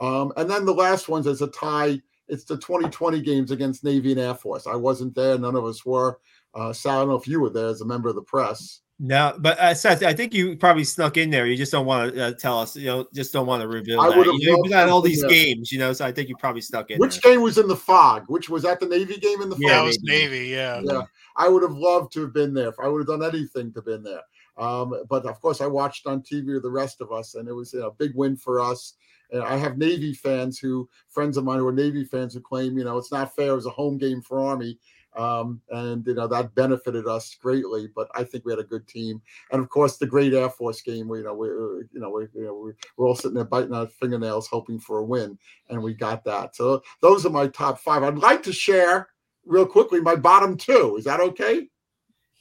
Um, 0.00 0.32
and 0.36 0.48
then 0.48 0.66
the 0.66 0.74
last 0.74 1.08
ones 1.08 1.26
is 1.26 1.42
a 1.42 1.48
tie. 1.48 2.00
It's 2.28 2.44
the 2.44 2.56
2020 2.56 3.22
games 3.22 3.50
against 3.50 3.84
Navy 3.84 4.12
and 4.12 4.20
Air 4.20 4.34
Force. 4.34 4.66
I 4.66 4.74
wasn't 4.74 5.14
there. 5.14 5.38
None 5.38 5.56
of 5.56 5.64
us 5.64 5.86
were. 5.86 6.18
Uh, 6.56 6.72
Sal, 6.72 6.96
I 6.96 6.98
don't 7.00 7.08
know 7.08 7.16
if 7.16 7.28
you 7.28 7.40
were 7.40 7.50
there 7.50 7.66
as 7.66 7.82
a 7.82 7.84
member 7.84 8.08
of 8.08 8.14
the 8.14 8.22
press. 8.22 8.80
No, 8.98 9.34
but 9.38 9.58
uh, 9.58 9.74
Seth, 9.74 10.02
I 10.02 10.14
think 10.14 10.32
you 10.32 10.56
probably 10.56 10.84
snuck 10.84 11.18
in 11.18 11.28
there. 11.28 11.46
You 11.46 11.54
just 11.54 11.70
don't 11.70 11.84
want 11.84 12.14
to 12.14 12.24
uh, 12.28 12.32
tell 12.32 12.58
us. 12.58 12.74
You 12.76 12.86
know, 12.86 13.06
just 13.14 13.30
don't 13.30 13.46
want 13.46 13.60
to 13.60 13.68
reveal. 13.68 14.00
I 14.00 14.08
would 14.08 14.26
have. 14.26 14.36
You 14.38 14.52
know, 14.52 14.62
got 14.70 14.88
all 14.88 15.02
these 15.02 15.22
games, 15.24 15.70
you 15.70 15.78
know. 15.78 15.92
So 15.92 16.06
I 16.06 16.12
think 16.12 16.30
you 16.30 16.36
probably 16.38 16.62
stuck 16.62 16.90
in. 16.90 16.98
Which 16.98 17.20
there. 17.20 17.32
game 17.32 17.42
was 17.42 17.58
in 17.58 17.68
the 17.68 17.76
fog? 17.76 18.24
Which 18.28 18.48
was 18.48 18.64
at 18.64 18.80
the 18.80 18.86
Navy 18.86 19.18
game 19.18 19.42
in 19.42 19.50
the 19.50 19.56
fog? 19.56 19.64
Yeah, 19.64 19.82
it 19.82 19.86
was 19.86 20.00
Navy. 20.02 20.46
Yeah, 20.46 20.80
yeah. 20.82 21.02
I 21.36 21.46
would 21.46 21.62
have 21.62 21.74
loved 21.74 22.14
to 22.14 22.22
have 22.22 22.32
been 22.32 22.54
there. 22.54 22.68
If 22.68 22.80
I 22.80 22.88
would 22.88 23.06
have 23.06 23.20
done 23.20 23.28
anything 23.28 23.70
to 23.72 23.80
have 23.80 23.84
been 23.84 24.02
there. 24.02 24.22
Um, 24.56 24.94
but 25.10 25.26
of 25.26 25.38
course, 25.42 25.60
I 25.60 25.66
watched 25.66 26.06
on 26.06 26.22
TV 26.22 26.54
with 26.54 26.62
the 26.62 26.70
rest 26.70 27.02
of 27.02 27.12
us, 27.12 27.34
and 27.34 27.48
it 27.48 27.52
was 27.52 27.74
you 27.74 27.80
know, 27.80 27.88
a 27.88 27.92
big 27.92 28.14
win 28.14 28.34
for 28.34 28.60
us. 28.60 28.94
And 29.30 29.42
I 29.42 29.56
have 29.56 29.76
Navy 29.76 30.14
fans 30.14 30.58
who, 30.58 30.88
friends 31.08 31.36
of 31.36 31.44
mine 31.44 31.58
who 31.58 31.68
are 31.68 31.72
Navy 31.72 32.04
fans, 32.04 32.32
who 32.32 32.40
claim, 32.40 32.78
you 32.78 32.84
know, 32.84 32.96
it's 32.96 33.12
not 33.12 33.34
fair. 33.34 33.50
It 33.50 33.56
was 33.56 33.66
a 33.66 33.70
home 33.70 33.98
game 33.98 34.22
for 34.22 34.40
Army, 34.40 34.78
um, 35.16 35.60
and 35.70 36.06
you 36.06 36.14
know 36.14 36.26
that 36.26 36.54
benefited 36.54 37.06
us 37.06 37.34
greatly. 37.34 37.88
But 37.94 38.08
I 38.14 38.24
think 38.24 38.44
we 38.44 38.52
had 38.52 38.58
a 38.58 38.64
good 38.64 38.86
team, 38.86 39.20
and 39.50 39.60
of 39.60 39.68
course 39.68 39.96
the 39.96 40.06
great 40.06 40.34
Air 40.34 40.50
Force 40.50 40.82
game. 40.82 41.08
We, 41.08 41.18
you 41.18 41.24
know, 41.24 41.34
we, 41.34 41.48
you 41.48 41.88
know, 41.94 42.10
we, 42.10 42.22
you 42.34 42.46
know, 42.46 42.54
we, 42.54 42.72
we're 42.96 43.06
all 43.06 43.14
sitting 43.14 43.34
there 43.34 43.44
biting 43.44 43.74
our 43.74 43.86
fingernails, 43.86 44.46
hoping 44.46 44.78
for 44.78 44.98
a 44.98 45.04
win, 45.04 45.38
and 45.68 45.82
we 45.82 45.94
got 45.94 46.24
that. 46.24 46.56
So 46.56 46.82
those 47.00 47.24
are 47.26 47.30
my 47.30 47.48
top 47.48 47.78
five. 47.78 48.02
I'd 48.02 48.18
like 48.18 48.42
to 48.44 48.52
share 48.52 49.08
real 49.44 49.66
quickly 49.66 50.00
my 50.00 50.16
bottom 50.16 50.56
two. 50.56 50.96
Is 50.96 51.04
that 51.04 51.20
okay? 51.20 51.68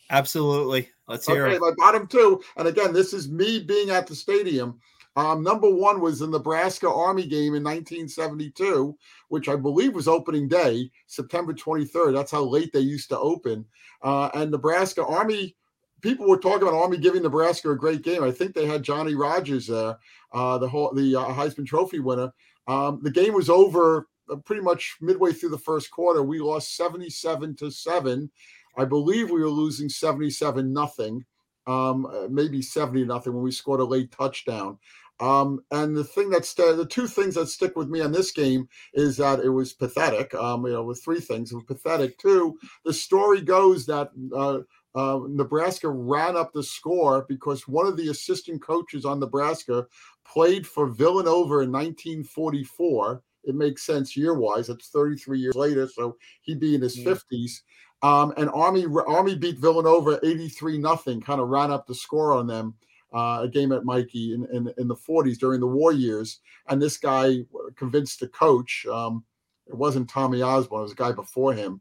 Absolutely. 0.10 0.90
Let's 1.08 1.26
hear 1.26 1.46
okay, 1.46 1.56
it. 1.56 1.62
My 1.62 1.72
bottom 1.78 2.08
two, 2.08 2.42
and 2.58 2.68
again, 2.68 2.94
this 2.94 3.14
is 3.14 3.30
me 3.30 3.60
being 3.60 3.90
at 3.90 4.08
the 4.08 4.16
stadium. 4.16 4.80
Um, 5.16 5.44
number 5.44 5.70
one 5.70 6.02
was 6.02 6.20
the 6.20 6.28
Nebraska 6.28 6.92
Army 6.92 7.26
game 7.26 7.56
in 7.56 7.64
1972, 7.64 8.98
which 9.30 9.48
I 9.48 9.56
believe 9.56 9.96
was 9.96 10.08
opening 10.08 10.48
day, 10.48 10.92
September 11.08 11.54
23rd. 11.54 12.14
That's 12.14 12.32
how 12.32 12.44
late 12.44 12.74
they 12.74 12.82
used 12.82 13.10
to 13.10 13.20
open. 13.20 13.66
Uh, 14.02 14.30
and 14.34 14.52
Nebraska 14.52 15.06
Army, 15.06 15.56
people 16.02 16.28
were 16.28 16.38
talking 16.38 16.68
about 16.68 16.78
Army 16.80 16.98
giving 16.98 17.24
Nebraska 17.24 17.72
a 17.72 17.78
great 17.78 18.02
game. 18.02 18.24
I 18.24 18.32
think 18.32 18.54
they 18.54 18.66
had 18.66 18.84
Johnny 18.84 19.16
Rodgers 19.16 19.68
there, 19.68 19.98
uh, 20.34 20.58
the 20.58 20.68
whole 20.68 20.94
the 20.94 21.16
uh, 21.16 21.26
Heisman 21.28 21.66
Trophy 21.66 22.00
winner. 22.00 22.34
Um, 22.68 23.00
the 23.02 23.12
game 23.12 23.34
was 23.34 23.50
over 23.50 24.08
uh, 24.30 24.36
pretty 24.38 24.64
much 24.64 24.98
midway 25.00 25.32
through 25.32 25.50
the 25.50 25.58
first 25.58 25.92
quarter. 25.92 26.24
We 26.24 26.40
lost 26.40 26.76
77 26.76 27.56
to 27.58 27.72
seven. 27.72 28.30
I 28.78 28.84
believe 28.84 29.30
we 29.30 29.40
were 29.40 29.50
losing 29.50 29.88
77 29.88 30.74
nothing 30.74 31.24
um, 31.68 32.06
uh, 32.06 32.28
maybe 32.30 32.62
70 32.62 33.06
nothing 33.06 33.34
when 33.34 33.44
we 33.44 33.52
scored 33.52 33.80
a 33.80 33.86
late 33.86 34.12
touchdown. 34.12 34.78
Um, 35.20 35.62
and 35.72 35.96
the 35.96 36.04
thing 36.04 36.30
that's 36.30 36.50
st- 36.50 36.78
the 36.78 36.86
two 36.86 37.08
things 37.08 37.36
that 37.36 37.48
stick 37.48 37.76
with 37.76 37.88
me 37.88 38.02
on 38.02 38.12
this 38.12 38.32
game 38.32 38.68
is 38.94 39.18
that 39.18 39.40
it 39.40 39.50
was 39.50 39.74
pathetic. 39.74 40.34
Um, 40.36 40.66
you 40.66 40.74
know, 40.74 40.84
with 40.84 41.04
three 41.04 41.22
things, 41.22 41.52
it 41.52 41.56
was 41.56 41.64
pathetic. 41.64 42.18
Two, 42.18 42.58
the 42.84 42.94
story 42.94 43.42
goes 43.42 43.86
that 43.86 44.10
uh, 44.36 44.60
uh, 44.94 45.22
Nebraska 45.28 45.90
ran 45.90 46.36
up 46.36 46.52
the 46.52 46.64
score 46.64 47.26
because 47.30 47.68
one 47.68 47.88
of 47.88 47.96
the 47.96 48.10
assistant 48.10 48.62
coaches 48.62 49.06
on 49.06 49.20
Nebraska 49.20 49.86
played 50.26 50.68
for 50.68 50.88
Villanova 50.88 51.60
in 51.60 51.72
1944. 51.72 53.22
It 53.46 53.56
makes 53.56 53.86
sense 53.86 54.18
year 54.18 54.34
wise. 54.34 54.70
It's 54.70 54.90
33 54.90 55.40
years 55.40 55.56
later, 55.56 55.88
so 55.88 56.18
he'd 56.42 56.60
be 56.60 56.76
in 56.76 56.82
his 56.82 56.98
yeah. 56.98 57.14
50s. 57.14 57.62
Um, 58.02 58.34
and 58.36 58.50
Army 58.50 58.86
Army 59.08 59.36
beat 59.36 59.60
Villanova 59.60 60.20
83 60.24 60.78
nothing, 60.78 61.22
kind 61.22 61.40
of 61.40 61.48
ran 61.48 61.72
up 61.72 61.88
the 61.88 61.96
score 61.96 62.34
on 62.34 62.48
them 62.48 62.76
uh, 63.16 63.44
a 63.44 63.48
game 63.48 63.72
at 63.72 63.86
Michie 63.86 64.34
in, 64.34 64.46
in, 64.52 64.72
in, 64.78 64.90
the 64.90 64.96
40s 64.96 65.38
during 65.38 65.62
the 65.62 65.68
war 65.68 65.94
years. 65.94 66.42
And 66.68 66.82
this 66.82 66.98
guy 66.98 67.38
convinced 67.78 68.20
the 68.20 68.28
coach, 68.28 68.86
um, 68.88 69.24
it 69.68 69.74
wasn't 69.74 70.10
Tommy 70.10 70.42
Osborne, 70.42 70.82
it 70.82 70.84
was 70.84 70.92
a 70.92 70.96
guy 70.96 71.14
before 71.14 71.54
him, 71.54 71.80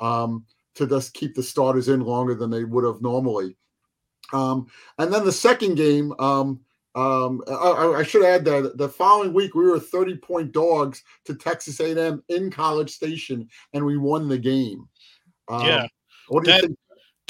um, 0.00 0.44
to 0.74 0.88
just 0.88 1.14
keep 1.14 1.36
the 1.36 1.42
starters 1.42 1.88
in 1.88 2.00
longer 2.00 2.34
than 2.34 2.50
they 2.50 2.64
would 2.64 2.84
have 2.84 3.00
normally. 3.00 3.56
Um, 4.32 4.66
and 4.98 5.12
then 5.12 5.24
the 5.24 5.30
second 5.30 5.76
game, 5.76 6.12
um, 6.18 6.60
um, 6.96 7.42
I, 7.48 7.94
I, 7.98 8.02
should 8.02 8.24
add 8.24 8.44
that 8.46 8.76
the 8.76 8.88
following 8.88 9.32
week 9.32 9.54
we 9.54 9.64
were 9.64 9.78
30 9.78 10.16
point 10.16 10.52
dogs 10.52 11.02
to 11.24 11.34
Texas 11.34 11.80
A&M 11.80 12.22
in 12.28 12.50
College 12.50 12.90
Station, 12.90 13.48
and 13.72 13.84
we 13.84 13.96
won 13.96 14.28
the 14.28 14.36
game. 14.36 14.88
Um, 15.48 15.66
yeah. 15.66 15.86
What 16.28 16.44
do 16.44 16.50
that, 16.50 16.62
you 16.62 16.68
think 16.68 16.78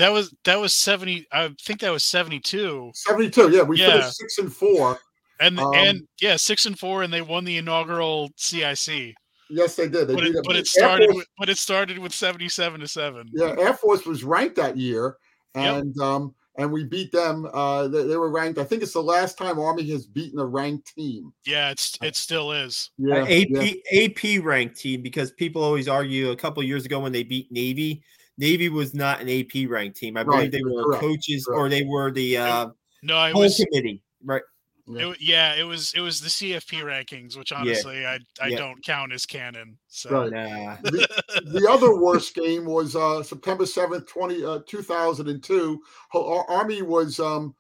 that 0.03 0.13
was 0.13 0.35
that 0.45 0.61
was 0.61 0.73
seventy. 0.75 1.27
I 1.31 1.55
think 1.63 1.81
that 1.81 1.93
was 1.93 2.03
seventy 2.03 2.41
two. 2.41 2.91
Seventy 2.93 3.31
two. 3.31 3.51
Yeah, 3.51 3.63
we 3.63 3.79
yeah. 3.79 3.91
finished 3.91 4.17
six 4.17 4.39
and 4.39 4.53
four. 4.53 4.99
And 5.39 5.61
um, 5.61 5.73
and 5.75 6.03
yeah, 6.21 6.35
six 6.35 6.67
and 6.67 6.77
four, 6.77 7.05
and 7.05 7.13
they 7.13 7.23
won 7.23 7.45
the 7.45 7.57
inaugural 7.57 8.31
CIC. 8.37 9.15
Yes, 9.49 9.77
they 9.77 9.89
did. 9.89 10.09
They 10.09 10.15
but, 10.15 10.25
it, 10.25 10.37
but 10.45 10.57
it, 10.57 10.67
started. 10.67 11.07
Force, 11.11 11.17
with, 11.17 11.27
but 11.39 11.49
it 11.49 11.57
started 11.57 11.99
with 11.99 12.13
seventy-seven 12.13 12.81
to 12.81 12.89
seven. 12.89 13.31
Yeah, 13.33 13.55
Air 13.57 13.75
Force 13.75 14.05
was 14.05 14.25
ranked 14.25 14.57
that 14.57 14.77
year, 14.77 15.19
and 15.55 15.95
yep. 15.97 16.05
um, 16.05 16.35
and 16.59 16.73
we 16.73 16.83
beat 16.83 17.13
them. 17.13 17.49
Uh, 17.53 17.87
they, 17.87 18.05
they, 18.05 18.17
were 18.17 18.31
ranked. 18.31 18.59
I 18.59 18.65
think 18.65 18.83
it's 18.83 18.95
the 18.95 19.03
last 19.03 19.39
time 19.39 19.61
Army 19.61 19.89
has 19.91 20.07
beaten 20.07 20.41
a 20.41 20.45
ranked 20.45 20.95
team. 20.97 21.33
Yeah, 21.47 21.71
it's 21.71 21.97
it 22.03 22.17
still 22.17 22.51
is. 22.51 22.91
Yeah, 22.99 23.23
AP 23.23 23.47
yeah. 23.51 24.05
AP 24.05 24.45
ranked 24.45 24.79
team 24.79 25.01
because 25.01 25.31
people 25.31 25.63
always 25.63 25.87
argue 25.87 26.31
a 26.31 26.37
couple 26.37 26.61
years 26.65 26.85
ago 26.85 26.99
when 26.99 27.13
they 27.13 27.23
beat 27.23 27.53
Navy 27.53 28.03
Navy 28.39 28.69
was 28.69 28.95
not 28.95 29.21
an 29.21 29.29
AP 29.29 29.69
ranked 29.69 29.97
team. 29.97 30.17
I 30.17 30.25
believe 30.25 30.41
right. 30.41 30.53
they 30.53 30.63
were 30.63 30.85
Correct. 30.85 31.03
coaches 31.03 31.45
Correct. 31.45 31.59
or 31.59 31.69
they 31.69 31.85
were 31.85 32.11
the 32.11 32.37
uh, 32.37 32.69
no, 33.03 33.17
I 33.17 33.33
was 33.33 33.57
committee. 33.57 34.03
Right. 34.25 34.43
Yeah. 34.87 35.11
It, 35.11 35.17
yeah, 35.21 35.55
it 35.55 35.63
was 35.63 35.93
it 35.95 36.01
was 36.01 36.21
the 36.21 36.29
CFP 36.29 36.83
rankings, 36.83 37.37
which 37.37 37.53
honestly 37.53 38.01
yeah. 38.01 38.19
I 38.41 38.45
I 38.45 38.49
yeah. 38.49 38.59
don't 38.59 38.85
count 38.85 39.13
as 39.13 39.25
canon. 39.25 39.79
So 39.89 40.29
right. 40.29 40.33
nah. 40.33 40.77
the, 40.83 41.09
the, 41.45 41.69
other 41.71 41.97
worst 41.97 42.35
game 42.35 42.65
was 42.65 42.97
uh, 42.97 43.23
September 43.23 43.65
seventh, 43.65 44.07
twenty 44.07 44.45
uh, 44.45 44.61
two 44.67 44.83
thousand 44.83 45.29
and 45.29 45.43
two. 45.43 45.81
Army 46.15 46.83
was 46.83 47.21
um, 47.21 47.55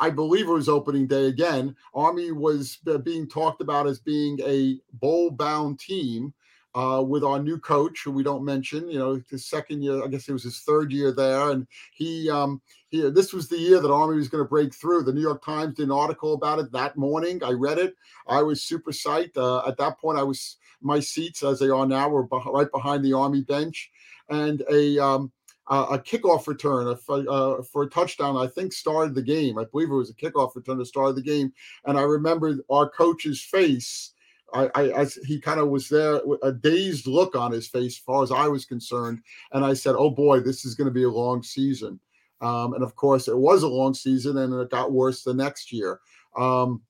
I 0.00 0.10
believe 0.10 0.48
it 0.48 0.52
was 0.52 0.68
opening 0.68 1.06
day 1.06 1.26
again. 1.26 1.74
Army 1.94 2.32
was 2.32 2.78
being 3.04 3.28
talked 3.28 3.60
about 3.60 3.86
as 3.86 4.00
being 4.00 4.38
a 4.44 4.78
bowl 4.94 5.30
bound 5.30 5.78
team 5.78 6.34
uh, 6.76 7.02
with 7.02 7.24
our 7.24 7.42
new 7.42 7.58
coach, 7.58 8.02
who 8.04 8.12
we 8.12 8.22
don't 8.22 8.44
mention. 8.44 8.88
You 8.88 8.98
know, 8.98 9.22
his 9.30 9.46
second 9.46 9.82
year, 9.82 10.04
I 10.04 10.08
guess 10.08 10.28
it 10.28 10.34
was 10.34 10.44
his 10.44 10.60
third 10.60 10.92
year 10.92 11.10
there, 11.10 11.50
and 11.50 11.66
he, 11.94 12.28
um, 12.30 12.60
he 12.88 13.08
this 13.10 13.32
was 13.32 13.48
the 13.48 13.56
year 13.56 13.80
that 13.80 13.90
Army 13.90 14.16
was 14.16 14.28
going 14.28 14.44
to 14.44 14.48
break 14.48 14.74
through. 14.74 15.04
The 15.04 15.12
New 15.12 15.22
York 15.22 15.42
Times 15.42 15.74
did 15.74 15.84
an 15.84 15.90
article 15.90 16.34
about 16.34 16.58
it 16.58 16.70
that 16.72 16.98
morning. 16.98 17.42
I 17.42 17.52
read 17.52 17.78
it. 17.78 17.94
I 18.28 18.42
was 18.42 18.62
super 18.62 18.92
psyched. 18.92 19.38
Uh, 19.38 19.66
at 19.66 19.78
that 19.78 19.98
point, 19.98 20.18
I 20.18 20.22
was 20.22 20.58
my 20.82 21.00
seats 21.00 21.42
as 21.42 21.58
they 21.58 21.70
are 21.70 21.86
now 21.86 22.10
were 22.10 22.26
right 22.26 22.70
behind 22.70 23.02
the 23.02 23.14
Army 23.14 23.40
bench, 23.40 23.90
and 24.28 24.62
a 24.70 24.98
um, 24.98 25.32
uh, 25.68 25.86
a 25.92 25.98
kickoff 25.98 26.46
return 26.46 26.86
uh, 26.88 27.62
for 27.62 27.82
a 27.82 27.88
touchdown, 27.88 28.36
I 28.36 28.46
think 28.46 28.72
started 28.72 29.14
the 29.14 29.22
game. 29.22 29.58
I 29.58 29.64
believe 29.64 29.90
it 29.90 29.94
was 29.94 30.10
a 30.10 30.14
kickoff 30.14 30.54
return 30.54 30.78
that 30.78 30.86
started 30.86 31.16
the 31.16 31.22
game. 31.22 31.52
And 31.86 31.98
I 31.98 32.02
remember 32.02 32.56
our 32.70 32.88
coach's 32.88 33.40
face. 33.40 34.12
I, 34.54 34.70
I, 34.74 35.06
he 35.26 35.40
kind 35.40 35.60
of 35.60 35.68
was 35.68 35.88
there, 35.88 36.20
with 36.24 36.40
a 36.42 36.52
dazed 36.52 37.06
look 37.06 37.34
on 37.34 37.52
his 37.52 37.66
face, 37.66 37.94
as 37.94 37.98
far 37.98 38.22
as 38.22 38.30
I 38.30 38.48
was 38.48 38.64
concerned. 38.64 39.20
And 39.52 39.64
I 39.64 39.74
said, 39.74 39.96
"Oh 39.98 40.10
boy, 40.10 40.40
this 40.40 40.64
is 40.64 40.74
going 40.74 40.86
to 40.86 40.94
be 40.94 41.04
a 41.04 41.10
long 41.10 41.42
season." 41.42 42.00
Um, 42.40 42.74
and 42.74 42.82
of 42.82 42.94
course, 42.94 43.28
it 43.28 43.36
was 43.36 43.62
a 43.62 43.68
long 43.68 43.94
season, 43.94 44.38
and 44.38 44.54
it 44.54 44.70
got 44.70 44.92
worse 44.92 45.22
the 45.22 45.34
next 45.34 45.72
year. 45.72 46.00
Um, 46.36 46.82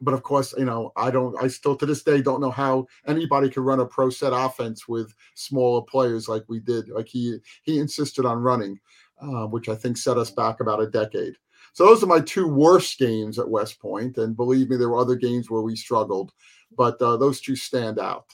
but 0.00 0.14
of 0.14 0.22
course, 0.22 0.54
you 0.56 0.64
know, 0.64 0.92
I 0.96 1.10
don't, 1.10 1.34
I 1.42 1.48
still 1.48 1.74
to 1.76 1.86
this 1.86 2.02
day 2.02 2.20
don't 2.20 2.40
know 2.40 2.50
how 2.50 2.86
anybody 3.06 3.48
could 3.48 3.62
run 3.62 3.80
a 3.80 3.86
pro 3.86 4.10
set 4.10 4.32
offense 4.34 4.86
with 4.86 5.14
smaller 5.34 5.82
players 5.82 6.28
like 6.28 6.44
we 6.48 6.60
did. 6.60 6.88
Like 6.88 7.08
he, 7.08 7.38
he 7.62 7.78
insisted 7.78 8.26
on 8.26 8.42
running, 8.42 8.78
uh, 9.20 9.46
which 9.46 9.68
I 9.68 9.74
think 9.74 9.96
set 9.96 10.18
us 10.18 10.30
back 10.30 10.60
about 10.60 10.82
a 10.82 10.90
decade. 10.90 11.36
So 11.72 11.84
those 11.84 12.02
are 12.02 12.06
my 12.06 12.20
two 12.20 12.48
worst 12.48 12.98
games 12.98 13.38
at 13.38 13.48
West 13.48 13.80
Point, 13.80 14.16
and 14.18 14.36
believe 14.36 14.70
me, 14.70 14.76
there 14.76 14.88
were 14.88 14.98
other 14.98 15.16
games 15.16 15.50
where 15.50 15.62
we 15.62 15.76
struggled, 15.76 16.32
but 16.76 17.00
uh, 17.02 17.16
those 17.16 17.40
two 17.40 17.56
stand 17.56 17.98
out. 17.98 18.26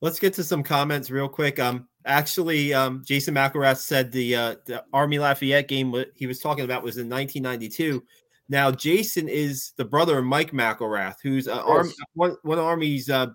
Let's 0.00 0.18
get 0.18 0.34
to 0.34 0.44
some 0.44 0.62
comments 0.64 1.10
real 1.10 1.28
quick. 1.28 1.60
Um, 1.60 1.88
actually, 2.04 2.74
um, 2.74 3.02
Jason 3.06 3.34
McElrath 3.34 3.78
said 3.78 4.10
the 4.10 4.34
uh, 4.34 4.56
the 4.66 4.84
Army 4.92 5.18
Lafayette 5.18 5.68
game 5.68 5.94
he 6.14 6.26
was 6.26 6.40
talking 6.40 6.64
about 6.64 6.82
was 6.82 6.98
in 6.98 7.08
1992. 7.08 8.02
Now, 8.48 8.70
Jason 8.70 9.28
is 9.28 9.72
the 9.76 9.84
brother 9.84 10.18
of 10.18 10.24
Mike 10.24 10.50
McElrath, 10.50 11.16
who's 11.22 11.48
uh, 11.48 11.62
Army, 11.62 11.92
one, 12.14 12.36
one 12.42 12.58
of 12.58 12.64
Army's 12.64 13.08
uh, 13.08 13.28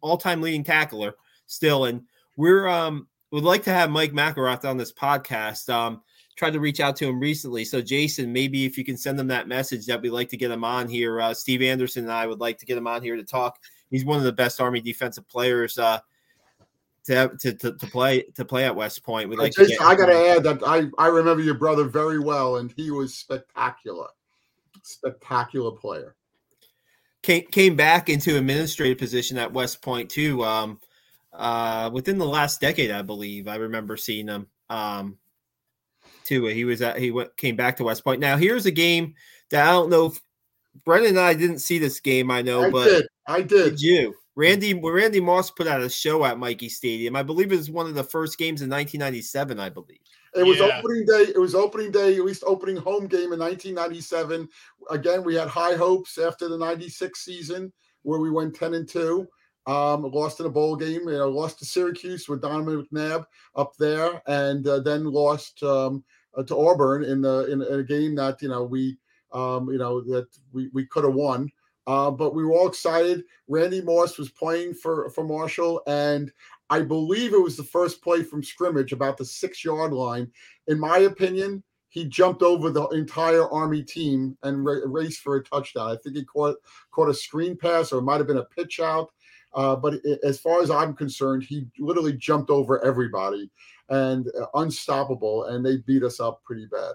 all-time 0.00 0.40
leading 0.40 0.64
tackler 0.64 1.14
still, 1.46 1.86
and 1.86 2.02
we're 2.36 2.68
um 2.68 3.08
would 3.30 3.44
like 3.44 3.64
to 3.64 3.72
have 3.72 3.90
Mike 3.90 4.12
McElrath 4.12 4.64
on 4.64 4.76
this 4.76 4.92
podcast. 4.92 5.68
Um, 5.68 6.02
tried 6.36 6.52
to 6.52 6.60
reach 6.60 6.80
out 6.80 6.96
to 6.96 7.06
him 7.06 7.18
recently, 7.18 7.64
so 7.64 7.82
Jason, 7.82 8.32
maybe 8.32 8.64
if 8.64 8.78
you 8.78 8.84
can 8.84 8.96
send 8.96 9.18
them 9.18 9.28
that 9.28 9.48
message 9.48 9.86
that 9.86 10.00
we'd 10.00 10.10
like 10.10 10.28
to 10.28 10.36
get 10.36 10.50
him 10.50 10.64
on 10.64 10.88
here. 10.88 11.20
Uh, 11.20 11.34
Steve 11.34 11.62
Anderson 11.62 12.04
and 12.04 12.12
I 12.12 12.26
would 12.26 12.40
like 12.40 12.58
to 12.58 12.66
get 12.66 12.78
him 12.78 12.86
on 12.86 13.02
here 13.02 13.16
to 13.16 13.24
talk. 13.24 13.58
He's 13.94 14.04
one 14.04 14.18
of 14.18 14.24
the 14.24 14.32
best 14.32 14.60
Army 14.60 14.80
defensive 14.80 15.28
players. 15.28 15.78
Uh, 15.78 16.00
to, 17.04 17.30
to, 17.38 17.52
to, 17.52 17.72
to 17.72 17.86
play 17.86 18.22
to 18.34 18.44
play 18.44 18.64
at 18.64 18.74
West 18.74 19.04
Point. 19.04 19.28
We 19.28 19.36
like. 19.36 19.52
Jason, 19.54 19.76
I 19.80 19.94
got 19.94 20.06
to 20.06 20.16
add 20.16 20.42
that 20.42 20.66
I 20.66 20.88
I 20.98 21.06
remember 21.06 21.42
your 21.42 21.54
brother 21.54 21.84
very 21.84 22.18
well, 22.18 22.56
and 22.56 22.72
he 22.76 22.90
was 22.90 23.14
spectacular 23.14 24.08
spectacular 24.82 25.70
player. 25.70 26.16
Came, 27.22 27.46
came 27.46 27.76
back 27.76 28.08
into 28.08 28.36
administrative 28.36 28.98
position 28.98 29.38
at 29.38 29.52
West 29.52 29.80
Point 29.80 30.10
too. 30.10 30.42
Um, 30.42 30.80
uh, 31.32 31.88
within 31.92 32.18
the 32.18 32.26
last 32.26 32.60
decade, 32.60 32.90
I 32.90 33.02
believe 33.02 33.46
I 33.46 33.56
remember 33.56 33.96
seeing 33.96 34.26
him. 34.26 34.48
Um, 34.70 35.18
too. 36.24 36.46
He 36.46 36.64
was 36.64 36.82
at 36.82 36.98
he 36.98 37.12
went 37.12 37.36
came 37.36 37.54
back 37.54 37.76
to 37.76 37.84
West 37.84 38.02
Point. 38.02 38.20
Now 38.20 38.36
here's 38.36 38.66
a 38.66 38.72
game 38.72 39.14
that 39.50 39.68
I 39.68 39.70
don't 39.70 39.90
know 39.90 40.06
if 40.06 40.20
Brendan 40.84 41.10
and 41.10 41.20
I 41.20 41.34
didn't 41.34 41.58
see 41.58 41.78
this 41.78 42.00
game. 42.00 42.30
I 42.30 42.42
know, 42.42 42.64
I 42.64 42.70
but 42.70 42.84
did. 42.84 43.06
I 43.26 43.42
did. 43.42 43.70
Did 43.70 43.80
you? 43.80 44.14
Randy 44.36 44.74
Randy 44.74 45.20
Moss 45.20 45.50
put 45.50 45.68
out 45.68 45.80
a 45.80 45.88
show 45.88 46.24
at 46.24 46.38
Michie 46.38 46.68
Stadium. 46.68 47.14
I 47.14 47.22
believe 47.22 47.52
it 47.52 47.56
was 47.56 47.70
one 47.70 47.86
of 47.86 47.94
the 47.94 48.02
first 48.02 48.36
games 48.38 48.62
in 48.62 48.70
1997. 48.70 49.60
I 49.60 49.68
believe. 49.68 50.00
It 50.34 50.44
was 50.44 50.58
yeah. 50.58 50.78
opening 50.78 51.06
day. 51.06 51.32
It 51.34 51.38
was 51.38 51.54
opening 51.54 51.92
day, 51.92 52.16
at 52.16 52.24
least 52.24 52.42
opening 52.44 52.76
home 52.76 53.06
game 53.06 53.32
in 53.32 53.38
1997. 53.38 54.48
Again, 54.90 55.22
we 55.22 55.36
had 55.36 55.46
high 55.46 55.76
hopes 55.76 56.18
after 56.18 56.48
the 56.48 56.58
96 56.58 57.20
season 57.20 57.72
where 58.02 58.18
we 58.18 58.30
went 58.30 58.54
10 58.56 58.74
and 58.74 58.88
2. 58.88 59.26
Um, 59.66 60.02
lost 60.02 60.40
in 60.40 60.46
a 60.46 60.50
bowl 60.50 60.76
game, 60.76 61.08
you 61.08 61.16
know, 61.16 61.28
lost 61.28 61.58
to 61.60 61.64
Syracuse 61.64 62.28
with 62.28 62.42
Donovan 62.42 62.86
McNabb 62.92 63.24
up 63.54 63.74
there, 63.78 64.20
and 64.26 64.66
uh, 64.66 64.80
then 64.80 65.04
lost 65.04 65.62
um, 65.62 66.04
uh, 66.36 66.42
to 66.42 66.58
Auburn 66.58 67.04
in 67.04 67.22
the 67.22 67.46
in, 67.50 67.62
in, 67.62 67.80
a 67.80 67.82
game 67.82 68.14
that 68.16 68.42
you 68.42 68.48
know 68.48 68.62
we 68.62 68.98
um, 69.34 69.70
you 69.70 69.78
know 69.78 70.00
that 70.00 70.26
we, 70.52 70.70
we 70.72 70.86
could 70.86 71.04
have 71.04 71.14
won. 71.14 71.50
Uh, 71.86 72.10
but 72.10 72.34
we 72.34 72.42
were 72.42 72.52
all 72.52 72.68
excited. 72.68 73.24
Randy 73.46 73.82
Moss 73.82 74.16
was 74.16 74.30
playing 74.30 74.74
for 74.74 75.10
for 75.10 75.24
Marshall, 75.24 75.82
and 75.86 76.32
I 76.70 76.80
believe 76.80 77.34
it 77.34 77.42
was 77.42 77.56
the 77.56 77.64
first 77.64 78.02
play 78.02 78.22
from 78.22 78.42
scrimmage, 78.42 78.92
about 78.92 79.18
the 79.18 79.24
six 79.24 79.64
yard 79.64 79.92
line. 79.92 80.30
In 80.66 80.78
my 80.78 80.98
opinion, 80.98 81.62
he 81.90 82.06
jumped 82.06 82.42
over 82.42 82.70
the 82.70 82.88
entire 82.88 83.48
Army 83.50 83.82
team 83.82 84.36
and 84.42 84.64
ra- 84.64 84.80
raced 84.86 85.20
for 85.20 85.36
a 85.36 85.44
touchdown. 85.44 85.90
I 85.90 85.96
think 86.02 86.16
he 86.16 86.24
caught 86.24 86.56
caught 86.90 87.10
a 87.10 87.14
screen 87.14 87.56
pass, 87.56 87.92
or 87.92 87.98
it 87.98 88.02
might 88.02 88.18
have 88.18 88.26
been 88.26 88.38
a 88.38 88.44
pitch 88.44 88.80
out. 88.80 89.10
Uh, 89.52 89.76
but 89.76 89.94
it, 90.04 90.18
as 90.24 90.40
far 90.40 90.62
as 90.62 90.70
I'm 90.70 90.94
concerned, 90.94 91.44
he 91.44 91.66
literally 91.78 92.14
jumped 92.14 92.50
over 92.50 92.84
everybody 92.84 93.50
and 93.90 94.26
uh, 94.40 94.46
unstoppable, 94.54 95.44
and 95.44 95.64
they 95.64 95.76
beat 95.86 96.02
us 96.02 96.18
up 96.18 96.42
pretty 96.44 96.66
bad. 96.66 96.94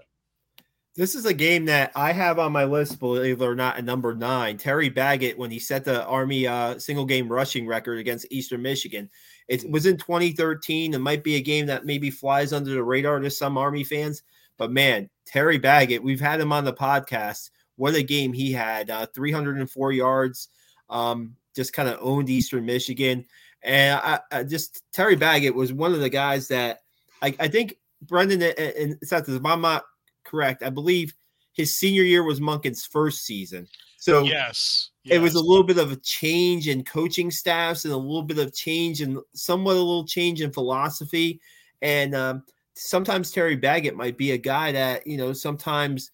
This 1.00 1.16
is 1.16 1.26
a 1.26 1.34
game 1.34 1.64
that 1.68 1.94
I 1.96 2.12
have 2.12 2.40
on 2.40 2.52
my 2.52 2.66
list, 2.66 3.00
believe 3.00 3.42
it 3.42 3.46
or 3.46 3.56
not, 3.56 3.78
at 3.78 3.86
number 3.86 4.14
nine. 4.14 4.58
Terry 4.58 4.90
Baggett, 4.90 5.38
when 5.38 5.50
he 5.50 5.58
set 5.58 5.86
the 5.86 6.04
Army 6.04 6.46
uh, 6.46 6.78
single 6.78 7.06
game 7.06 7.32
rushing 7.32 7.66
record 7.66 8.00
against 8.00 8.28
Eastern 8.32 8.64
Michigan, 8.64 9.10
it 9.48 9.64
was 9.72 9.86
in 9.86 9.96
2013. 9.96 10.94
It 10.94 11.00
might 11.00 11.24
be 11.24 11.36
a 11.36 11.42
game 11.42 11.68
that 11.68 11.86
maybe 11.86 12.12
flies 12.12 12.52
under 12.52 12.72
the 12.72 12.84
radar 12.84 13.18
to 13.22 13.30
some 13.30 13.58
Army 13.58 13.86
fans, 13.86 14.24
but 14.58 14.74
man, 14.74 15.10
Terry 15.26 15.58
Baggett, 15.58 16.04
we've 16.04 16.20
had 16.20 16.42
him 16.42 16.52
on 16.52 16.66
the 16.66 16.74
podcast. 16.74 17.50
What 17.78 17.96
a 17.96 18.04
game 18.04 18.34
he 18.34 18.52
had! 18.52 18.90
Uh, 18.90 19.06
304 19.06 19.94
yards, 19.94 20.50
um, 20.90 21.38
just 21.56 21.72
kind 21.72 21.88
of 21.88 21.98
owned 22.02 22.30
Eastern 22.30 22.66
Michigan, 22.66 23.24
and 23.64 24.02
I, 24.04 24.20
I 24.34 24.44
just 24.44 24.84
Terry 24.92 25.16
Baggett 25.16 25.56
was 25.56 25.72
one 25.72 25.94
of 25.94 26.02
the 26.02 26.10
guys 26.10 26.50
that 26.50 26.82
I, 27.22 27.34
I 27.40 27.48
think 27.48 27.78
Brendan 28.02 28.42
and 28.42 28.98
Seth, 29.02 29.30
if 29.30 29.46
I'm 29.46 29.62
not 29.62 29.86
correct, 30.30 30.64
I 30.64 30.70
believe 30.70 31.14
his 31.54 31.76
senior 31.76 32.04
year 32.04 32.24
was 32.24 32.40
Monken's 32.40 32.86
first 32.86 33.26
season. 33.26 33.68
So 33.98 34.24
yes, 34.24 34.92
yes, 35.04 35.16
it 35.16 35.20
was 35.20 35.36
a 35.36 35.42
little 35.42 35.64
bit 35.64 35.78
of 35.78 35.92
a 35.92 35.98
change 35.98 36.68
in 36.68 36.84
coaching 36.84 37.32
staffs 37.32 37.84
and 37.84 37.94
a 37.94 37.98
little 37.98 38.24
bit 38.24 38.38
of 38.38 38.54
change 38.54 39.02
and 39.02 39.20
somewhat 39.34 39.76
a 39.76 39.80
little 39.80 40.06
change 40.06 40.42
in 40.42 40.54
philosophy. 40.54 41.42
And 41.82 42.16
um, 42.16 42.44
sometimes 42.76 43.32
Terry 43.32 43.56
Baggett 43.56 43.96
might 43.96 44.18
be 44.18 44.32
a 44.32 44.38
guy 44.38 44.72
that 44.72 45.06
you 45.06 45.18
know 45.18 45.34
sometimes 45.34 46.12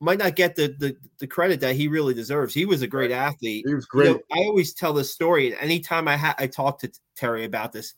might 0.00 0.18
not 0.18 0.34
get 0.34 0.56
the 0.56 0.74
the, 0.78 0.96
the 1.18 1.26
credit 1.26 1.60
that 1.60 1.76
he 1.76 1.88
really 1.88 2.14
deserves. 2.14 2.54
He 2.54 2.64
was 2.64 2.82
a 2.82 2.86
great 2.86 3.10
athlete. 3.10 3.64
He 3.66 3.74
was 3.74 3.86
great. 3.86 4.08
You 4.08 4.14
know, 4.14 4.20
I 4.32 4.38
always 4.46 4.72
tell 4.72 4.94
this 4.94 5.12
story, 5.12 5.46
and 5.52 5.60
anytime 5.60 6.08
I 6.08 6.16
ha- 6.16 6.36
I 6.38 6.46
talk 6.46 6.78
to 6.80 6.90
Terry 7.16 7.44
about 7.44 7.72
this, 7.72 7.94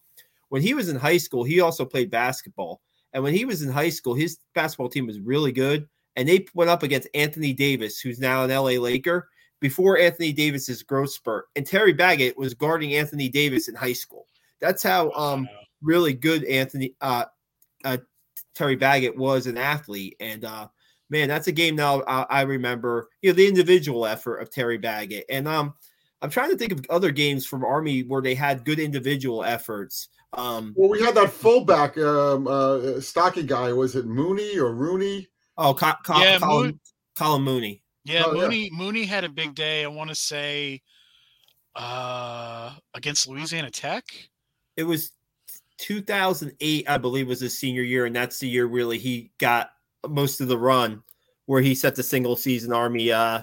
when 0.48 0.62
he 0.62 0.74
was 0.74 0.88
in 0.88 0.96
high 0.96 1.18
school, 1.18 1.44
he 1.44 1.60
also 1.60 1.84
played 1.84 2.10
basketball. 2.10 2.80
And 3.12 3.22
when 3.22 3.34
he 3.34 3.44
was 3.44 3.62
in 3.62 3.70
high 3.70 3.90
school, 3.90 4.14
his 4.14 4.38
basketball 4.54 4.88
team 4.88 5.06
was 5.06 5.20
really 5.20 5.52
good. 5.52 5.88
And 6.16 6.28
they 6.28 6.46
went 6.54 6.70
up 6.70 6.82
against 6.82 7.08
Anthony 7.14 7.52
Davis, 7.52 8.00
who's 8.00 8.18
now 8.18 8.44
an 8.44 8.50
LA 8.50 8.80
Laker, 8.80 9.28
before 9.60 9.98
Anthony 9.98 10.32
Davis's 10.32 10.82
growth 10.82 11.10
spurt. 11.10 11.46
And 11.56 11.66
Terry 11.66 11.92
Baggett 11.92 12.36
was 12.36 12.54
guarding 12.54 12.94
Anthony 12.94 13.28
Davis 13.28 13.68
in 13.68 13.74
high 13.74 13.92
school. 13.92 14.26
That's 14.60 14.82
how 14.82 15.10
um, 15.12 15.48
really 15.80 16.12
good 16.12 16.44
Anthony 16.44 16.94
uh, 17.00 17.26
uh, 17.84 17.98
Terry 18.54 18.76
Baggett 18.76 19.16
was 19.16 19.46
an 19.46 19.56
athlete. 19.56 20.16
And 20.20 20.44
uh, 20.44 20.68
man, 21.10 21.28
that's 21.28 21.48
a 21.48 21.52
game 21.52 21.76
now 21.76 22.02
I, 22.02 22.26
I, 22.28 22.40
remember. 22.42 23.08
You 23.22 23.30
know 23.30 23.34
the 23.34 23.48
individual 23.48 24.06
effort 24.06 24.38
of 24.38 24.50
Terry 24.50 24.78
Baggett. 24.78 25.24
And 25.30 25.48
um, 25.48 25.74
I'm 26.20 26.30
trying 26.30 26.50
to 26.50 26.56
think 26.56 26.72
of 26.72 26.84
other 26.90 27.10
games 27.10 27.46
from 27.46 27.64
Army 27.64 28.02
where 28.02 28.22
they 28.22 28.34
had 28.34 28.64
good 28.64 28.78
individual 28.78 29.44
efforts. 29.44 30.08
Um, 30.34 30.72
well, 30.76 30.88
we 30.88 31.00
had 31.02 31.14
that 31.14 31.30
fullback, 31.30 31.98
um, 31.98 32.46
uh, 32.48 33.00
stocky 33.00 33.42
guy. 33.42 33.72
Was 33.72 33.96
it 33.96 34.06
Mooney 34.06 34.58
or 34.58 34.74
Rooney? 34.74 35.28
Oh, 35.58 35.74
Co- 35.74 35.92
Co- 36.04 36.18
yeah, 36.18 36.38
Colin, 36.38 36.66
Moon- 36.66 36.80
Colin 37.16 37.42
Mooney. 37.42 37.82
Yeah, 38.04 38.24
oh, 38.26 38.34
Mooney. 38.34 38.64
Yeah. 38.64 38.70
Mooney 38.72 39.04
had 39.04 39.24
a 39.24 39.28
big 39.28 39.54
day. 39.54 39.84
I 39.84 39.88
want 39.88 40.10
to 40.10 40.16
say 40.16 40.80
uh, 41.76 42.72
against 42.94 43.28
Louisiana 43.28 43.70
Tech. 43.70 44.04
It 44.76 44.84
was 44.84 45.12
2008, 45.78 46.88
I 46.88 46.98
believe, 46.98 47.28
was 47.28 47.40
his 47.40 47.58
senior 47.58 47.82
year, 47.82 48.06
and 48.06 48.16
that's 48.16 48.38
the 48.38 48.48
year 48.48 48.66
really 48.66 48.98
he 48.98 49.30
got 49.38 49.70
most 50.08 50.40
of 50.40 50.48
the 50.48 50.58
run 50.58 51.02
where 51.46 51.60
he 51.60 51.74
set 51.74 51.94
the 51.94 52.02
single 52.02 52.36
season 52.36 52.72
Army 52.72 53.12
uh, 53.12 53.42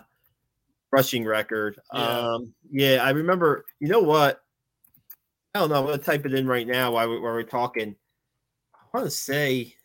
rushing 0.92 1.26
record. 1.26 1.80
Yeah. 1.94 2.00
Um, 2.02 2.54
yeah, 2.72 3.04
I 3.04 3.12
remember. 3.12 3.66
You 3.80 3.90
know 3.90 4.02
what? 4.02 4.42
I 5.60 5.64
don't 5.64 5.72
know. 5.72 5.80
I'm 5.80 5.86
gonna 5.88 5.98
type 5.98 6.26
it 6.26 6.34
in 6.34 6.48
right 6.48 6.66
now 6.66 6.94
while, 6.94 7.10
we, 7.10 7.20
while 7.20 7.34
we're 7.34 7.44
talking. 7.44 7.94
I 8.74 8.98
want 8.98 9.08
to 9.08 9.12
say 9.12 9.76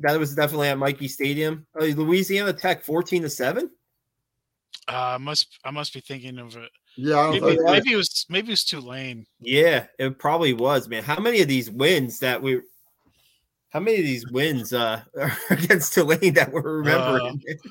That 0.00 0.18
was 0.18 0.34
definitely 0.34 0.66
at 0.66 0.78
Michie 0.78 1.06
Stadium. 1.06 1.64
Uh, 1.80 1.84
Louisiana 1.84 2.52
Tech, 2.52 2.82
fourteen 2.82 3.22
to 3.22 3.30
seven. 3.30 3.70
Uh, 4.88 5.16
must 5.20 5.60
I 5.64 5.70
must 5.70 5.94
be 5.94 6.00
thinking 6.00 6.40
of 6.40 6.56
it. 6.56 6.70
Yeah, 6.96 7.30
maybe, 7.30 7.56
maybe 7.62 7.92
it 7.92 7.96
was 7.96 8.26
maybe 8.28 8.48
it 8.48 8.50
was 8.50 8.64
Tulane. 8.64 9.26
Yeah, 9.38 9.86
it 9.96 10.18
probably 10.18 10.54
was, 10.54 10.88
man. 10.88 11.04
How 11.04 11.20
many 11.20 11.40
of 11.40 11.46
these 11.46 11.70
wins 11.70 12.18
that 12.18 12.42
we 12.42 12.62
how 13.70 13.78
many 13.78 13.98
of 13.98 14.04
these 14.04 14.28
wins 14.32 14.72
uh 14.72 15.02
against 15.50 15.94
Tulane 15.94 16.34
that 16.34 16.50
we're 16.52 16.78
remembering? 16.78 17.40
Uh, 17.48 17.68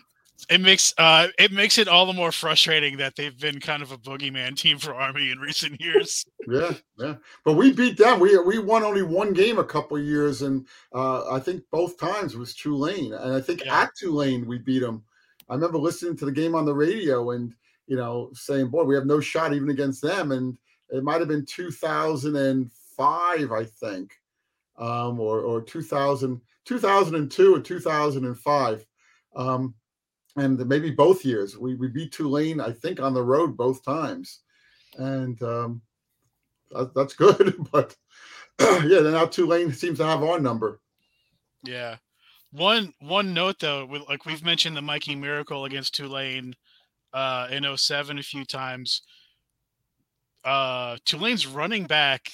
it 0.50 0.62
makes 0.62 0.94
uh 0.98 1.28
it 1.38 1.52
makes 1.52 1.78
it 1.78 1.88
all 1.88 2.06
the 2.06 2.14
more 2.14 2.32
frustrating 2.32 2.98
that 2.98 3.16
they've 3.16 3.38
been 3.38 3.60
kind 3.60 3.84
of 3.84 3.92
a 3.92 3.98
boogeyman 3.98 4.56
team 4.56 4.78
for 4.78 4.94
Army 4.94 5.32
in 5.32 5.40
recent 5.40 5.80
years. 5.82 6.26
yeah, 6.48 6.74
yeah. 6.98 7.16
But 7.46 7.54
we 7.54 7.72
beat 7.72 7.98
them. 7.98 8.20
We 8.20 8.38
we 8.40 8.60
won 8.60 8.84
only 8.84 9.04
one 9.04 9.34
game 9.34 9.60
a 9.60 9.64
couple 9.64 10.00
years, 10.00 10.42
and 10.42 10.68
uh 10.94 11.32
I 11.32 11.40
think 11.40 11.64
both 11.72 12.00
times 12.00 12.36
was 12.36 12.56
Tulane. 12.56 13.14
And 13.14 13.34
I 13.34 13.42
think 13.42 13.66
yeah. 13.66 13.82
at 13.82 13.96
Tulane 13.96 14.46
we 14.46 14.58
beat 14.58 14.80
them. 14.80 15.04
I 15.50 15.56
remember 15.56 15.78
listening 15.78 16.18
to 16.18 16.26
the 16.26 16.32
game 16.32 16.56
on 16.56 16.66
the 16.66 16.74
radio 16.74 17.32
and 17.32 17.54
you 17.88 17.98
know 17.98 18.32
saying, 18.34 18.70
Boy, 18.70 18.84
we 18.84 18.96
have 18.96 19.06
no 19.06 19.20
shot 19.20 19.54
even 19.54 19.70
against 19.70 20.02
them. 20.02 20.32
And 20.32 20.58
it 20.90 21.04
might 21.04 21.20
have 21.20 21.30
been 21.30 21.46
2005, 21.46 23.52
I 23.52 23.64
think 23.64 24.14
um, 24.82 25.20
or, 25.20 25.42
or 25.42 25.62
2000, 25.62 26.42
2002 26.66 27.56
or 27.56 27.60
2005. 27.60 28.88
Um, 29.36 29.76
and 30.36 30.66
maybe 30.68 30.92
both 30.92 31.26
years. 31.26 31.58
We, 31.58 31.76
we 31.76 31.88
beat 31.88 32.12
Tulane, 32.12 32.62
I 32.62 32.72
think, 32.72 33.00
on 33.00 33.14
the 33.14 33.24
road 33.24 33.58
both 33.58 33.84
times. 33.84 34.40
And 34.98 35.42
um, 35.44 35.82
that, 36.72 36.94
that's 36.94 37.14
good. 37.14 37.56
but 37.72 37.96
yeah, 38.60 39.02
now 39.02 39.26
Tulane 39.26 39.74
seems 39.74 40.00
to 40.00 40.06
have 40.06 40.24
our 40.24 40.40
number. 40.40 40.80
Yeah. 41.64 41.98
One 42.52 42.94
one 43.00 43.34
note 43.34 43.60
though, 43.60 43.86
with, 43.86 44.04
like 44.10 44.26
we've 44.26 44.44
mentioned 44.44 44.76
the 44.76 44.82
Michie 44.82 45.16
Miracle 45.16 45.66
against 45.66 45.96
Tulane 45.96 46.54
uh, 47.14 47.48
in 47.50 47.66
07 47.78 48.20
a 48.20 48.24
few 48.24 48.44
times. 48.44 49.04
Uh, 50.44 50.98
Tulane's 51.06 51.48
running 51.48 51.86
back 51.86 52.32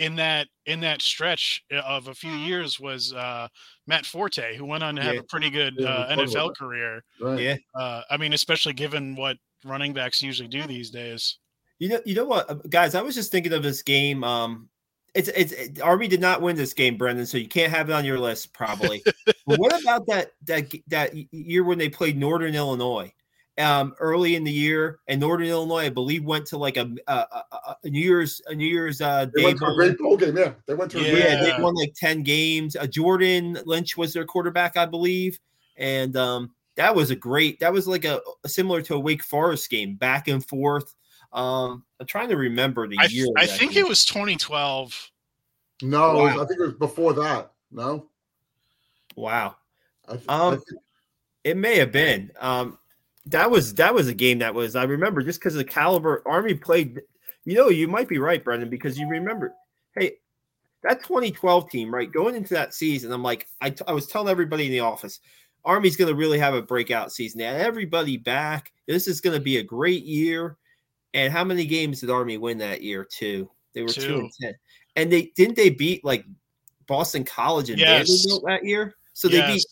in 0.00 0.16
that 0.16 0.48
in 0.66 0.80
that 0.80 1.02
stretch 1.02 1.62
uh, 1.72 1.76
of 1.76 2.08
a 2.08 2.14
few 2.14 2.32
years 2.32 2.80
was 2.80 3.12
uh, 3.12 3.46
Matt 3.86 4.06
Forte, 4.06 4.56
who 4.56 4.64
went 4.64 4.82
on 4.82 4.96
to 4.96 5.02
have 5.02 5.14
yeah. 5.14 5.20
a 5.20 5.24
pretty 5.24 5.50
good 5.50 5.80
uh, 5.84 6.08
NFL 6.10 6.56
career. 6.56 7.04
Right. 7.20 7.38
Yeah, 7.38 7.56
uh, 7.74 8.02
I 8.10 8.16
mean, 8.16 8.32
especially 8.32 8.72
given 8.72 9.14
what 9.14 9.36
running 9.64 9.92
backs 9.92 10.22
usually 10.22 10.48
do 10.48 10.66
these 10.66 10.90
days. 10.90 11.38
You 11.78 11.90
know, 11.90 12.00
you 12.04 12.14
know 12.14 12.24
what, 12.24 12.50
uh, 12.50 12.54
guys? 12.68 12.94
I 12.94 13.02
was 13.02 13.14
just 13.14 13.30
thinking 13.30 13.52
of 13.52 13.62
this 13.62 13.82
game. 13.82 14.24
Um, 14.24 14.70
it's 15.14 15.28
it's 15.28 15.52
it, 15.52 15.80
Army 15.82 16.08
did 16.08 16.20
not 16.20 16.40
win 16.40 16.56
this 16.56 16.72
game, 16.72 16.96
Brendan, 16.96 17.26
so 17.26 17.36
you 17.36 17.48
can't 17.48 17.72
have 17.72 17.90
it 17.90 17.92
on 17.92 18.04
your 18.04 18.18
list 18.18 18.54
probably. 18.54 19.02
but 19.26 19.58
what 19.58 19.78
about 19.80 20.06
that 20.06 20.32
that 20.46 20.72
that 20.88 21.12
year 21.30 21.62
when 21.62 21.78
they 21.78 21.90
played 21.90 22.16
Northern 22.16 22.54
Illinois? 22.54 23.12
Um, 23.58 23.94
early 24.00 24.36
in 24.36 24.44
the 24.44 24.52
year, 24.52 25.00
and 25.08 25.20
Northern 25.20 25.46
Illinois, 25.46 25.86
I 25.86 25.88
believe, 25.90 26.24
went 26.24 26.46
to 26.46 26.58
like 26.58 26.76
a, 26.76 26.90
a, 27.06 27.12
a, 27.12 27.76
a 27.84 27.88
New 27.88 28.00
Year's 28.00 28.40
a 28.46 28.54
New 28.54 28.66
Year's 28.66 29.00
uh, 29.00 29.26
they 29.34 29.44
went 29.44 29.58
to 29.58 29.66
a 29.66 29.74
great 29.74 29.98
bowl 29.98 30.16
game. 30.16 30.36
Yeah, 30.36 30.52
they 30.66 30.74
went 30.74 30.90
to 30.92 31.00
yeah, 31.00 31.16
yeah 31.16 31.42
they 31.42 31.62
won 31.62 31.74
like 31.74 31.94
ten 31.94 32.22
games. 32.22 32.76
Uh, 32.76 32.86
Jordan 32.86 33.58
Lynch 33.64 33.96
was 33.96 34.12
their 34.12 34.24
quarterback, 34.24 34.76
I 34.76 34.86
believe, 34.86 35.38
and 35.76 36.16
um, 36.16 36.52
that 36.76 36.94
was 36.94 37.10
a 37.10 37.16
great. 37.16 37.60
That 37.60 37.72
was 37.72 37.86
like 37.86 38.04
a, 38.04 38.20
similar 38.46 38.82
to 38.82 38.94
a 38.94 39.00
Wake 39.00 39.22
Forest 39.22 39.68
game, 39.70 39.94
back 39.96 40.28
and 40.28 40.44
forth. 40.44 40.94
Um, 41.32 41.84
I'm 42.00 42.06
trying 42.06 42.28
to 42.30 42.36
remember 42.36 42.88
the 42.88 42.98
I, 42.98 43.04
year. 43.06 43.26
I 43.36 43.46
think 43.46 43.72
game. 43.72 43.84
it 43.84 43.88
was 43.88 44.04
2012. 44.04 45.10
No, 45.82 46.14
wow. 46.14 46.42
I 46.42 46.46
think 46.46 46.60
it 46.60 46.64
was 46.64 46.74
before 46.74 47.12
that. 47.14 47.52
No. 47.70 48.08
Wow. 49.16 49.56
I 50.08 50.12
um, 50.12 50.20
I 50.28 50.50
th- 50.50 50.62
it 51.44 51.56
may 51.56 51.78
have 51.78 51.92
been. 51.92 52.30
Um, 52.38 52.78
that 53.26 53.50
was 53.50 53.74
that 53.74 53.94
was 53.94 54.08
a 54.08 54.14
game 54.14 54.38
that 54.38 54.54
was 54.54 54.76
I 54.76 54.84
remember 54.84 55.22
just 55.22 55.40
because 55.40 55.54
the 55.54 55.64
caliber 55.64 56.22
Army 56.26 56.54
played. 56.54 57.00
You 57.44 57.56
know, 57.56 57.68
you 57.68 57.88
might 57.88 58.08
be 58.08 58.18
right, 58.18 58.44
Brendan, 58.44 58.68
because 58.68 58.98
you 58.98 59.08
remember. 59.08 59.54
Hey, 59.94 60.16
that 60.82 61.02
2012 61.02 61.70
team, 61.70 61.92
right? 61.92 62.10
Going 62.10 62.34
into 62.34 62.54
that 62.54 62.74
season, 62.74 63.12
I'm 63.12 63.22
like, 63.22 63.48
I, 63.60 63.70
t- 63.70 63.84
I 63.86 63.92
was 63.92 64.06
telling 64.06 64.28
everybody 64.28 64.66
in 64.66 64.72
the 64.72 64.80
office, 64.80 65.20
Army's 65.64 65.96
going 65.96 66.08
to 66.08 66.14
really 66.14 66.38
have 66.38 66.54
a 66.54 66.62
breakout 66.62 67.12
season. 67.12 67.40
And 67.40 67.60
everybody 67.60 68.16
back. 68.16 68.72
This 68.86 69.06
is 69.06 69.20
going 69.20 69.36
to 69.36 69.42
be 69.42 69.58
a 69.58 69.62
great 69.62 70.04
year. 70.04 70.56
And 71.14 71.32
how 71.32 71.44
many 71.44 71.64
games 71.64 72.00
did 72.00 72.10
Army 72.10 72.38
win 72.38 72.58
that 72.58 72.82
year? 72.82 73.04
Two. 73.04 73.50
They 73.74 73.82
were 73.82 73.88
two, 73.88 74.00
two 74.02 74.18
and 74.18 74.32
ten. 74.40 74.54
And 74.96 75.12
they 75.12 75.32
didn't 75.36 75.56
they 75.56 75.70
beat 75.70 76.04
like 76.04 76.24
Boston 76.86 77.24
College 77.24 77.70
and 77.70 77.78
yes. 77.78 78.08
Vanderbilt 78.08 78.44
that 78.46 78.64
year. 78.64 78.94
So 79.12 79.28
they 79.28 79.38
yes. 79.38 79.54
beat 79.54 79.66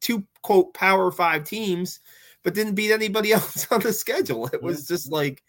two 0.00 0.24
quote 0.42 0.74
power 0.74 1.10
five 1.10 1.44
teams 1.44 2.00
but 2.42 2.54
didn't 2.54 2.74
beat 2.74 2.92
anybody 2.92 3.32
else 3.32 3.66
on 3.70 3.80
the 3.80 3.92
schedule. 3.92 4.46
It 4.48 4.62
was 4.62 4.86
just 4.86 5.10
like 5.10 5.42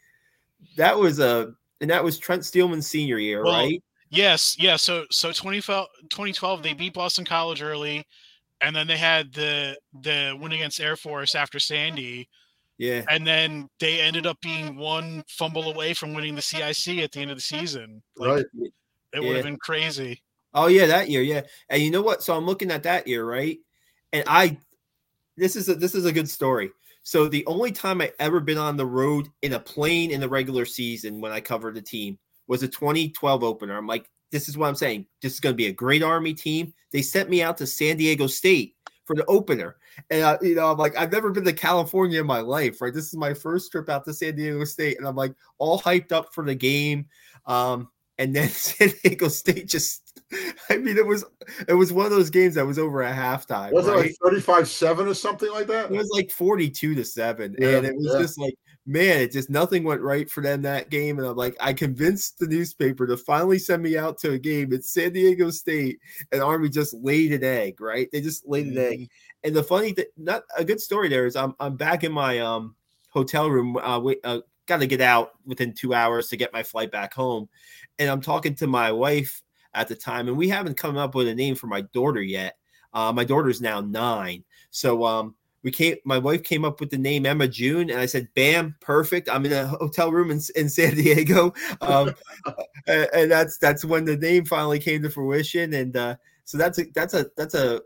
that 0.77 0.97
was 0.97 1.19
a 1.19 1.53
and 1.81 1.89
that 1.89 2.03
was 2.03 2.17
Trent 2.17 2.45
Steelman's 2.45 2.87
senior 2.87 3.17
year, 3.17 3.43
well, 3.43 3.53
right? 3.53 3.83
Yes, 4.09 4.55
yeah. 4.59 4.75
So 4.75 5.05
so 5.11 5.29
2012, 5.29 5.87
2012 6.09 6.63
they 6.63 6.73
beat 6.73 6.93
Boston 6.93 7.25
College 7.25 7.61
early, 7.61 8.05
and 8.61 8.75
then 8.75 8.87
they 8.87 8.97
had 8.97 9.33
the 9.33 9.77
the 10.01 10.37
win 10.39 10.51
against 10.51 10.79
Air 10.79 10.95
Force 10.95 11.35
after 11.35 11.59
Sandy. 11.59 12.29
Yeah. 12.77 13.03
And 13.09 13.25
then 13.25 13.69
they 13.79 14.01
ended 14.01 14.25
up 14.25 14.41
being 14.41 14.75
one 14.75 15.23
fumble 15.27 15.71
away 15.71 15.93
from 15.93 16.13
winning 16.13 16.35
the 16.35 16.41
CIC 16.41 16.97
at 16.99 17.11
the 17.11 17.19
end 17.21 17.29
of 17.29 17.37
the 17.37 17.41
season. 17.41 18.01
Like, 18.17 18.29
right. 18.29 18.45
It 19.13 19.19
would 19.19 19.29
yeah. 19.29 19.35
have 19.35 19.43
been 19.43 19.57
crazy. 19.57 20.21
Oh 20.55 20.67
yeah, 20.67 20.87
that 20.87 21.09
year, 21.09 21.21
yeah. 21.21 21.41
And 21.69 21.81
you 21.81 21.91
know 21.91 22.01
what? 22.01 22.23
So 22.23 22.35
I'm 22.35 22.45
looking 22.45 22.71
at 22.71 22.83
that 22.83 23.07
year, 23.07 23.25
right? 23.25 23.59
And 24.11 24.23
I 24.27 24.57
this 25.37 25.55
is 25.55 25.69
a 25.69 25.75
this 25.75 25.95
is 25.95 26.05
a 26.05 26.11
good 26.11 26.29
story. 26.29 26.71
So 27.03 27.27
the 27.27 27.45
only 27.45 27.71
time 27.71 28.01
I 28.01 28.11
ever 28.19 28.39
been 28.39 28.57
on 28.57 28.77
the 28.77 28.85
road 28.85 29.27
in 29.41 29.53
a 29.53 29.59
plane 29.59 30.11
in 30.11 30.21
the 30.21 30.29
regular 30.29 30.65
season 30.65 31.19
when 31.19 31.33
I 31.33 31.41
covered 31.41 31.75
the 31.75 31.81
team 31.81 32.17
was 32.47 32.63
a 32.63 32.67
2012 32.67 33.43
opener. 33.43 33.77
I'm 33.77 33.87
like, 33.87 34.09
this 34.31 34.49
is 34.49 34.57
what 34.57 34.67
I'm 34.67 34.75
saying. 34.75 35.05
This 35.21 35.33
is 35.33 35.39
going 35.39 35.53
to 35.53 35.57
be 35.57 35.67
a 35.67 35.73
great 35.73 36.01
Army 36.01 36.33
team. 36.33 36.73
They 36.91 37.01
sent 37.01 37.29
me 37.29 37.43
out 37.43 37.57
to 37.57 37.67
San 37.67 37.97
Diego 37.97 38.27
State 38.27 38.75
for 39.05 39.15
the 39.15 39.25
opener, 39.25 39.75
and 40.09 40.23
I, 40.23 40.37
you 40.41 40.55
know, 40.55 40.71
I'm 40.71 40.77
like, 40.77 40.97
I've 40.97 41.11
never 41.11 41.29
been 41.29 41.43
to 41.43 41.53
California 41.53 42.21
in 42.21 42.25
my 42.25 42.39
life, 42.39 42.81
right? 42.81 42.93
This 42.93 43.07
is 43.07 43.15
my 43.15 43.33
first 43.33 43.71
trip 43.71 43.89
out 43.89 44.05
to 44.05 44.13
San 44.13 44.35
Diego 44.35 44.63
State, 44.63 44.97
and 44.97 45.05
I'm 45.05 45.15
like 45.15 45.35
all 45.57 45.79
hyped 45.79 46.11
up 46.11 46.33
for 46.33 46.45
the 46.45 46.55
game. 46.55 47.05
Um, 47.45 47.89
and 48.17 48.35
then 48.35 48.47
San 48.49 48.93
Diego 49.03 49.27
State 49.27 49.67
just 49.67 50.02
I 50.69 50.77
mean, 50.77 50.97
it 50.97 51.05
was 51.05 51.25
it 51.67 51.73
was 51.73 51.91
one 51.91 52.05
of 52.05 52.11
those 52.11 52.29
games 52.29 52.55
that 52.55 52.65
was 52.65 52.79
over 52.79 53.03
at 53.03 53.15
halftime. 53.15 53.71
Was 53.71 53.87
right? 53.87 54.05
it 54.05 54.17
like 54.21 54.43
35-7 54.43 55.07
or 55.07 55.13
something 55.13 55.51
like 55.51 55.67
that? 55.67 55.91
It 55.91 55.97
was 55.97 56.09
like 56.13 56.31
42 56.31 56.95
to 56.95 57.03
7. 57.03 57.55
Yeah, 57.59 57.77
and 57.77 57.85
it 57.85 57.95
was 57.95 58.13
yeah. 58.13 58.19
just 58.19 58.39
like, 58.39 58.55
man, 58.85 59.21
it 59.21 59.31
just 59.31 59.49
nothing 59.49 59.83
went 59.83 60.01
right 60.01 60.29
for 60.29 60.41
them 60.41 60.61
that 60.63 60.89
game. 60.89 61.19
And 61.19 61.27
I'm 61.27 61.35
like, 61.35 61.55
I 61.59 61.73
convinced 61.73 62.39
the 62.39 62.47
newspaper 62.47 63.07
to 63.07 63.17
finally 63.17 63.59
send 63.59 63.83
me 63.83 63.97
out 63.97 64.17
to 64.19 64.31
a 64.31 64.39
game. 64.39 64.73
at 64.73 64.83
San 64.83 65.13
Diego 65.13 65.49
State, 65.49 65.99
and 66.31 66.41
Army 66.41 66.69
just 66.69 66.93
laid 66.93 67.33
an 67.33 67.43
egg, 67.43 67.81
right? 67.81 68.09
They 68.11 68.21
just 68.21 68.47
laid 68.47 68.67
an 68.67 68.77
egg. 68.77 68.99
Mm-hmm. 68.99 69.47
And 69.47 69.55
the 69.55 69.63
funny 69.63 69.93
thing, 69.93 70.05
not 70.17 70.43
a 70.57 70.63
good 70.63 70.79
story 70.79 71.09
there 71.09 71.25
is 71.25 71.35
I'm 71.35 71.53
I'm 71.59 71.75
back 71.75 72.03
in 72.03 72.11
my 72.11 72.39
um 72.39 72.75
hotel 73.09 73.49
room. 73.49 73.77
Uh, 73.77 73.99
wait, 73.99 74.19
uh 74.23 74.39
got 74.65 74.79
to 74.79 74.87
get 74.87 75.01
out 75.01 75.33
within 75.45 75.73
two 75.73 75.93
hours 75.93 76.29
to 76.29 76.37
get 76.37 76.53
my 76.53 76.63
flight 76.63 76.91
back 76.91 77.13
home. 77.13 77.49
And 77.99 78.09
I'm 78.09 78.21
talking 78.21 78.55
to 78.55 78.67
my 78.67 78.91
wife 78.91 79.42
at 79.73 79.87
the 79.87 79.95
time, 79.95 80.27
and 80.27 80.37
we 80.37 80.49
haven't 80.49 80.77
come 80.77 80.97
up 80.97 81.15
with 81.15 81.27
a 81.27 81.35
name 81.35 81.55
for 81.55 81.67
my 81.67 81.81
daughter 81.81 82.21
yet. 82.21 82.57
Uh, 82.93 83.11
my 83.11 83.23
daughter's 83.23 83.61
now 83.61 83.81
nine, 83.81 84.43
so 84.69 85.03
um, 85.03 85.35
we 85.63 85.71
came. 85.71 85.95
My 86.05 86.17
wife 86.17 86.43
came 86.43 86.65
up 86.65 86.79
with 86.79 86.89
the 86.89 86.97
name 86.97 87.25
Emma 87.25 87.47
June, 87.47 87.89
and 87.89 87.99
I 87.99 88.05
said, 88.05 88.27
"Bam, 88.35 88.75
perfect." 88.81 89.29
I'm 89.29 89.45
in 89.45 89.53
a 89.53 89.65
hotel 89.65 90.11
room 90.11 90.29
in, 90.29 90.41
in 90.55 90.69
San 90.69 90.95
Diego, 90.95 91.53
um, 91.81 92.13
and, 92.87 93.09
and, 93.13 93.31
that's 93.31 93.57
that's 93.57 93.85
when 93.85 94.05
the 94.05 94.17
name 94.17 94.45
finally 94.45 94.79
came 94.79 95.01
to 95.01 95.09
fruition. 95.09 95.73
And 95.73 95.95
uh, 95.95 96.15
so 96.43 96.57
that's 96.57 96.79
a 96.79 96.85
that's 96.93 97.13
a 97.13 97.27
that's 97.37 97.55
a 97.55 97.81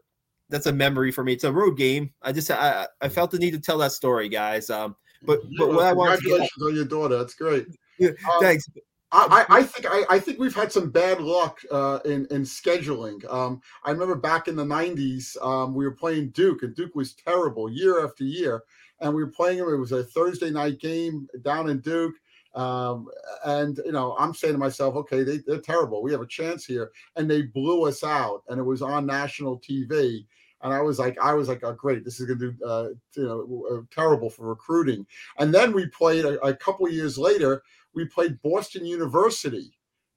that's 0.50 0.66
a 0.66 0.74
memory 0.74 1.12
for 1.12 1.24
me. 1.24 1.34
It's 1.34 1.44
a 1.44 1.52
road 1.52 1.78
game. 1.78 2.12
I 2.22 2.32
just 2.32 2.50
I, 2.50 2.88
I 3.02 3.10
felt 3.10 3.32
the 3.32 3.40
need 3.40 3.52
to 3.52 3.60
tell 3.60 3.78
that 3.80 3.92
story, 3.92 4.28
guys. 4.28 4.70
Um, 4.70 4.96
but 5.24 5.40
yeah, 5.44 5.58
but 5.60 5.70
what 5.70 5.86
I 5.86 5.94
want 5.94 6.20
congratulations 6.20 6.64
on 6.64 6.76
your 6.76 6.86
daughter. 6.86 7.18
That's 7.18 7.36
great. 7.36 7.68
Yeah, 8.00 8.10
um, 8.10 8.42
thanks. 8.42 8.68
I, 9.12 9.46
I, 9.50 9.64
think 9.64 9.86
I, 9.90 10.04
I, 10.16 10.20
think 10.20 10.38
we've 10.38 10.54
had 10.54 10.72
some 10.72 10.90
bad 10.90 11.22
luck 11.22 11.62
uh, 11.72 12.00
in 12.04 12.28
in 12.30 12.42
scheduling. 12.42 13.24
Um, 13.32 13.62
I 13.86 13.92
remember 13.92 14.16
back 14.16 14.50
in 14.50 14.56
the 14.58 14.66
'90s, 14.66 15.42
um, 15.42 15.74
we 15.74 15.86
were 15.86 15.96
playing 15.96 16.32
Duke, 16.32 16.64
and 16.64 16.76
Duke 16.76 16.94
was 16.94 17.14
terrible 17.14 17.72
year 17.72 18.04
after 18.04 18.26
year. 18.26 18.64
And 19.00 19.14
we 19.14 19.24
were 19.24 19.32
playing 19.32 19.60
them. 19.60 19.70
It 19.72 19.78
was 19.78 19.92
a 19.92 20.04
Thursday 20.04 20.50
night 20.50 20.80
game 20.80 21.28
down 21.44 21.70
in 21.70 21.80
Duke, 21.82 22.16
um, 22.56 23.08
and 23.46 23.80
you 23.86 23.92
know, 23.92 24.16
I'm 24.18 24.34
saying 24.34 24.56
to 24.56 24.60
myself, 24.60 24.96
okay, 24.96 25.24
they, 25.24 25.38
they're 25.46 25.62
terrible. 25.62 26.02
We 26.02 26.12
have 26.12 26.22
a 26.22 26.28
chance 26.28 26.66
here, 26.66 26.92
and 27.16 27.30
they 27.30 27.44
blew 27.44 27.88
us 27.88 28.04
out, 28.04 28.42
and 28.50 28.60
it 28.60 28.64
was 28.64 28.82
on 28.82 29.06
national 29.06 29.60
TV. 29.60 30.26
And 30.64 30.74
I 30.74 30.82
was 30.82 30.98
like, 30.98 31.16
I 31.22 31.34
was 31.34 31.48
like, 31.48 31.64
oh, 31.64 31.74
great, 31.74 32.04
this 32.04 32.20
is 32.20 32.26
going 32.26 32.40
to 32.40 32.52
do, 32.52 32.66
uh, 32.66 32.88
you 33.16 33.24
know, 33.24 33.66
uh, 33.72 33.82
terrible 33.94 34.32
for 34.32 34.48
recruiting. 34.48 35.06
And 35.38 35.54
then 35.54 35.72
we 35.72 35.86
played 35.86 36.26
a, 36.26 36.44
a 36.44 36.56
couple 36.56 36.90
years 36.90 37.16
later 37.16 37.62
we 37.98 38.06
played 38.06 38.42
Boston 38.42 38.86
University, 38.86 39.72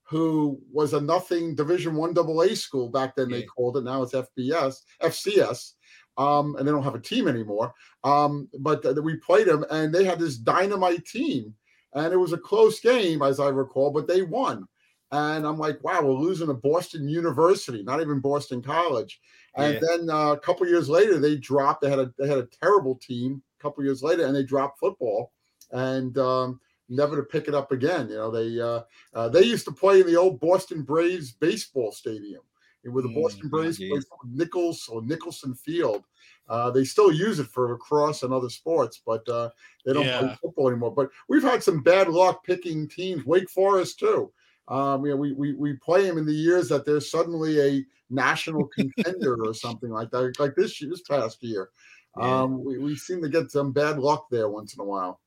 who 0.04 0.60
was 0.72 0.92
a 0.92 1.00
nothing 1.00 1.54
Division 1.54 1.94
One 1.96 2.16
AA 2.16 2.54
school 2.54 2.88
back 2.90 3.16
then. 3.16 3.30
They 3.30 3.42
called 3.42 3.76
it. 3.78 3.84
Now 3.84 4.02
it's 4.02 4.12
FBS, 4.14 4.82
FCS, 5.02 5.72
um, 6.18 6.56
and 6.56 6.66
they 6.66 6.72
don't 6.72 6.82
have 6.84 6.94
a 6.94 7.00
team 7.00 7.26
anymore. 7.28 7.72
Um, 8.04 8.48
but 8.60 8.82
th- 8.82 8.96
we 8.96 9.16
played 9.16 9.46
them, 9.48 9.64
and 9.70 9.92
they 9.94 10.04
had 10.04 10.18
this 10.20 10.36
dynamite 10.36 11.06
team, 11.06 11.54
and 11.94 12.12
it 12.12 12.16
was 12.16 12.32
a 12.32 12.38
close 12.38 12.80
game, 12.80 13.22
as 13.22 13.40
I 13.40 13.48
recall, 13.48 13.90
but 13.90 14.06
they 14.06 14.22
won. 14.22 14.66
And 15.12 15.44
I'm 15.44 15.58
like, 15.58 15.82
wow, 15.82 16.02
we're 16.02 16.12
losing 16.12 16.46
to 16.48 16.54
Boston 16.54 17.08
University, 17.08 17.82
not 17.82 18.00
even 18.00 18.20
Boston 18.20 18.62
College. 18.62 19.20
And 19.56 19.74
Yeah. 19.74 19.80
then 19.82 20.10
uh, 20.10 20.32
a 20.32 20.38
couple 20.38 20.68
years 20.68 20.88
later, 20.88 21.18
they 21.18 21.36
dropped. 21.36 21.82
They 21.82 21.90
had 21.90 21.98
a 21.98 22.12
they 22.18 22.28
had 22.28 22.38
a 22.38 22.46
terrible 22.46 22.94
team. 22.96 23.42
A 23.58 23.62
couple 23.62 23.84
years 23.84 24.02
later, 24.02 24.24
and 24.24 24.34
they 24.34 24.44
dropped 24.44 24.78
football, 24.78 25.32
and 25.72 26.16
um, 26.16 26.60
never 26.90 27.16
to 27.16 27.22
pick 27.22 27.48
it 27.48 27.54
up 27.54 27.72
again. 27.72 28.08
You 28.08 28.16
know, 28.16 28.30
they 28.30 28.60
uh, 28.60 28.80
uh, 29.14 29.28
they 29.28 29.44
used 29.44 29.64
to 29.66 29.72
play 29.72 30.00
in 30.00 30.06
the 30.06 30.16
old 30.16 30.40
Boston 30.40 30.82
Braves 30.82 31.32
baseball 31.32 31.92
stadium, 31.92 32.42
with 32.84 33.04
the 33.04 33.10
Mm, 33.10 33.22
Boston 33.22 33.50
oh, 33.52 33.56
Braves 33.56 33.78
geez. 33.78 34.06
Nichols 34.24 34.88
or 34.88 35.02
Nicholson 35.02 35.54
Field. 35.54 36.04
Uh, 36.48 36.70
they 36.70 36.84
still 36.84 37.12
use 37.12 37.38
it 37.38 37.46
for 37.46 37.70
lacrosse 37.70 38.24
and 38.24 38.34
other 38.34 38.50
sports, 38.50 39.00
but 39.06 39.26
uh, 39.28 39.48
they 39.86 39.92
don't 39.92 40.04
play 40.04 40.36
football 40.42 40.68
anymore. 40.68 40.92
But 40.92 41.10
we've 41.28 41.42
had 41.42 41.62
some 41.62 41.80
bad 41.80 42.08
luck 42.08 42.44
picking 42.44 42.88
teams. 42.88 43.24
Wake 43.24 43.48
Forest 43.48 44.00
too. 44.00 44.32
Um, 44.66 45.04
you 45.04 45.12
know, 45.12 45.16
we, 45.16 45.32
we 45.32 45.54
we 45.54 45.72
play 45.74 46.02
them 46.02 46.18
in 46.18 46.26
the 46.26 46.32
years 46.32 46.68
that 46.68 46.84
they're 46.84 47.00
suddenly 47.00 47.60
a 47.60 47.84
national 48.08 48.66
contender 48.76 49.44
or 49.44 49.54
something 49.54 49.90
like 49.90 50.10
that, 50.10 50.38
like 50.38 50.54
this 50.56 50.80
year, 50.80 50.90
this 50.90 51.02
past 51.02 51.42
year. 51.42 51.70
Yeah. 52.18 52.42
Um, 52.42 52.64
we, 52.64 52.78
we 52.78 52.96
seem 52.96 53.22
to 53.22 53.28
get 53.28 53.52
some 53.52 53.72
bad 53.72 53.98
luck 53.98 54.26
there 54.30 54.48
once 54.48 54.74
in 54.74 54.80
a 54.80 54.84
while. 54.84 55.20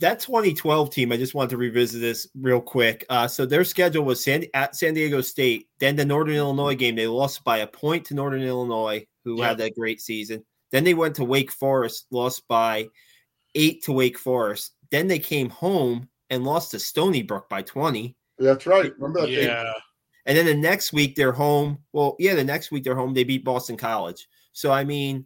That 0.00 0.20
2012 0.20 0.90
team, 0.90 1.12
I 1.12 1.16
just 1.16 1.34
wanted 1.34 1.50
to 1.50 1.56
revisit 1.56 2.00
this 2.00 2.26
real 2.40 2.60
quick. 2.60 3.04
Uh, 3.08 3.26
so 3.28 3.44
their 3.46 3.64
schedule 3.64 4.04
was 4.04 4.22
San, 4.22 4.44
at 4.54 4.76
San 4.76 4.94
Diego 4.94 5.20
State, 5.20 5.68
then 5.78 5.96
the 5.96 6.04
Northern 6.04 6.34
Illinois 6.36 6.74
game. 6.74 6.94
They 6.96 7.06
lost 7.06 7.44
by 7.44 7.58
a 7.58 7.66
point 7.66 8.04
to 8.06 8.14
Northern 8.14 8.42
Illinois, 8.42 9.06
who 9.24 9.38
Yeah. 9.38 9.48
had 9.48 9.58
that 9.58 9.74
great 9.74 10.00
season. 10.00 10.44
Then 10.70 10.84
they 10.84 10.94
went 10.94 11.16
to 11.16 11.24
Wake 11.24 11.50
Forest, 11.52 12.06
lost 12.10 12.46
by 12.48 12.88
eight 13.54 13.82
to 13.84 13.92
Wake 13.92 14.18
Forest. 14.18 14.74
Then 14.90 15.06
they 15.08 15.18
came 15.18 15.48
home 15.50 16.08
and 16.30 16.44
lost 16.44 16.70
to 16.72 16.78
Stony 16.78 17.22
Brook 17.22 17.48
by 17.48 17.62
20. 17.62 18.14
That's 18.38 18.66
right. 18.66 18.92
Remember 18.98 19.22
that? 19.22 19.28
game? 19.28 19.44
Yeah. 19.44 19.72
And 20.26 20.36
then 20.36 20.44
the 20.46 20.54
next 20.54 20.92
week 20.92 21.16
they're 21.16 21.32
home. 21.32 21.78
Well, 21.92 22.14
yeah, 22.18 22.34
the 22.34 22.44
next 22.44 22.70
week 22.70 22.84
they're 22.84 22.94
home. 22.94 23.14
They 23.14 23.24
beat 23.24 23.44
Boston 23.44 23.76
College. 23.78 24.28
So 24.52 24.70
I 24.70 24.84
mean, 24.84 25.24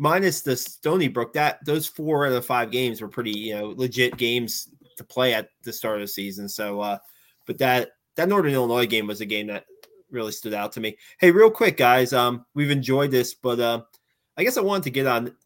minus 0.00 0.40
the 0.40 0.56
Stony 0.56 1.08
Brook, 1.08 1.34
that 1.34 1.62
those 1.66 1.86
four 1.86 2.24
out 2.24 2.28
of 2.28 2.34
the 2.34 2.42
five 2.42 2.70
games 2.70 3.02
were 3.02 3.08
pretty, 3.08 3.38
you 3.38 3.54
know, 3.54 3.74
legit 3.76 4.16
games 4.16 4.70
to 4.96 5.04
play 5.04 5.34
at 5.34 5.50
the 5.62 5.72
start 5.72 5.96
of 5.96 6.00
the 6.00 6.08
season. 6.08 6.48
So 6.48 6.80
uh, 6.80 6.98
but 7.46 7.58
that 7.58 7.90
that 8.14 8.28
Northern 8.28 8.54
Illinois 8.54 8.86
game 8.86 9.06
was 9.06 9.20
a 9.20 9.26
game 9.26 9.48
that 9.48 9.66
really 10.10 10.32
stood 10.32 10.54
out 10.54 10.72
to 10.72 10.80
me. 10.80 10.96
Hey, 11.18 11.30
real 11.30 11.50
quick, 11.50 11.76
guys, 11.76 12.14
um, 12.14 12.46
we've 12.54 12.70
enjoyed 12.70 13.10
this, 13.10 13.34
but 13.34 13.60
uh 13.60 13.82
I 14.38 14.44
guess 14.44 14.56
I 14.56 14.62
wanted 14.62 14.84
to 14.84 14.90
get 14.90 15.06
on 15.06 15.36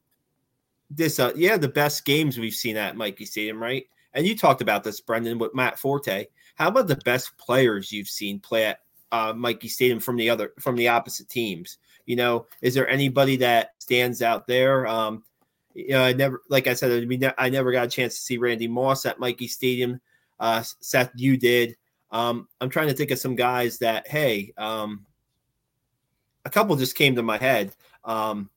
this 0.89 1.19
uh 1.19 1.33
yeah, 1.35 1.57
the 1.57 1.69
best 1.69 2.05
games 2.05 2.39
we've 2.39 2.55
seen 2.55 2.77
at 2.77 2.97
Michie 2.97 3.27
Stadium, 3.27 3.61
right? 3.61 3.87
And 4.13 4.25
you 4.25 4.39
talked 4.39 4.63
about 4.63 4.85
this, 4.85 5.01
Brendan, 5.01 5.39
with 5.39 5.55
Matt 5.55 5.81
Forte. 5.81 6.27
How 6.55 6.69
about 6.69 6.87
the 6.87 6.97
best 7.05 7.37
players 7.39 7.91
you've 7.91 8.09
seen 8.09 8.39
play 8.39 8.67
at 8.67 8.79
uh, 9.11 9.33
Michie 9.33 9.67
Stadium 9.67 9.99
from 9.99 10.17
the 10.17 10.31
other 10.31 10.53
from 10.61 10.77
the 10.77 10.87
opposite 10.87 11.29
teams? 11.29 11.79
You 12.07 12.17
know, 12.17 12.47
is 12.61 12.75
there 12.75 12.89
anybody 12.89 13.37
that 13.37 13.71
stands 13.79 14.23
out 14.23 14.47
there? 14.47 14.87
Um, 14.87 15.25
you 15.75 15.91
know, 15.91 16.03
I 16.05 16.13
never, 16.13 16.43
like 16.49 16.67
I 16.67 16.75
said, 16.75 16.93
I, 16.93 17.05
mean, 17.05 17.31
I 17.37 17.49
never 17.49 17.73
got 17.73 17.87
a 17.87 17.91
chance 17.91 18.15
to 18.15 18.21
see 18.21 18.39
Randy 18.39 18.69
Moss 18.69 19.07
at 19.07 19.19
Michie 19.19 19.49
Stadium. 19.49 20.01
Uh, 20.39 20.63
Seth, 20.81 21.11
you 21.17 21.37
did. 21.37 21.77
Um, 22.11 22.49
I'm 22.61 22.71
trying 22.71 22.89
to 22.89 22.95
think 22.95 23.11
of 23.11 23.19
some 23.19 23.35
guys 23.35 23.79
that, 23.79 24.07
hey, 24.07 24.53
um, 24.57 25.05
a 26.45 26.51
couple 26.51 26.77
just 26.77 26.97
came 26.97 27.17
to 27.17 27.23
my 27.23 27.39
head. 27.39 27.75
Um, 28.05 28.51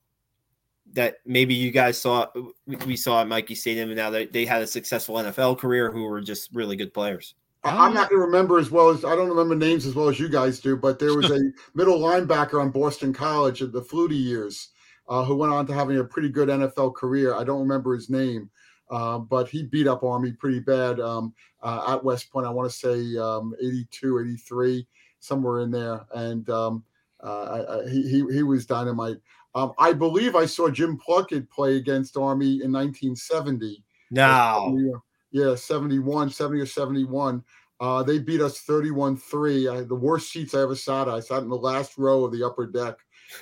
that 0.93 1.17
maybe 1.25 1.53
you 1.53 1.71
guys 1.71 1.99
saw 1.99 2.27
we- 2.65 2.95
saw 2.95 3.21
at 3.21 3.27
Michie 3.27 3.55
Stadium, 3.55 3.89
and 3.89 3.97
now 3.97 4.09
they, 4.09 4.25
they 4.25 4.45
had 4.45 4.61
a 4.61 4.67
successful 4.67 5.15
NFL 5.15 5.57
career 5.57 5.91
who 5.91 6.03
were 6.03 6.21
just 6.21 6.53
really 6.53 6.75
good 6.75 6.93
players. 6.93 7.35
I'm 7.67 7.93
not 7.93 8.09
going 8.09 8.21
to 8.21 8.25
remember 8.25 8.59
as 8.59 8.71
well 8.71 8.89
as 8.89 9.03
I 9.03 9.15
don't 9.15 9.29
remember 9.29 9.55
names 9.55 9.85
as 9.85 9.95
well 9.95 10.09
as 10.09 10.19
you 10.19 10.29
guys 10.29 10.59
do, 10.59 10.75
but 10.75 10.99
there 10.99 11.15
was 11.15 11.31
a 11.31 11.39
middle 11.75 11.99
linebacker 11.99 12.61
on 12.61 12.71
Boston 12.71 13.13
College 13.13 13.61
in 13.61 13.71
the 13.71 13.81
Flutie 13.81 14.21
years 14.21 14.69
uh, 15.09 15.23
who 15.23 15.35
went 15.35 15.53
on 15.53 15.65
to 15.67 15.73
having 15.73 15.97
a 15.97 16.03
pretty 16.03 16.29
good 16.29 16.49
NFL 16.49 16.95
career. 16.95 17.35
I 17.35 17.43
don't 17.43 17.61
remember 17.61 17.95
his 17.95 18.09
name, 18.09 18.49
uh, 18.89 19.19
but 19.19 19.49
he 19.49 19.63
beat 19.63 19.87
up 19.87 20.03
Army 20.03 20.31
pretty 20.31 20.59
bad 20.59 20.99
um, 20.99 21.33
uh, 21.61 21.95
at 21.95 22.03
West 22.03 22.31
Point. 22.31 22.47
I 22.47 22.51
want 22.51 22.69
to 22.69 22.77
say 22.77 23.17
um, 23.17 23.53
82, 23.59 24.19
83, 24.19 24.87
somewhere 25.19 25.59
in 25.59 25.71
there. 25.71 26.05
And 26.13 26.49
um, 26.49 26.83
uh, 27.23 27.43
I, 27.43 27.79
I, 27.79 27.89
he, 27.89 28.03
he 28.03 28.25
he 28.31 28.43
was 28.43 28.65
dynamite. 28.65 29.17
Um, 29.55 29.73
I 29.79 29.93
believe 29.93 30.35
I 30.35 30.45
saw 30.45 30.69
Jim 30.69 30.97
Plunkett 30.97 31.49
play 31.49 31.77
against 31.77 32.15
Army 32.15 32.61
in 32.63 32.71
1970. 32.71 33.83
No, 34.11 35.01
Yeah, 35.31 35.55
71, 35.55 36.29
70 36.29 36.61
or 36.61 36.65
71. 36.65 37.43
Uh, 37.79 38.01
they 38.01 38.17
beat 38.17 38.41
us 38.41 38.59
31 38.61 39.17
3. 39.17 39.83
The 39.83 39.95
worst 39.95 40.31
seats 40.31 40.55
I 40.55 40.61
ever 40.61 40.75
sat. 40.75 41.07
I 41.07 41.19
sat 41.19 41.43
in 41.43 41.49
the 41.49 41.55
last 41.55 41.97
row 41.97 42.23
of 42.23 42.31
the 42.31 42.45
upper 42.45 42.65
deck 42.65 42.97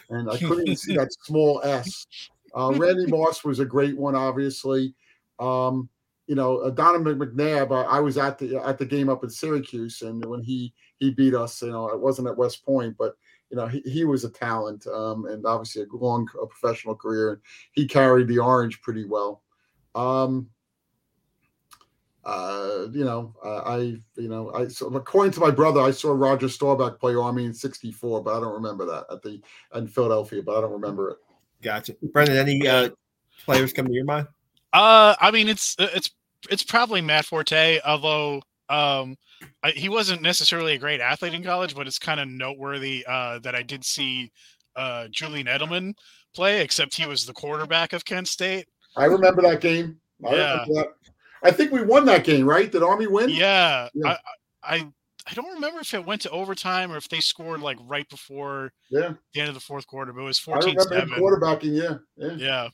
and 0.09 0.29
I 0.29 0.38
couldn't 0.38 0.67
even 0.67 0.75
see 0.75 0.95
that 0.95 1.13
small 1.23 1.61
S. 1.63 2.07
Uh, 2.55 2.73
Randy 2.75 3.07
Moss 3.07 3.43
was 3.43 3.59
a 3.59 3.65
great 3.65 3.97
one, 3.97 4.15
obviously. 4.15 4.93
Um, 5.39 5.89
you 6.27 6.36
know, 6.36 6.57
uh, 6.59 6.69
Donovan 6.69 7.19
McNabb. 7.19 7.71
Uh, 7.71 7.88
I 7.88 7.99
was 7.99 8.17
at 8.17 8.38
the 8.38 8.57
at 8.57 8.77
the 8.77 8.86
game 8.86 9.09
up 9.09 9.23
in 9.23 9.29
Syracuse, 9.29 10.01
and 10.01 10.25
when 10.25 10.41
he 10.41 10.73
he 10.97 11.11
beat 11.11 11.36
us, 11.36 11.61
you 11.61 11.69
know, 11.69 11.89
it 11.89 11.99
wasn't 11.99 12.27
at 12.27 12.38
West 12.38 12.65
Point, 12.65 12.95
but 12.97 13.15
you 13.51 13.57
know, 13.57 13.67
he, 13.67 13.81
he 13.81 14.05
was 14.05 14.23
a 14.23 14.29
talent, 14.29 14.88
um, 14.88 15.25
and 15.25 15.45
obviously 15.45 15.83
a 15.83 15.95
long 15.95 16.27
uh, 16.41 16.45
professional 16.45 16.95
career. 16.95 17.41
He 17.73 17.88
carried 17.88 18.27
the 18.27 18.39
orange 18.39 18.81
pretty 18.81 19.05
well. 19.05 19.43
Um, 19.93 20.49
uh, 22.26 22.88
you 22.91 23.05
know, 23.05 23.34
uh, 23.43 23.59
I, 23.59 23.78
you 24.15 24.28
know, 24.30 24.51
I 24.53 24.67
so 24.67 24.88
according 24.88 25.32
to 25.34 25.39
my 25.39 25.51
brother, 25.51 25.80
I 25.82 25.91
saw 25.91 26.11
Roger 26.11 26.49
Staubach 26.49 26.99
play 26.99 27.15
Army 27.15 27.45
in 27.45 27.53
'64, 27.53 28.23
but 28.23 28.36
I 28.36 28.39
don't 28.39 28.53
remember 28.53 28.86
that 28.86 29.05
at 29.11 29.21
the 29.21 29.39
in 29.76 29.88
Philadelphia, 29.88 30.41
but 30.41 30.57
I 30.57 30.61
don't 30.61 30.71
remember 30.71 31.11
it. 31.11 31.17
gotcha. 31.61 31.95
Brendan, 32.13 32.38
any 32.38 32.67
uh, 32.67 32.89
players 33.45 33.73
come 33.73 33.86
to 33.88 33.93
your 33.93 34.05
mind? 34.05 34.28
Uh, 34.73 35.15
I 35.21 35.30
mean, 35.32 35.47
it's 35.47 35.76
it's 35.80 36.11
it's 36.49 36.63
probably 36.63 37.01
Matt 37.01 37.26
Forte, 37.26 37.80
although 37.86 38.41
um, 38.69 39.15
I, 39.63 39.71
he 39.71 39.89
wasn't 39.89 40.21
necessarily 40.21 40.73
a 40.73 40.80
great 40.80 41.01
athlete 41.01 41.34
in 41.34 41.43
college, 41.43 41.76
but 41.76 41.86
it's 41.86 41.99
kind 41.99 42.19
of 42.19 42.28
noteworthy 42.28 43.05
uh, 43.07 43.39
that 43.39 43.55
I 43.55 43.61
did 43.61 43.86
see 43.86 44.32
uh, 44.76 45.07
Julian 45.11 45.47
Edelman 45.47 45.93
play, 46.34 46.61
except 46.61 46.95
he 46.95 47.05
was 47.05 47.26
the 47.26 47.34
quarterback 47.34 47.93
of 47.93 48.03
Kent 48.03 48.28
State. 48.28 48.67
I 48.97 49.05
remember 49.05 49.41
that 49.43 49.61
game. 49.61 49.97
I, 50.26 50.36
Yeah. 50.36 50.51
remember 50.51 50.73
that. 50.73 50.88
I 51.45 51.51
think 51.51 51.71
we 51.71 51.81
won 51.83 52.05
that 52.05 52.23
game, 52.23 52.45
right? 52.47 52.71
Did 52.71 52.83
Army 52.83 53.07
win? 53.07 53.29
Yeah, 53.29 53.87
Yeah. 53.93 54.17
I, 54.63 54.75
I 54.75 54.91
I 55.27 55.33
don't 55.33 55.53
remember 55.53 55.79
if 55.79 55.93
it 55.93 56.05
went 56.05 56.21
to 56.21 56.29
overtime 56.29 56.91
or 56.91 56.97
if 56.97 57.09
they 57.09 57.19
scored 57.19 57.61
like 57.61 57.77
right 57.87 58.07
before 58.09 58.71
Yeah, 58.89 59.13
the 59.33 59.39
end 59.39 59.49
of 59.49 59.55
the 59.55 59.61
fourth 59.61 59.87
quarter, 59.87 60.13
but 60.13 60.21
it 60.21 60.25
was 60.25 60.41
I 60.47 60.51
14-7. 60.51 61.07
quarterbacking. 61.09 61.75
Yeah, 61.75 61.97
yeah. 62.37 62.69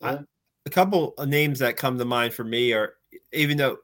Yeah. 0.00 0.18
a 0.66 0.70
couple 0.70 1.14
of 1.16 1.28
names 1.28 1.60
that 1.60 1.76
come 1.76 1.98
to 1.98 2.04
mind 2.04 2.34
for 2.34 2.44
me 2.44 2.72
are 2.72 2.94
even 3.32 3.56
though 3.56 3.78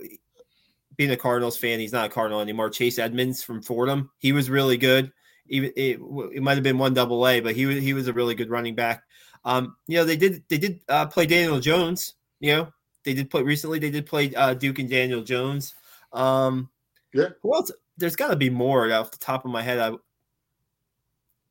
being 0.97 1.13
a 1.13 1.17
Cardinals 1.17 1.57
fan, 1.57 1.81
he's 1.81 1.93
not 1.93 2.07
a 2.07 2.13
Cardinal 2.13 2.41
anymore. 2.41 2.69
Chase 2.69 2.99
Edmonds 2.99 3.43
from 3.43 3.63
Fordham, 3.63 4.11
he 4.19 4.33
was 4.33 4.51
really 4.51 4.77
good. 4.77 5.11
Even 5.49 5.73
it, 5.77 5.99
it 6.35 6.43
might 6.43 6.55
have 6.55 6.63
been 6.63 6.79
one 6.79 6.93
double 6.93 7.27
A, 7.27 7.41
but 7.41 7.57
he 7.57 7.65
was 7.65 7.79
he 7.83 7.95
was 7.95 8.07
a 8.07 8.13
really 8.13 8.35
good 8.35 8.51
running 8.51 8.75
back. 8.75 9.03
Um, 9.47 9.77
you 9.87 9.97
know, 9.97 10.05
they 10.05 10.17
did 10.17 10.45
they 10.49 10.59
did 10.59 10.81
uh, 10.89 11.07
play 11.07 11.25
Daniel 11.27 11.59
Jones. 11.59 12.15
You 12.39 12.55
know, 12.55 12.69
they 13.05 13.15
did 13.15 13.31
play 13.31 13.43
recently. 13.43 13.79
They 13.79 13.91
did 13.91 14.07
play 14.07 14.35
uh, 14.35 14.55
Duke 14.55 14.79
and 14.79 14.89
Daniel 14.89 15.23
Jones. 15.23 15.75
Um, 16.13 16.69
Yeah. 17.13 17.29
Who 17.43 17.55
else? 17.55 17.71
There's 17.97 18.17
got 18.17 18.29
to 18.29 18.37
be 18.37 18.51
more 18.51 18.91
off 18.93 19.11
the 19.11 19.19
top 19.19 19.45
of 19.45 19.51
my 19.51 19.63
head. 19.63 19.79
I 19.79 19.93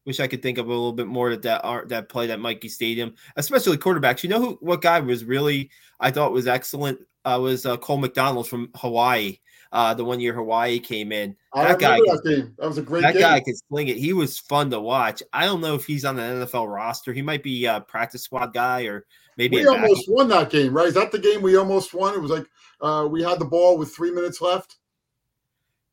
wish 0.05 0.19
I 0.19 0.27
could 0.27 0.41
think 0.41 0.57
of 0.57 0.65
a 0.65 0.69
little 0.69 0.93
bit 0.93 1.07
more 1.07 1.29
that 1.29 1.43
that 1.43 1.63
are 1.63 1.85
that 1.87 2.09
played 2.09 2.29
at 2.29 2.39
Michie 2.39 2.69
Stadium, 2.69 3.13
especially 3.35 3.77
quarterbacks. 3.77 4.23
You 4.23 4.29
know 4.29 4.39
who? 4.39 4.57
What 4.61 4.81
guy 4.81 4.99
was 4.99 5.23
really 5.23 5.69
I 5.99 6.11
thought 6.11 6.31
was 6.31 6.47
excellent 6.47 6.99
uh, 7.25 7.39
was 7.41 7.65
uh, 7.65 7.77
Cole 7.77 7.97
McDonald 7.97 8.47
from 8.47 8.69
Hawaii. 8.75 9.39
Uh, 9.71 9.93
the 9.93 10.03
one 10.03 10.19
year 10.19 10.33
Hawaii 10.33 10.79
came 10.79 11.11
in, 11.11 11.35
I 11.53 11.65
That 11.65 11.79
guy 11.79 11.97
that. 11.97 12.51
That 12.57 12.67
was 12.67 12.79
a 12.79 12.81
great 12.81 13.01
that 13.03 13.13
game. 13.13 13.21
guy 13.21 13.39
could 13.39 13.53
sling 13.67 13.87
it. 13.89 13.97
He 13.97 14.13
was 14.13 14.39
fun 14.39 14.71
to 14.71 14.79
watch. 14.79 15.21
I 15.31 15.45
don't 15.45 15.61
know 15.61 15.75
if 15.75 15.85
he's 15.85 16.05
on 16.05 16.17
an 16.17 16.41
NFL 16.41 16.73
roster. 16.73 17.13
He 17.13 17.21
might 17.21 17.43
be 17.43 17.65
a 17.65 17.79
practice 17.81 18.23
squad 18.23 18.51
guy 18.51 18.85
or 18.85 19.05
maybe 19.37 19.57
we 19.57 19.67
almost 19.67 20.09
won 20.09 20.27
that 20.29 20.49
game, 20.49 20.73
right? 20.73 20.87
Is 20.87 20.95
that 20.95 21.11
the 21.11 21.19
game 21.19 21.43
we 21.43 21.55
almost 21.55 21.93
won? 21.93 22.15
It 22.15 22.19
was 22.21 22.31
like 22.31 22.47
uh, 22.81 23.07
we 23.11 23.21
had 23.21 23.37
the 23.37 23.45
ball 23.45 23.77
with 23.77 23.93
three 23.93 24.09
minutes 24.11 24.41
left. 24.41 24.77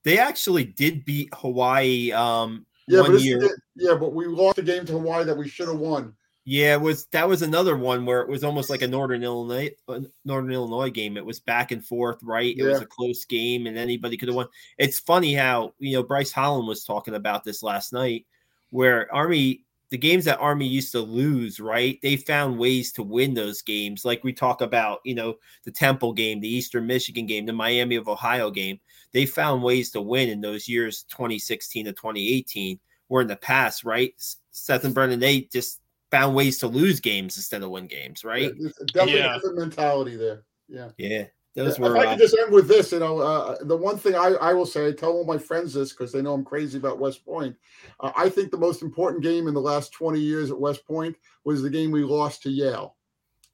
They 0.05 0.18
actually 0.18 0.64
did 0.64 1.05
beat 1.05 1.29
Hawaii 1.35 2.12
um, 2.12 2.64
Yeah, 2.89 3.01
but 3.01 3.09
one 3.09 3.12
this, 3.12 3.24
year. 3.27 3.59
yeah, 3.74 3.95
but 3.95 4.14
we 4.14 4.24
lost 4.24 4.57
the 4.57 4.62
game 4.62 4.87
to 4.87 4.93
Hawaii 4.93 5.24
that 5.24 5.37
we 5.37 5.49
should 5.49 5.68
have 5.68 5.79
won. 5.79 6.14
Yeah, 6.49 6.74
it 6.74 6.80
was 6.80 7.07
that 7.07 7.28
was 7.28 7.42
another 7.42 7.76
one 7.76 8.07
where 8.07 8.20
it 8.20 8.28
was 8.28 8.44
almost 8.44 8.70
like 8.70 8.80
a 8.80 8.86
Northern 8.86 9.24
Illinois 9.24 9.72
uh, 9.88 10.01
Northern 10.24 10.53
Illinois 10.53 10.90
game. 10.90 11.16
It 11.16 11.26
was 11.26 11.40
back 11.40 11.72
and 11.72 11.84
forth, 11.84 12.22
right? 12.22 12.57
It 12.57 12.62
was 12.62 12.80
a 12.80 12.86
close 12.86 13.24
game, 13.24 13.66
and 13.66 13.76
anybody 13.76 14.16
could 14.16 14.28
have 14.28 14.36
won. 14.36 14.47
It's 14.78 15.01
funny 15.01 15.34
how 15.34 15.74
you 15.80 15.94
know 15.97 16.05
Bryce 16.05 16.30
Holland 16.30 16.68
was 16.68 16.84
talking 16.84 17.16
about 17.16 17.42
this 17.42 17.64
last 17.64 17.92
night, 17.92 18.26
where 18.70 19.12
Army 19.12 19.64
the 19.90 19.99
games 19.99 20.24
that 20.26 20.38
Army 20.38 20.68
used 20.68 20.92
to 20.92 21.01
lose, 21.01 21.59
right? 21.59 21.99
They 22.01 22.16
found 22.16 22.59
ways 22.59 22.92
to 22.92 23.03
win 23.03 23.34
those 23.34 23.61
games. 23.61 24.05
Like 24.05 24.22
we 24.22 24.32
talk 24.32 24.61
about, 24.61 25.01
you 25.05 25.16
know, 25.16 25.34
the 25.64 25.72
Temple 25.72 26.12
game, 26.12 26.38
the 26.38 26.49
Eastern 26.49 26.86
Michigan 26.86 27.26
game, 27.26 27.44
the 27.47 27.53
Miami 27.53 27.97
of 27.97 28.09
Ohio 28.09 28.53
game. 28.53 28.78
They 29.12 29.26
found 29.26 29.64
ways 29.64 29.90
to 29.92 30.01
win 30.01 30.28
in 30.28 30.40
those 30.40 30.68
years 30.68 31.05
2016 31.11 31.86
to 31.86 31.92
2018. 31.92 32.78
Where 33.09 33.22
in 33.22 33.28
the 33.28 33.36
past, 33.36 33.84
right? 33.84 34.12
Seth 34.51 34.84
and 34.84 34.94
Brendan, 34.94 35.20
they 35.20 35.42
just 35.53 35.80
found 36.11 36.34
ways 36.34 36.59
to 36.59 36.68
lose 36.68 37.00
games 37.00 37.36
instead 37.36 37.62
of 37.62 37.70
win 37.70 37.86
games, 37.86 38.24
right? 38.24 38.52
Yeah, 38.59 38.68
definitely 38.92 39.20
Yeah. 39.20 39.30
a 39.32 39.34
different 39.34 39.59
mentality 39.59 40.16
there. 40.16 40.44
Yeah. 40.68 40.90
Yeah. 40.98 41.26
Those 41.54 41.78
Yeah, 41.78 41.88
were 41.88 41.96
if 41.96 42.02
I 42.02 42.07
uh, 42.07 42.11
could 42.11 42.18
just 42.20 42.36
end 42.38 42.52
with 42.52 42.68
this, 42.68 42.92
you 42.92 42.98
know, 42.98 43.18
uh, 43.18 43.57
the 43.62 43.76
one 43.76 43.96
thing 43.96 44.14
I, 44.14 44.34
I 44.34 44.52
will 44.52 44.66
say, 44.66 44.88
I 44.88 44.92
tell 44.92 45.12
all 45.12 45.24
my 45.24 45.38
friends 45.38 45.72
this 45.72 45.90
because 45.92 46.12
they 46.12 46.20
know 46.20 46.34
I'm 46.34 46.44
crazy 46.44 46.76
about 46.76 46.98
West 46.98 47.24
Point. 47.24 47.57
Uh, 47.98 48.12
I 48.14 48.28
think 48.28 48.50
the 48.50 48.59
most 48.59 48.82
important 48.82 49.22
game 49.22 49.48
in 49.48 49.54
the 49.54 49.61
last 49.61 49.92
20 49.92 50.20
years 50.20 50.50
at 50.50 50.61
West 50.61 50.86
Point 50.86 51.16
was 51.44 51.62
the 51.62 51.70
game 51.70 51.90
we 51.90 52.04
lost 52.04 52.42
to 52.42 52.50
Yale. 52.50 52.96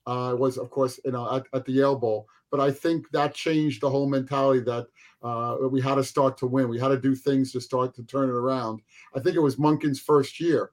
Uh, 0.05 0.31
it 0.33 0.39
was, 0.39 0.59
of 0.59 0.69
course, 0.69 0.99
you 1.05 1.13
know, 1.13 1.37
at, 1.37 1.47
at 1.55 1.65
the 1.65 1.73
Yale 1.73 1.95
Bowl. 1.97 2.27
But 2.51 2.59
I 2.59 2.73
think 2.73 3.09
that 3.13 3.35
changed 3.35 3.81
the 3.81 3.89
whole 3.89 4.09
mentality 4.09 4.61
that 4.61 4.89
uh, 5.23 5.57
we 5.71 5.81
had 5.81 5.95
to 5.95 6.05
start 6.05 6.37
to 6.39 6.47
win. 6.47 6.69
We 6.69 6.81
had 6.81 6.89
to 6.89 6.99
do 6.99 7.15
things 7.15 7.53
to 7.53 7.61
start 7.61 7.95
to 7.95 8.03
turn 8.03 8.29
it 8.29 8.35
around. 8.35 8.83
I 9.15 9.21
think 9.21 9.37
it 9.37 9.41
was 9.41 9.57
Monken's 9.57 10.01
first 10.01 10.41
year. 10.41 10.73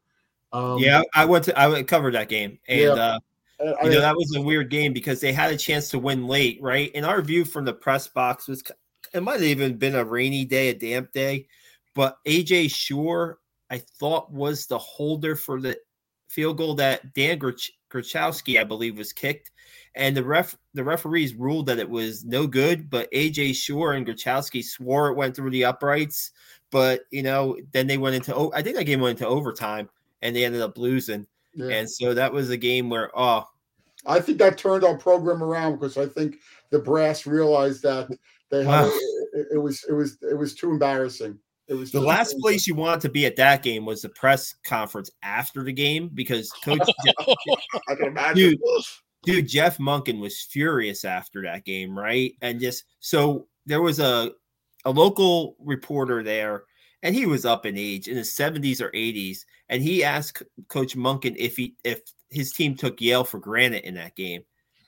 Um, 0.51 0.79
yeah, 0.79 1.01
I 1.13 1.25
went 1.25 1.45
to 1.45 1.57
I 1.59 1.67
went- 1.67 1.87
covered 1.87 2.13
that 2.15 2.29
game. 2.29 2.59
And 2.67 2.79
Yeah. 2.79 2.89
uh 2.93 3.19
I- 3.61 3.85
you 3.85 3.91
know 3.91 4.01
that 4.01 4.15
was 4.15 4.33
a 4.35 4.41
weird 4.41 4.69
game 4.69 4.93
because 4.93 5.19
they 5.19 5.33
had 5.33 5.51
a 5.51 5.57
chance 5.57 5.89
to 5.89 5.99
win 5.99 6.27
late, 6.27 6.59
right? 6.61 6.91
And 6.95 7.05
our 7.05 7.21
view 7.21 7.43
from 7.45 7.65
the 7.65 7.73
press 7.73 8.07
box 8.07 8.47
was 8.47 8.63
it 9.13 9.21
might 9.21 9.33
have 9.33 9.43
even 9.43 9.77
been 9.77 9.95
a 9.95 10.03
rainy 10.05 10.45
day, 10.45 10.69
a 10.69 10.73
damp 10.73 11.11
day, 11.11 11.47
but 11.93 12.17
AJ 12.25 12.69
Schurr, 12.69 13.37
I 13.69 13.79
thought 13.99 14.31
was 14.31 14.65
the 14.65 14.77
holder 14.77 15.35
for 15.35 15.59
the 15.59 15.77
field 16.29 16.57
goal 16.57 16.75
that 16.75 17.13
Dan 17.13 17.37
Grich- 17.39 17.71
Grochowski, 17.91 18.59
I 18.59 18.63
believe, 18.63 18.97
was 18.97 19.11
kicked, 19.11 19.51
and 19.95 20.15
the 20.15 20.23
ref 20.23 20.55
the 20.73 20.83
referees 20.83 21.33
ruled 21.33 21.65
that 21.65 21.79
it 21.79 21.89
was 21.89 22.23
no 22.23 22.47
good, 22.47 22.89
but 22.89 23.11
AJ 23.11 23.53
Schurr 23.55 23.93
and 23.93 24.05
Grochowski 24.07 24.63
swore 24.63 25.09
it 25.09 25.15
went 25.17 25.35
through 25.35 25.49
the 25.51 25.65
uprights, 25.65 26.31
but 26.71 27.01
you 27.11 27.23
know 27.23 27.57
then 27.73 27.87
they 27.87 27.97
went 27.97 28.15
into 28.15 28.33
oh 28.33 28.51
I 28.55 28.61
think 28.61 28.77
that 28.77 28.85
game 28.85 29.01
went 29.01 29.19
into 29.19 29.27
overtime 29.29 29.89
and 30.21 30.35
they 30.35 30.45
ended 30.45 30.61
up 30.61 30.77
losing. 30.77 31.25
yeah. 31.53 31.69
And 31.69 31.89
so 31.89 32.13
that 32.13 32.31
was 32.31 32.49
a 32.49 32.57
game 32.57 32.89
where, 32.89 33.11
oh, 33.15 33.45
I 34.05 34.19
think 34.19 34.37
that 34.39 34.57
turned 34.57 34.83
our 34.83 34.97
program 34.97 35.43
around 35.43 35.73
because 35.73 35.97
I 35.97 36.05
think 36.05 36.37
the 36.69 36.79
brass 36.79 37.25
realized 37.25 37.83
that 37.83 38.09
they 38.49 38.63
had 38.63 38.83
Wow. 38.85 38.91
it, 39.33 39.47
it 39.53 39.57
was 39.57 39.83
it 39.89 39.93
was 39.93 40.17
it 40.21 40.35
was 40.37 40.55
too 40.55 40.71
embarrassing. 40.71 41.37
It 41.67 41.73
was 41.75 41.91
the 41.91 41.99
last 42.01 42.35
place 42.39 42.65
you 42.65 42.73
wanted 42.73 43.01
to 43.01 43.09
be 43.09 43.25
at 43.27 43.35
that 43.35 43.61
game 43.61 43.85
was 43.85 44.01
the 44.01 44.09
press 44.09 44.55
conference 44.63 45.11
after 45.21 45.63
the 45.63 45.73
game 45.73 46.09
because 46.13 46.49
Coach, 46.63 46.79
I 47.89 47.95
can 47.95 48.07
imagine. 48.07 48.35
dude, 48.35 48.59
dude, 49.23 49.47
Jeff 49.47 49.77
Monken 49.77 50.19
was 50.19 50.41
furious 50.41 51.05
after 51.05 51.43
that 51.43 51.65
game, 51.65 51.97
right? 51.97 52.33
And 52.41 52.59
just 52.59 52.85
so 53.01 53.47
there 53.67 53.81
was 53.83 53.99
a 53.99 54.31
a 54.85 54.89
local 54.89 55.57
reporter 55.59 56.23
there, 56.23 56.63
and 57.03 57.15
he 57.15 57.25
was 57.25 57.45
up 57.45 57.65
in 57.65 57.77
age 57.77 58.07
in 58.07 58.17
his 58.17 58.31
70s 58.31 58.81
or 58.81 58.91
80s, 58.91 59.45
and 59.69 59.81
he 59.81 60.03
asked 60.03 60.43
Coach 60.67 60.95
Monken 60.95 61.35
if 61.37 61.55
he 61.55 61.75
if 61.83 62.01
his 62.29 62.51
team 62.51 62.75
took 62.75 62.99
Yale 63.01 63.23
for 63.23 63.39
granted 63.39 63.85
in 63.87 63.95
that 63.95 64.15
game. 64.15 64.43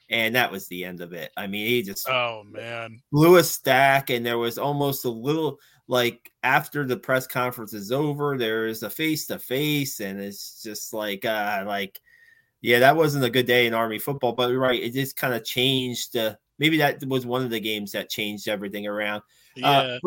And 0.10 0.36
that 0.36 0.52
was 0.52 0.68
the 0.68 0.84
end 0.84 1.00
of 1.00 1.14
it. 1.14 1.32
I 1.38 1.48
mean, 1.48 1.66
he 1.68 1.82
just 1.82 2.08
Oh 2.10 2.44
man. 2.46 3.02
blew 3.14 3.38
a 3.38 3.44
stack 3.44 4.10
and 4.10 4.26
there 4.26 4.38
was 4.38 4.58
almost 4.58 5.06
a 5.06 5.10
little 5.10 5.58
like 5.88 6.32
after 6.44 6.86
the 6.86 6.98
press 6.98 7.26
conference 7.28 7.74
is 7.74 7.92
over 7.92 8.38
there's 8.38 8.84
a 8.84 8.90
face 8.90 9.26
to 9.28 9.40
face 9.40 10.00
and 10.00 10.22
it's 10.22 10.62
just 10.64 10.94
like 10.94 11.26
uh 11.26 11.64
like 11.66 12.00
yeah 12.62 12.80
that 12.80 12.96
wasn't 12.96 13.24
a 13.24 13.30
good 13.30 13.46
day 13.48 13.66
in 13.68 13.74
army 13.74 14.00
football 14.00 14.32
but 14.32 14.54
right 14.54 14.82
it 14.82 14.94
just 14.94 15.18
kind 15.18 15.34
of 15.34 15.44
changed 15.44 16.16
uh, 16.16 16.34
maybe 16.60 16.78
that 16.78 17.04
was 17.08 17.26
one 17.26 17.44
of 17.44 17.50
the 17.50 17.60
games 17.60 17.92
that 17.92 18.10
changed 18.10 18.48
everything 18.48 18.86
around 18.88 19.22
Yeah. 19.56 19.70
uh, 19.70 20.00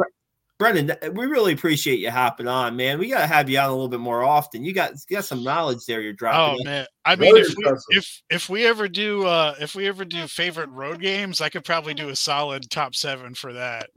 Brendan, 0.57 0.97
we 1.15 1.27
really 1.27 1.53
appreciate 1.53 1.99
you 1.99 2.13
hopping 2.13 2.47
on, 2.47 2.77
man. 2.77 3.01
We 3.01 3.09
gotta 3.09 3.27
have 3.27 3.51
you 3.51 3.59
on 3.59 3.69
a 3.69 3.73
little 3.73 3.89
bit 3.89 3.99
more 3.99 4.23
often. 4.23 4.65
You 4.65 4.73
got 4.73 4.93
you 4.93 5.17
got 5.17 5.25
some 5.25 5.43
knowledge 5.43 5.85
there. 5.87 6.01
You're 6.01 6.13
dropping. 6.13 6.41
Oh 6.41 6.47
dropping. 6.47 6.65
man, 6.65 6.87
I 7.05 7.17
mean, 7.17 7.37
if 7.37 7.55
we, 7.57 7.97
if 7.97 8.23
if 8.31 8.49
we 8.49 8.65
ever 8.65 8.87
do 8.87 9.27
uh 9.27 9.57
if 9.61 9.75
we 9.75 9.89
ever 9.89 10.05
do 10.05 10.29
favorite 10.29 10.71
road 10.71 11.01
games, 11.01 11.41
I 11.41 11.49
could 11.49 11.65
probably 11.65 11.93
do 11.93 12.09
a 12.09 12.17
solid 12.17 12.71
top 12.71 12.95
seven 12.95 13.35
for 13.35 13.53
that. 13.53 13.91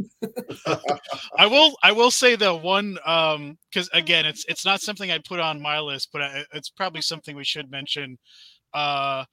I 1.37 1.45
will 1.45 1.77
I 1.83 1.91
will 1.91 2.09
say 2.09 2.35
though 2.35 2.55
one 2.55 2.97
um 3.05 3.59
because 3.69 3.87
again 3.93 4.25
it's 4.25 4.43
it's 4.47 4.65
not 4.65 4.81
something 4.81 5.11
I'd 5.11 5.25
put 5.25 5.39
on 5.39 5.61
my 5.61 5.79
list, 5.79 6.09
but 6.11 6.23
I, 6.23 6.43
it's 6.53 6.69
probably 6.69 7.01
something 7.01 7.35
we 7.35 7.43
should 7.43 7.69
mention. 7.69 8.17
Uh, 8.73 9.25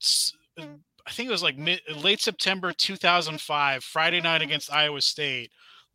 s- 0.00 0.32
I 0.58 1.10
think 1.10 1.28
it 1.28 1.32
was 1.32 1.42
like 1.42 1.58
mid, 1.58 1.80
late 1.96 2.20
September 2.20 2.72
2005, 2.72 3.84
Friday 3.84 4.20
night 4.20 4.42
against 4.42 4.72
Iowa 4.72 5.00
State. 5.00 5.50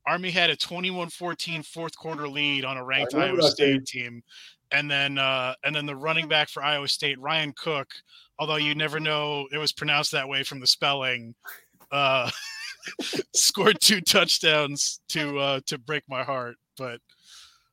Army 0.07 0.31
had 0.31 0.49
a 0.49 0.55
21-14 0.55 1.65
fourth 1.65 1.97
quarter 1.97 2.27
lead 2.27 2.63
on 2.65 2.77
a 2.77 2.83
ranked 2.83 3.13
Iowa. 3.13 3.41
State 3.51 3.85
team. 3.85 4.23
And 4.71 4.89
then 4.89 5.17
uh, 5.17 5.53
and 5.63 5.75
then 5.75 5.85
the 5.85 5.95
running 5.95 6.27
back 6.27 6.49
for 6.49 6.61
Iowa 6.63 6.87
State, 6.87 7.19
Ryan 7.19 7.53
Cook, 7.57 7.87
although 8.39 8.57
you 8.57 8.75
never 8.75 8.99
know 8.99 9.47
it 9.53 9.57
was 9.57 9.71
pronounced 9.71 10.11
that 10.11 10.27
way 10.27 10.43
from 10.43 10.59
the 10.59 10.67
spelling, 10.67 11.33
uh, 11.91 12.29
scored 13.33 13.79
two 13.79 14.01
touchdowns 14.01 14.99
to 15.09 15.39
uh, 15.39 15.59
to 15.67 15.77
break 15.77 16.03
my 16.09 16.21
heart. 16.23 16.55
But 16.77 16.99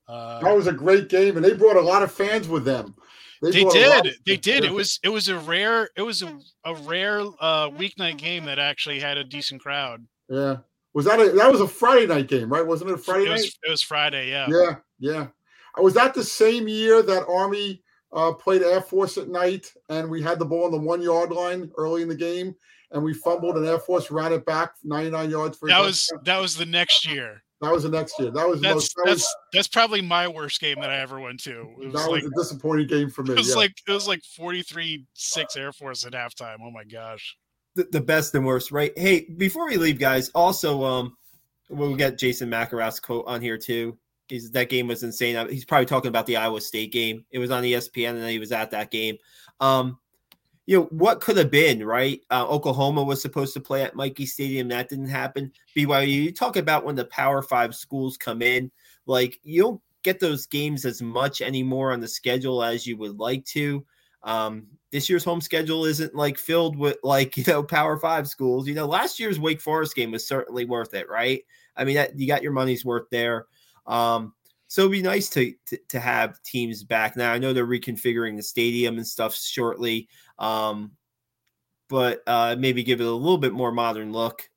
uh, 0.09 0.41
that 0.41 0.55
was 0.57 0.67
a 0.69 0.73
great 0.73 1.09
game, 1.09 1.37
and 1.37 1.45
they 1.45 1.55
brought 1.55 1.77
a 1.77 1.81
lot 1.81 2.03
of 2.05 2.13
fans 2.13 2.47
with 2.47 2.65
them. 2.65 2.95
they 3.43 3.65
lot 3.65 3.73
did 3.73 4.07
of- 4.07 4.13
they 4.25 4.37
did 4.37 4.65
it 4.65 4.73
was 4.73 5.01
it 5.03 5.09
was 5.09 5.29
a 5.29 5.39
rare 5.39 5.89
it 5.97 6.03
was 6.03 6.23
a, 6.23 6.39
a 6.65 6.75
rare 6.77 7.21
uh 7.41 7.69
weeknight 7.71 8.19
game 8.19 8.45
that 8.45 8.59
actually 8.59 9.01
had 9.01 9.19
a 9.19 9.25
decent 9.25 9.61
crowd 9.61 10.07
Yeah. 10.31 10.59
Was 10.95 11.05
that 11.07 11.21
a 11.21 11.31
that 11.33 11.51
was 11.51 11.61
a 11.61 11.69
Friday 11.69 12.07
night 12.07 12.29
game, 12.29 12.49
right? 12.49 12.67
Wasn't 12.67 12.89
it 12.89 12.95
a 12.95 12.99
Friday 12.99 13.27
it 13.27 13.33
was 13.33 13.43
night? 13.43 13.53
it 13.67 13.71
was 13.71 13.83
friday 13.83 14.29
yeah 14.29 14.47
Yeah, 14.49 14.77
yeah. 14.99 15.27
Uh, 15.77 15.83
Was 15.83 15.95
that 15.95 16.15
the 16.15 16.25
same 16.25 16.69
year 16.69 17.03
that 17.03 17.27
Army 17.27 17.83
uh, 18.13 18.33
played 18.33 18.63
Air 18.63 18.81
Force 18.81 19.19
at 19.19 19.29
night 19.29 19.73
and 19.89 20.09
we 20.09 20.23
had 20.23 20.39
the 20.39 20.45
ball 20.45 20.67
on 20.67 20.71
the 20.71 20.79
one 20.79 21.03
yard 21.03 21.31
line 21.31 21.71
early 21.77 22.03
in 22.03 22.09
the 22.09 22.15
game 22.15 22.55
and 22.93 23.03
we 23.03 23.13
fumbled 23.13 23.57
and 23.57 23.67
Air 23.67 23.81
Force 23.81 24.11
ran 24.11 24.33
it 24.33 24.47
back 24.47 24.75
99 24.85 25.31
yards 25.31 25.59
for 25.59 25.69
that 25.69 25.81
was 25.81 26.07
touchdown? 26.07 26.25
that 26.25 26.41
was 26.41 26.57
the 26.57 26.67
next 26.67 27.07
year 27.07 27.43
that 27.61 27.73
was 27.73 27.85
the 27.85 27.89
next 27.89 28.19
year. 28.19 28.31
That 28.31 28.47
was 28.47 28.61
that's 28.61 28.75
most, 28.75 28.95
that, 28.97 29.03
that's 29.07 29.23
was, 29.23 29.37
that's 29.53 29.69
probably 29.69 30.03
my 30.03 30.29
worst 30.29 30.61
game 30.61 30.81
that 30.81 30.91
i 30.91 30.99
ever 30.99 31.19
went 31.19 31.41
to 31.45 31.61
it 31.81 31.87
was 31.87 31.95
that 31.95 32.11
like 32.11 32.23
was 32.23 32.33
a 32.33 32.37
disappointing 32.37 32.87
game 32.87 33.11
for 33.11 33.25
me. 33.25 33.33
it 33.33 33.39
was 33.39 33.51
yeah. 33.51 33.57
like 33.57 33.73
it 33.89 33.93
was 33.93 34.07
like 34.07 34.23
43 34.37 35.05
6 35.15 35.57
air 35.57 35.73
force 35.73 36.07
at 36.07 36.13
halftime 36.13 36.59
oh 36.63 36.71
my 36.71 36.85
gosh 36.85 37.37
the, 37.75 37.89
the 37.91 38.01
best 38.01 38.35
and 38.35 38.47
worst, 38.47 38.73
right? 38.73 38.93
Hey, 38.97 39.27
before 39.37 39.67
we 39.67 39.77
leave, 39.77 39.99
guys, 39.99 40.31
also 40.31 40.85
um 40.85 41.17
we'll 41.69 41.97
get 41.97 42.19
Jason 42.19 42.51
McElrath's 42.51 43.01
quote 43.01 43.27
on 43.27 43.41
here 43.41 43.59
too. 43.59 43.97
He's, 44.29 44.51
that 44.53 44.71
game 44.71 44.87
was 44.87 45.03
insane. 45.03 45.49
He's 45.51 45.65
probably 45.65 45.87
talking 45.87 46.09
about 46.09 46.27
the 46.27 46.37
Iowa 46.37 46.61
State 46.61 46.93
game. 46.93 47.27
It 47.31 47.39
was 47.39 47.51
on 47.51 47.63
ESPN, 47.63 48.17
and 48.17 48.29
he 48.29 48.39
was 48.39 48.53
at 48.53 48.71
that 48.71 48.91
game. 48.91 49.19
Um, 49.61 49.99
you 50.67 50.79
know 50.79 50.85
what 50.85 51.21
could 51.21 51.37
have 51.37 51.51
been 51.51 51.85
right? 51.85 52.21
Uh, 52.31 52.47
Oklahoma 52.49 53.03
was 53.03 53.21
supposed 53.21 53.53
to 53.55 53.61
play 53.61 53.83
at 53.83 53.97
Michie 53.97 54.27
Stadium. 54.27 54.69
That 54.69 54.89
didn't 54.89 55.09
happen. 55.09 55.53
BYU. 55.77 56.09
You 56.09 56.33
talk 56.33 56.57
about 56.57 56.85
when 56.85 56.95
the 56.95 57.05
Power 57.07 57.43
Five 57.43 57.75
schools 57.75 58.17
come 58.17 58.41
in, 58.41 58.71
like 59.07 59.39
you 59.43 59.63
don't 59.63 59.81
get 60.03 60.21
those 60.21 60.47
games 60.47 60.85
as 60.85 61.03
much 61.03 61.43
anymore 61.43 61.93
on 61.93 62.01
the 62.01 62.09
schedule 62.09 62.63
as 62.63 62.87
you 62.87 62.97
would 62.97 63.19
like 63.19 63.45
to. 63.47 63.85
Um, 64.23 64.67
this 64.95 65.11
year's 65.11 65.25
home 65.25 65.41
schedule 65.41 65.85
isn't 65.85 66.15
like 66.15 66.39
filled 66.39 66.79
with 66.79 66.99
like 67.03 67.37
you 67.37 67.45
know 67.49 67.65
Power 67.65 67.99
Five 67.99 68.29
schools. 68.29 68.69
You 68.69 68.75
know, 68.75 68.87
last 68.87 69.19
year's 69.19 69.41
Wake 69.41 69.61
Forest 69.61 69.97
game 69.97 70.13
was 70.13 70.27
certainly 70.27 70.65
worth 70.65 70.95
it, 70.95 71.11
right? 71.11 71.43
I 71.77 71.83
mean, 71.83 71.97
that, 71.97 72.17
you 72.17 72.29
got 72.29 72.45
your 72.45 72.53
money's 72.53 72.85
worth 72.85 73.11
there. 73.11 73.47
Um, 73.89 74.35
so 74.69 74.83
it'd 74.83 74.93
be 74.93 75.03
nice 75.03 75.29
to, 75.31 75.53
to 75.67 75.79
to 75.89 76.01
have 76.01 76.41
teams 76.43 76.85
back. 76.85 77.17
Now 77.17 77.33
I 77.33 77.39
know 77.39 77.53
they're 77.53 77.67
reconfiguring 77.67 78.37
the 78.37 78.43
stadium 78.43 78.97
and 78.97 79.07
stuff 79.07 79.35
shortly, 79.35 80.09
um, 80.39 80.93
but 81.89 82.23
uh, 82.29 82.55
maybe 82.57 82.85
give 82.85 83.01
it 83.01 83.07
a 83.07 83.11
little 83.11 83.39
bit 83.39 83.53
more 83.53 83.73
modern 83.73 84.13
look. 84.13 84.49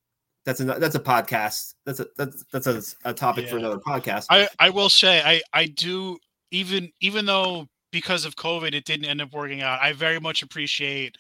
That's 0.46 0.60
a 0.60 0.66
that's 0.66 0.96
a 0.96 1.00
podcast. 1.00 1.74
That's 1.84 2.00
a 2.00 2.06
that's 2.16 2.46
that's 2.54 2.68
a, 2.68 2.82
a 3.10 3.14
topic 3.14 3.50
for 3.50 3.58
another 3.58 3.80
podcast. 3.80 4.28
I, 4.30 4.48
I 4.60 4.70
will 4.70 4.90
say 4.90 5.20
I, 5.20 5.42
I 5.52 5.66
do 5.66 6.20
even 6.52 6.92
even 7.02 7.26
though 7.26 7.68
because 7.98 8.26
of 8.26 8.36
COVID 8.36 8.76
it 8.76 8.86
didn't 8.86 9.06
end 9.06 9.22
up 9.22 9.34
working 9.34 9.64
out, 9.64 9.82
I 9.82 9.92
very 9.94 10.20
much 10.20 10.44
appreciate 10.44 11.16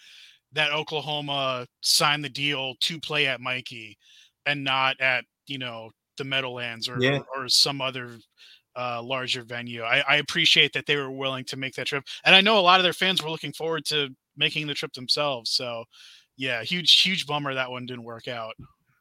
that 0.54 0.72
Oklahoma 0.72 1.66
signed 1.82 2.24
the 2.24 2.30
deal 2.30 2.76
to 2.82 3.00
play 3.00 3.26
at 3.26 3.42
Michie 3.42 3.98
and 4.46 4.64
not 4.64 5.02
at, 5.02 5.26
you 5.48 5.58
know, 5.58 5.90
the 6.18 6.24
Meadowlands 6.24 6.88
or 6.88 7.02
Yeah. 7.02 7.22
or 7.36 7.50
some 7.50 7.82
other 7.82 8.20
uh, 8.76 9.02
larger 9.02 9.44
venue. 9.44 9.82
I, 9.82 10.04
I 10.08 10.16
appreciate 10.18 10.74
that 10.74 10.86
they 10.86 10.96
were 10.96 11.10
willing 11.10 11.46
to 11.46 11.58
make 11.58 11.74
that 11.76 11.88
trip, 11.88 12.04
and 12.24 12.36
I 12.36 12.42
know 12.42 12.60
a 12.60 12.62
lot 12.62 12.80
of 12.80 12.84
their 12.84 12.94
fans 12.94 13.24
were 13.24 13.32
looking 13.32 13.54
forward 13.54 13.86
to 13.86 14.10
making 14.36 14.68
the 14.68 14.76
trip 14.76 14.94
themselves. 14.94 15.50
So, 15.50 15.86
yeah, 16.38 16.62
huge 16.62 17.02
huge 17.02 17.26
bummer 17.26 17.56
that 17.56 17.72
one 17.72 17.88
didn't 17.88 18.04
work 18.04 18.28
out. 18.28 18.54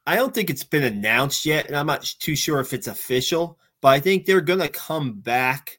I 0.07 0.15
don't 0.15 0.33
think 0.33 0.49
it's 0.49 0.63
been 0.63 0.83
announced 0.83 1.45
yet, 1.45 1.67
and 1.67 1.75
I'm 1.75 1.85
not 1.85 2.01
too 2.19 2.35
sure 2.35 2.59
if 2.59 2.73
it's 2.73 2.87
official, 2.87 3.59
but 3.81 3.89
I 3.89 3.99
think 3.99 4.25
they're 4.25 4.41
going 4.41 4.61
to 4.61 4.69
come 4.69 5.19
back 5.19 5.77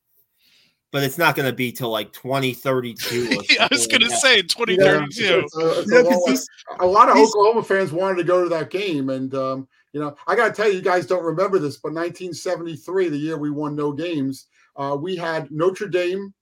but 0.90 1.02
it's 1.02 1.18
not 1.18 1.36
going 1.36 1.48
to 1.48 1.54
be 1.54 1.70
till 1.70 1.90
like 1.90 2.12
2032. 2.12 3.40
I 3.60 3.68
was 3.70 3.86
going 3.86 4.02
to 4.02 4.10
say 4.10 4.42
2032. 4.42 5.18
Yeah, 5.28 5.40
it's 5.44 5.56
a, 5.56 6.32
it's 6.32 6.48
a, 6.78 6.84
a, 6.84 6.86
lot 6.86 7.08
of 7.08 7.16
Oklahoma 7.16 7.62
fans 7.62 7.92
wanted 7.92 8.16
to 8.16 8.24
go 8.24 8.42
to 8.42 8.48
that 8.48 8.70
game. 8.70 9.10
And, 9.10 9.34
um, 9.34 9.68
you 9.92 10.00
know, 10.00 10.16
I 10.26 10.34
got 10.34 10.48
to 10.48 10.54
tell 10.54 10.68
you, 10.68 10.76
you 10.76 10.82
guys 10.82 11.06
don't 11.06 11.24
remember 11.24 11.58
this, 11.58 11.76
but 11.76 11.92
1973, 11.92 13.08
the 13.08 13.16
year 13.16 13.36
we 13.36 13.50
won 13.50 13.76
no 13.76 13.92
games, 13.92 14.46
uh, 14.76 14.96
we 14.98 15.16
had 15.16 15.50
Notre 15.50 15.88
Dame, 15.88 16.32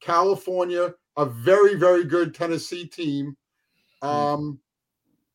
California, 0.00 0.94
a 1.16 1.26
very, 1.26 1.74
very 1.74 2.04
good 2.04 2.34
Tennessee 2.34 2.86
team. 2.86 3.36
Hmm. 4.02 4.08
Um, 4.08 4.60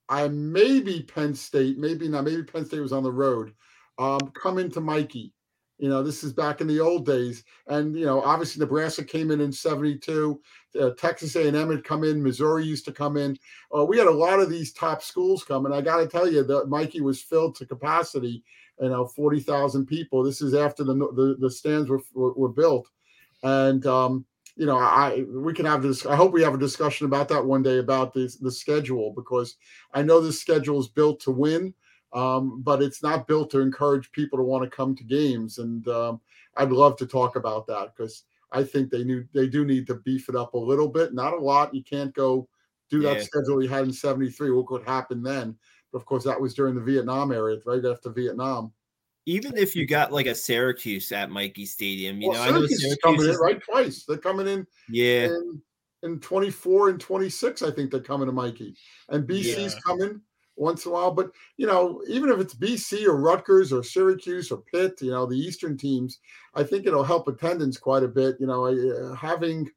I 0.10 0.28
maybe 0.28 1.04
Penn 1.04 1.34
State, 1.36 1.78
maybe 1.78 2.08
not, 2.08 2.24
maybe 2.24 2.44
Penn 2.44 2.66
State 2.66 2.80
was 2.80 2.94
on 2.94 3.04
the 3.04 3.12
road. 3.12 3.54
Um, 4.00 4.20
come 4.34 4.58
into 4.58 4.80
Michie. 4.80 5.34
You 5.78 5.90
know, 5.90 6.02
this 6.02 6.24
is 6.24 6.34
back 6.34 6.60
in 6.60 6.68
the 6.68 6.80
old 6.80 7.06
days, 7.06 7.44
and 7.68 7.96
you 7.96 8.06
know, 8.06 8.22
obviously 8.24 8.60
Nebraska 8.60 9.04
came 9.04 9.30
in 9.30 9.42
in 9.42 9.52
'72. 9.52 10.42
Uh, 10.80 10.90
Texas 10.98 11.36
A&M 11.36 11.70
had 11.70 11.84
come 11.84 12.04
in. 12.04 12.22
Missouri 12.22 12.66
used 12.66 12.86
to 12.86 12.92
come 12.92 13.16
in. 13.16 13.38
Uh, 13.76 13.86
we 13.86 13.98
had 13.98 14.08
a 14.08 14.12
lot 14.12 14.40
of 14.40 14.50
these 14.50 14.74
top 14.74 15.04
schools 15.04 15.44
coming. 15.44 15.72
I 15.72 15.82
got 15.82 15.98
to 15.98 16.08
tell 16.08 16.32
you 16.32 16.44
that 16.44 16.70
Michie 16.70 17.02
was 17.02 17.22
filled 17.22 17.56
to 17.56 17.66
capacity. 17.66 18.44
You 18.82 18.90
know, 18.90 19.06
forty 19.06 19.40
thousand 19.40 19.86
people. 19.86 20.24
This 20.24 20.42
is 20.42 20.56
after 20.56 20.84
the 20.84 20.96
the, 20.96 21.36
the 21.40 21.52
stands 21.52 21.90
were, 21.90 22.02
were, 22.14 22.34
were 22.34 22.50
built, 22.50 22.88
and 23.44 23.86
um, 23.86 24.26
you 24.56 24.66
know, 24.66 24.78
I 24.78 25.26
we 25.30 25.54
can 25.54 25.68
have 25.68 25.84
this. 25.84 26.08
I 26.08 26.16
hope 26.16 26.34
we 26.34 26.42
have 26.42 26.56
a 26.56 26.60
discussion 26.60 27.06
about 27.06 27.28
that 27.30 27.46
one 27.46 27.62
day 27.62 27.78
about 27.78 28.14
this 28.14 28.36
the 28.38 28.52
schedule 28.52 29.14
because 29.16 29.58
I 29.94 30.02
know 30.02 30.20
this 30.22 30.42
schedule 30.42 30.80
is 30.80 30.88
built 30.88 31.20
to 31.22 31.32
win 31.32 31.76
um, 32.14 32.62
but 32.62 32.82
it's 32.82 33.04
not 33.04 33.28
built 33.28 33.52
to 33.52 33.60
encourage 33.60 34.12
people 34.12 34.38
to 34.38 34.44
want 34.44 34.64
to 34.64 34.76
come 34.76 34.96
to 34.96 35.04
games. 35.04 35.58
And 35.60 35.88
um, 35.88 36.22
I'd 36.56 36.72
love 36.72 36.98
to 36.98 37.06
talk 37.06 37.36
about 37.36 37.68
that 37.68 37.96
because 37.96 38.24
I 38.52 38.64
think 38.64 38.90
they 38.90 39.04
knew 39.04 39.26
they 39.34 39.48
do 39.48 39.66
need 39.66 39.88
to 39.88 39.96
beef 39.96 40.30
it 40.30 40.36
up 40.36 40.54
a 40.54 40.58
little 40.58 40.88
bit, 40.88 41.14
not 41.14 41.34
a 41.34 41.40
lot. 41.40 41.74
You 41.74 41.84
can't 41.84 42.14
go 42.14 42.48
do 42.90 43.02
that 43.02 43.18
yeah. 43.18 43.24
schedule 43.24 43.62
you 43.62 43.70
had 43.70 43.86
in 43.86 43.94
'73. 43.94 44.50
Look 44.50 44.72
what 44.72 44.84
happened 44.84 45.26
then. 45.26 45.56
But 45.92 46.00
of 46.00 46.06
course, 46.06 46.24
that 46.24 46.40
was 46.40 46.54
during 46.54 46.76
the 46.76 46.82
Vietnam 46.82 47.32
era, 47.32 47.58
right 47.66 47.84
after 47.86 48.10
Vietnam. 48.10 48.72
Even 49.26 49.58
if 49.58 49.76
you 49.76 49.86
got 49.86 50.14
like 50.14 50.26
a 50.26 50.36
Syracuse 50.36 51.12
at 51.12 51.30
Michie 51.30 51.66
Stadium, 51.66 52.22
you 52.22 52.30
well, 52.30 52.38
know, 52.38 52.52
Syracuse, 52.52 52.56
I 52.56 52.60
know 52.60 52.68
Syracuse 52.68 52.92
is 52.92 52.98
coming 53.04 53.30
in 53.30 53.36
right 53.36 53.62
twice. 53.62 54.06
They're 54.06 54.18
coming 54.18 54.48
in, 54.48 54.66
yeah, 54.90 55.26
in, 55.26 55.62
in 56.04 56.20
24 56.22 56.90
and 56.90 57.00
26. 57.00 57.62
I 57.62 57.72
think 57.72 57.92
they're 57.92 58.00
coming 58.00 58.28
to 58.28 58.32
Michie, 58.32 58.76
and 59.10 59.28
BC's 59.28 59.74
yeah. 59.74 59.80
coming 59.86 60.22
once 60.58 60.86
in 60.86 60.92
a 60.92 60.94
while. 60.94 61.12
But 61.12 61.32
you 61.58 61.68
know, 61.68 62.02
even 62.08 62.30
if 62.30 62.40
it's 62.40 62.54
BC 62.54 63.06
or 63.06 63.18
Rutgers 63.18 63.72
or 63.72 63.84
Syracuse 63.84 64.52
or 64.52 64.58
Pitt, 64.58 65.02
you 65.02 65.12
know, 65.12 65.26
the 65.26 65.38
Eastern 65.38 65.78
teams, 65.78 66.20
I 66.56 66.64
think 66.64 66.86
it'll 66.86 67.04
help 67.04 67.28
attendance 67.28 67.78
quite 67.78 68.04
a 68.04 68.08
bit. 68.08 68.38
You 68.40 68.48
know, 68.48 68.66
uh, 68.66 69.14
having, 69.16 69.70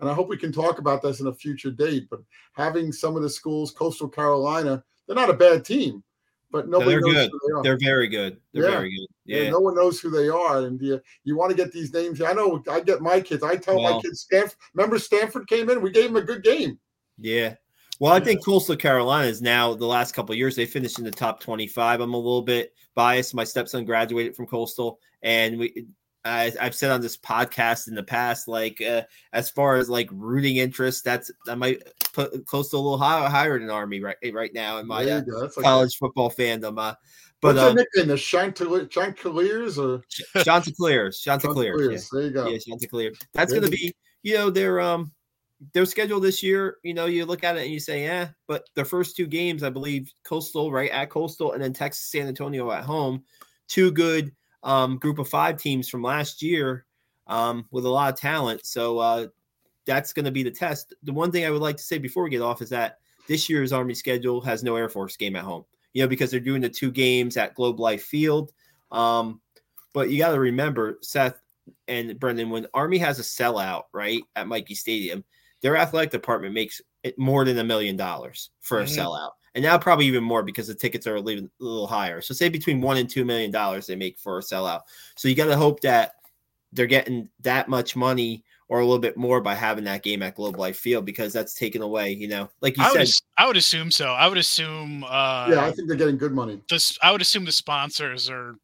and 0.00 0.08
I 0.08 0.14
hope 0.14 0.28
we 0.28 0.36
can 0.36 0.52
talk 0.52 0.78
about 0.78 1.02
this 1.02 1.20
in 1.20 1.26
a 1.26 1.34
future 1.34 1.70
date. 1.70 2.08
But 2.10 2.20
having 2.54 2.92
some 2.92 3.16
of 3.16 3.22
the 3.22 3.30
schools, 3.30 3.70
Coastal 3.70 4.08
Carolina, 4.08 4.82
they're 5.06 5.16
not 5.16 5.30
a 5.30 5.34
bad 5.34 5.64
team, 5.64 6.02
but 6.50 6.68
nobody 6.68 6.96
no, 6.96 7.00
knows 7.00 7.14
good. 7.14 7.30
who 7.30 7.40
they 7.48 7.58
are. 7.58 7.62
They're 7.62 7.78
very 7.78 8.08
good. 8.08 8.38
They're 8.52 8.64
yeah. 8.64 8.70
very 8.70 8.90
good. 8.90 9.06
Yeah. 9.24 9.42
yeah. 9.42 9.50
no 9.50 9.60
one 9.60 9.74
knows 9.74 10.00
who 10.00 10.10
they 10.10 10.28
are, 10.28 10.66
and 10.66 10.80
you, 10.80 11.00
you 11.24 11.36
want 11.36 11.50
to 11.50 11.56
get 11.56 11.72
these 11.72 11.92
names. 11.92 12.20
I 12.20 12.32
know. 12.32 12.62
I 12.70 12.80
get 12.80 13.00
my 13.00 13.20
kids. 13.20 13.42
I 13.42 13.56
tell 13.56 13.76
well, 13.76 13.96
my 13.96 14.02
kids, 14.02 14.20
Stanford. 14.20 14.56
Remember, 14.74 14.98
Stanford 14.98 15.46
came 15.46 15.70
in. 15.70 15.80
We 15.80 15.90
gave 15.90 16.12
them 16.12 16.16
a 16.16 16.22
good 16.22 16.42
game. 16.42 16.78
Yeah, 17.18 17.54
well, 18.02 18.12
I 18.12 18.18
think 18.18 18.44
Coastal 18.44 18.74
Carolina 18.74 19.28
is 19.28 19.40
now 19.40 19.74
the 19.74 19.86
last 19.86 20.12
couple 20.12 20.34
years 20.34 20.56
they 20.56 20.66
finished 20.66 20.98
in 20.98 21.04
the 21.04 21.10
top 21.12 21.38
25. 21.38 22.00
I'm 22.00 22.14
a 22.14 22.16
little 22.16 22.42
bit 22.42 22.74
biased. 22.96 23.32
My 23.32 23.44
stepson 23.44 23.84
graduated 23.84 24.34
from 24.34 24.48
Coastal, 24.48 24.98
and 25.22 25.56
we 25.56 25.86
I, 26.24 26.52
have 26.58 26.74
said 26.74 26.90
on 26.90 27.00
this 27.00 27.16
podcast 27.16 27.86
in 27.86 27.94
the 27.94 28.02
past, 28.02 28.48
like 28.48 28.82
uh, 28.82 29.02
as 29.32 29.50
far 29.50 29.76
as 29.76 29.88
like 29.88 30.08
rooting 30.10 30.56
interest, 30.56 31.04
that's 31.04 31.30
I 31.48 31.54
might 31.54 31.84
put 32.12 32.44
Coastal 32.44 32.80
a 32.80 32.82
little 32.82 32.98
higher, 32.98 33.28
higher 33.28 33.56
than 33.60 33.70
Army 33.70 34.00
right 34.00 34.16
right 34.32 34.52
now 34.52 34.78
in 34.78 34.88
my 34.88 35.08
uh, 35.08 35.22
college 35.60 35.96
football 35.96 36.28
fandom. 36.28 36.80
Uh, 36.80 36.96
but 37.40 37.54
What's 37.54 37.60
um, 37.60 37.76
nickname? 37.76 38.08
The 38.08 38.16
Chanticleers 38.88 39.78
or 39.78 40.02
Chanticleers? 40.42 41.20
Chanticleers. 41.20 42.10
Yeah. 42.12 42.18
There 42.18 42.26
you 42.26 42.34
go. 42.34 42.48
Yeah, 42.48 42.58
Chanticleer. 42.58 43.12
That's 43.32 43.52
going 43.52 43.64
to 43.64 43.70
be 43.70 43.94
you 44.24 44.34
know 44.34 44.50
they're 44.50 44.80
um 44.80 45.12
their 45.72 45.86
schedule 45.86 46.20
this 46.20 46.42
year, 46.42 46.78
you 46.82 46.94
know, 46.94 47.06
you 47.06 47.24
look 47.24 47.44
at 47.44 47.56
it 47.56 47.62
and 47.62 47.72
you 47.72 47.80
say, 47.80 48.04
yeah, 48.04 48.28
but 48.48 48.68
the 48.74 48.84
first 48.84 49.16
two 49.16 49.26
games, 49.26 49.62
I 49.62 49.70
believe, 49.70 50.12
Coastal 50.24 50.72
right 50.72 50.90
at 50.90 51.10
Coastal 51.10 51.52
and 51.52 51.62
then 51.62 51.72
Texas 51.72 52.06
San 52.06 52.26
Antonio 52.26 52.70
at 52.72 52.84
home, 52.84 53.22
two 53.68 53.90
good 53.90 54.32
um, 54.62 54.98
group 54.98 55.18
of 55.18 55.28
five 55.28 55.56
teams 55.56 55.88
from 55.88 56.02
last 56.02 56.42
year 56.42 56.86
um, 57.26 57.66
with 57.70 57.84
a 57.84 57.88
lot 57.88 58.12
of 58.12 58.18
talent. 58.18 58.66
So 58.66 58.98
uh, 58.98 59.26
that's 59.86 60.12
going 60.12 60.24
to 60.24 60.30
be 60.30 60.42
the 60.42 60.50
test. 60.50 60.94
The 61.02 61.12
one 61.12 61.30
thing 61.30 61.44
I 61.44 61.50
would 61.50 61.62
like 61.62 61.76
to 61.76 61.82
say 61.82 61.98
before 61.98 62.24
we 62.24 62.30
get 62.30 62.42
off 62.42 62.62
is 62.62 62.70
that 62.70 62.98
this 63.28 63.48
year's 63.48 63.72
Army 63.72 63.94
schedule 63.94 64.40
has 64.40 64.62
no 64.62 64.76
Air 64.76 64.88
Force 64.88 65.16
game 65.16 65.36
at 65.36 65.44
home, 65.44 65.64
you 65.92 66.02
know, 66.02 66.08
because 66.08 66.30
they're 66.30 66.40
doing 66.40 66.62
the 66.62 66.68
two 66.68 66.90
games 66.90 67.36
at 67.36 67.54
Globe 67.54 67.78
Life 67.78 68.02
Field. 68.02 68.52
Um, 68.90 69.40
but 69.92 70.10
you 70.10 70.18
got 70.18 70.32
to 70.32 70.40
remember, 70.40 70.98
Seth 71.02 71.40
and 71.86 72.18
Brendan, 72.18 72.50
when 72.50 72.66
Army 72.74 72.98
has 72.98 73.18
a 73.18 73.22
sellout, 73.22 73.84
right, 73.92 74.22
at 74.34 74.48
Michie 74.48 74.74
Stadium, 74.74 75.24
their 75.62 75.76
athletic 75.76 76.10
department 76.10 76.54
makes 76.54 76.80
it 77.02 77.18
more 77.18 77.44
than 77.44 77.58
a 77.58 77.64
million 77.64 77.96
dollars 77.96 78.50
for 78.60 78.80
a 78.80 78.84
mm-hmm. 78.84 79.00
sellout. 79.00 79.30
And 79.54 79.62
now 79.62 79.76
probably 79.78 80.06
even 80.06 80.24
more 80.24 80.42
because 80.42 80.66
the 80.66 80.74
tickets 80.74 81.06
are 81.06 81.16
a 81.16 81.20
little, 81.20 81.44
a 81.44 81.64
little 81.64 81.86
higher. 81.86 82.20
So 82.20 82.34
say 82.34 82.48
between 82.48 82.80
one 82.80 82.96
and 82.96 83.08
two 83.08 83.24
million 83.24 83.50
dollars 83.50 83.86
they 83.86 83.96
make 83.96 84.18
for 84.18 84.38
a 84.38 84.42
sellout. 84.42 84.80
So 85.16 85.28
you 85.28 85.34
got 85.34 85.46
to 85.46 85.56
hope 85.56 85.80
that 85.80 86.12
they're 86.72 86.86
getting 86.86 87.28
that 87.40 87.68
much 87.68 87.94
money 87.94 88.44
or 88.68 88.80
a 88.80 88.84
little 88.84 88.98
bit 88.98 89.18
more 89.18 89.42
by 89.42 89.54
having 89.54 89.84
that 89.84 90.02
game 90.02 90.22
at 90.22 90.34
Globe 90.34 90.56
Life 90.56 90.78
Field 90.78 91.04
because 91.04 91.34
that's 91.34 91.52
taken 91.52 91.82
away, 91.82 92.12
you 92.12 92.26
know, 92.26 92.48
like 92.62 92.78
you 92.78 92.82
I 92.82 92.92
said. 92.92 92.98
Would, 93.00 93.14
I 93.36 93.46
would 93.46 93.56
assume 93.58 93.90
so. 93.90 94.12
I 94.12 94.26
would 94.26 94.38
assume. 94.38 95.04
Uh, 95.04 95.48
yeah, 95.50 95.64
I 95.66 95.72
think 95.72 95.88
they're 95.88 95.96
getting 95.98 96.16
good 96.16 96.32
money. 96.32 96.62
Just, 96.68 96.98
I 97.02 97.12
would 97.12 97.20
assume 97.20 97.44
the 97.44 97.52
sponsors 97.52 98.30
are 98.30 98.54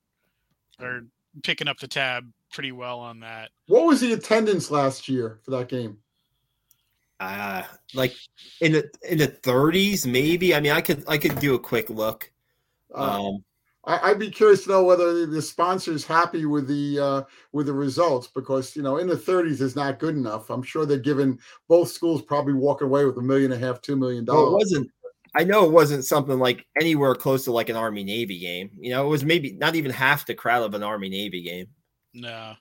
are 0.80 1.02
picking 1.42 1.68
up 1.68 1.78
the 1.78 1.88
tab 1.88 2.24
pretty 2.50 2.72
well 2.72 3.00
on 3.00 3.20
that. 3.20 3.50
What 3.66 3.84
was 3.84 4.00
the 4.00 4.14
attendance 4.14 4.70
last 4.70 5.08
year 5.08 5.40
for 5.44 5.50
that 5.50 5.68
game? 5.68 5.98
Uh 7.20 7.62
like 7.94 8.14
in 8.60 8.72
the 8.72 8.90
in 9.08 9.18
the 9.18 9.28
30s 9.28 10.06
maybe 10.06 10.54
i 10.54 10.60
mean 10.60 10.72
i 10.72 10.80
could 10.80 11.02
i 11.08 11.18
could 11.18 11.38
do 11.40 11.54
a 11.54 11.58
quick 11.58 11.90
look 11.90 12.30
uh, 12.94 13.26
um 13.26 13.44
I, 13.88 14.10
would 14.10 14.18
be 14.18 14.30
curious 14.30 14.64
to 14.64 14.70
know 14.70 14.84
whether 14.84 15.24
the 15.24 15.40
sponsor 15.40 15.92
is 15.92 16.04
happy 16.04 16.44
with 16.44 16.68
the 16.68 16.98
uh, 17.00 17.22
with 17.52 17.66
the 17.66 17.72
results 17.72 18.26
because 18.26 18.76
you 18.76 18.82
know 18.82 18.98
in 18.98 19.06
the 19.06 19.16
30s 19.16 19.62
is 19.62 19.74
not 19.76 19.98
good 19.98 20.14
enough. 20.14 20.50
I'm 20.50 20.62
sure 20.62 20.84
they're 20.84 20.98
giving 20.98 21.38
both 21.68 21.88
schools 21.88 22.20
probably 22.20 22.52
walking 22.52 22.86
away 22.86 23.06
with 23.06 23.16
a 23.16 23.22
million 23.22 23.50
and 23.50 23.62
a 23.62 23.66
half, 23.66 23.80
two 23.80 23.96
million 23.96 24.26
dollars. 24.26 24.42
Well, 24.42 24.50
it 24.50 24.58
wasn't. 24.58 24.90
I 25.34 25.44
know 25.44 25.64
it 25.64 25.72
wasn't 25.72 26.04
something 26.04 26.38
like 26.38 26.66
anywhere 26.78 27.14
close 27.14 27.44
to 27.44 27.52
like 27.52 27.70
an 27.70 27.76
Army 27.76 28.04
Navy 28.04 28.38
game. 28.38 28.70
You 28.78 28.90
know, 28.90 29.06
it 29.06 29.08
was 29.08 29.24
maybe 29.24 29.52
not 29.52 29.74
even 29.74 29.90
half 29.90 30.26
the 30.26 30.34
crowd 30.34 30.64
of 30.64 30.74
an 30.74 30.82
Army 30.82 31.08
Navy 31.08 31.42
game. 31.42 31.68
No. 32.12 32.54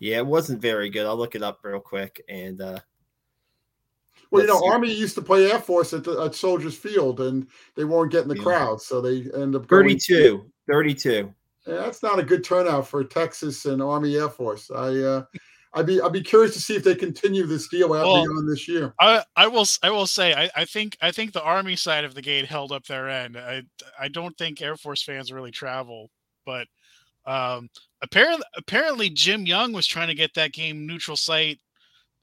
Yeah, 0.00 0.18
it 0.18 0.26
wasn't 0.26 0.60
very 0.60 0.90
good. 0.90 1.06
I'll 1.06 1.16
look 1.16 1.34
it 1.34 1.42
up 1.42 1.60
real 1.62 1.80
quick 1.80 2.22
and 2.28 2.60
uh 2.60 2.78
well, 4.30 4.42
you 4.42 4.48
know, 4.48 4.60
see. 4.60 4.68
Army 4.68 4.92
used 4.92 5.14
to 5.14 5.22
play 5.22 5.50
Air 5.50 5.58
Force 5.58 5.92
at, 5.92 6.04
the, 6.04 6.20
at 6.20 6.34
Soldiers 6.34 6.76
Field, 6.76 7.20
and 7.20 7.46
they 7.76 7.84
weren't 7.84 8.12
getting 8.12 8.28
the 8.28 8.36
yeah. 8.36 8.42
crowd, 8.42 8.82
so 8.82 9.00
they 9.00 9.30
end 9.40 9.54
up 9.54 9.68
32. 9.68 10.50
32. 10.70 11.34
Yeah, 11.66 11.74
that's 11.74 12.02
not 12.02 12.18
a 12.18 12.22
good 12.22 12.44
turnout 12.44 12.86
for 12.88 13.04
Texas 13.04 13.66
and 13.66 13.82
Army 13.82 14.16
Air 14.16 14.28
Force. 14.28 14.70
I 14.70 14.88
uh, 14.96 15.24
I'd 15.74 15.86
be 15.86 16.00
I'd 16.00 16.12
be 16.12 16.22
curious 16.22 16.54
to 16.54 16.60
see 16.60 16.76
if 16.76 16.84
they 16.84 16.94
continue 16.94 17.44
this 17.44 17.68
deal 17.68 17.92
out 17.92 18.06
well, 18.06 18.24
beyond 18.24 18.50
this 18.50 18.66
year. 18.66 18.94
I, 19.00 19.22
I 19.36 19.48
will 19.48 19.66
I 19.82 19.90
will 19.90 20.06
say 20.06 20.32
I, 20.34 20.50
I 20.56 20.64
think 20.64 20.96
I 21.02 21.10
think 21.10 21.32
the 21.32 21.42
Army 21.42 21.76
side 21.76 22.04
of 22.04 22.14
the 22.14 22.22
gate 22.22 22.46
held 22.46 22.72
up 22.72 22.86
their 22.86 23.08
end. 23.08 23.36
I 23.36 23.62
I 24.00 24.08
don't 24.08 24.36
think 24.38 24.62
Air 24.62 24.76
Force 24.76 25.02
fans 25.02 25.30
really 25.30 25.50
travel, 25.50 26.10
but 26.46 26.66
um, 27.26 27.68
apparently 28.00 28.46
apparently 28.56 29.10
Jim 29.10 29.44
Young 29.44 29.72
was 29.72 29.86
trying 29.86 30.08
to 30.08 30.14
get 30.14 30.32
that 30.34 30.52
game 30.52 30.86
neutral 30.86 31.16
site 31.16 31.60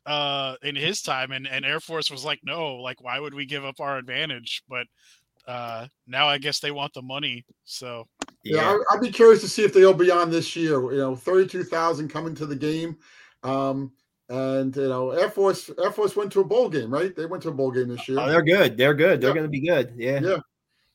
uh 0.05 0.55
in 0.61 0.75
his 0.75 1.01
time 1.01 1.31
and, 1.31 1.47
and 1.47 1.65
air 1.65 1.79
force 1.79 2.11
was 2.11 2.23
like 2.23 2.39
no 2.43 2.75
like 2.75 3.01
why 3.01 3.19
would 3.19 3.33
we 3.33 3.45
give 3.45 3.65
up 3.65 3.79
our 3.79 3.97
advantage? 3.97 4.63
But 4.69 4.87
uh 5.47 5.85
now 6.07 6.27
i 6.27 6.39
guess 6.39 6.59
they 6.59 6.71
want 6.71 6.91
the 6.93 7.01
money 7.03 7.45
so 7.65 8.07
yeah, 8.43 8.73
yeah. 8.73 8.77
I'd 8.91 8.99
be 8.99 9.11
curious 9.11 9.41
to 9.41 9.47
see 9.47 9.63
if 9.63 9.73
they'll 9.75 9.93
be 9.93 10.09
on 10.09 10.31
this 10.31 10.55
year 10.55 10.81
you 10.91 10.97
know 10.97 11.15
32000 11.15 12.09
coming 12.09 12.33
to 12.33 12.47
the 12.47 12.55
game 12.55 12.97
um 13.43 13.91
and 14.29 14.75
you 14.75 14.87
know 14.87 15.11
air 15.11 15.29
force 15.29 15.69
air 15.81 15.91
force 15.91 16.15
went 16.15 16.31
to 16.31 16.39
a 16.39 16.43
bowl 16.43 16.69
game 16.69 16.91
right? 16.91 17.15
They 17.15 17.25
went 17.25 17.43
to 17.43 17.49
a 17.49 17.53
bowl 17.53 17.71
game 17.71 17.89
this 17.89 18.07
year. 18.07 18.19
Oh, 18.19 18.27
they're 18.27 18.41
good. 18.41 18.75
They're 18.75 18.95
good. 18.95 19.21
They're 19.21 19.29
yeah. 19.29 19.35
going 19.35 19.45
to 19.45 19.49
be 19.49 19.67
good. 19.67 19.93
Yeah. 19.95 20.19
Yeah. 20.19 20.37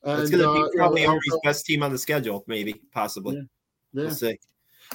And, 0.03 0.21
it's 0.21 0.31
going 0.31 0.43
to 0.43 0.49
uh, 0.49 0.69
be 0.69 0.77
probably 0.77 1.01
you 1.03 1.07
know, 1.07 1.39
best 1.43 1.65
team 1.65 1.83
on 1.83 1.91
the 1.91 1.97
schedule 1.97 2.43
maybe 2.47 2.81
possibly. 2.91 3.35
Yeah, 3.35 3.41
yeah. 3.93 4.03
we'll 4.03 4.11
see 4.11 4.37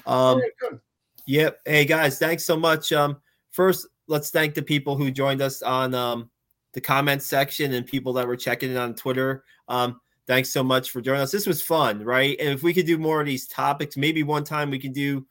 um 0.07 0.39
right, 0.39 0.81
Yep. 1.29 1.61
Hey 1.65 1.85
guys, 1.85 2.19
thanks 2.19 2.45
so 2.45 2.57
much. 2.57 2.93
Um, 2.93 3.17
first, 3.51 3.89
let's 4.09 4.31
thank 4.31 4.55
the 4.55 4.63
people 4.63 4.97
who 4.97 5.11
joined 5.11 5.43
us 5.43 5.63
on 5.63 5.95
um 5.95 6.31
the 6.73 6.81
comments 6.81 7.25
section 7.25 7.73
and 7.73 7.87
people 7.87 8.13
that 8.13 8.27
were 8.27 8.37
checking 8.37 8.71
in 8.71 8.77
on 8.77 8.95
Twitter. 8.95 9.45
Um, 9.67 9.99
thanks 10.27 10.51
so 10.51 10.63
much 10.63 10.91
for 10.91 11.01
joining 11.01 11.23
us. 11.23 11.33
This 11.33 11.47
was 11.47 11.63
fun, 11.63 12.05
right? 12.05 12.37
And 12.39 12.51
if 12.51 12.63
we 12.63 12.75
could 12.75 12.85
do 12.85 12.99
more 12.99 13.21
of 13.21 13.27
these 13.27 13.47
topics, 13.47 13.97
maybe 13.97 14.23
one 14.23 14.45
time 14.45 14.71
we 14.71 14.79
can 14.79 14.93
do 14.93 15.27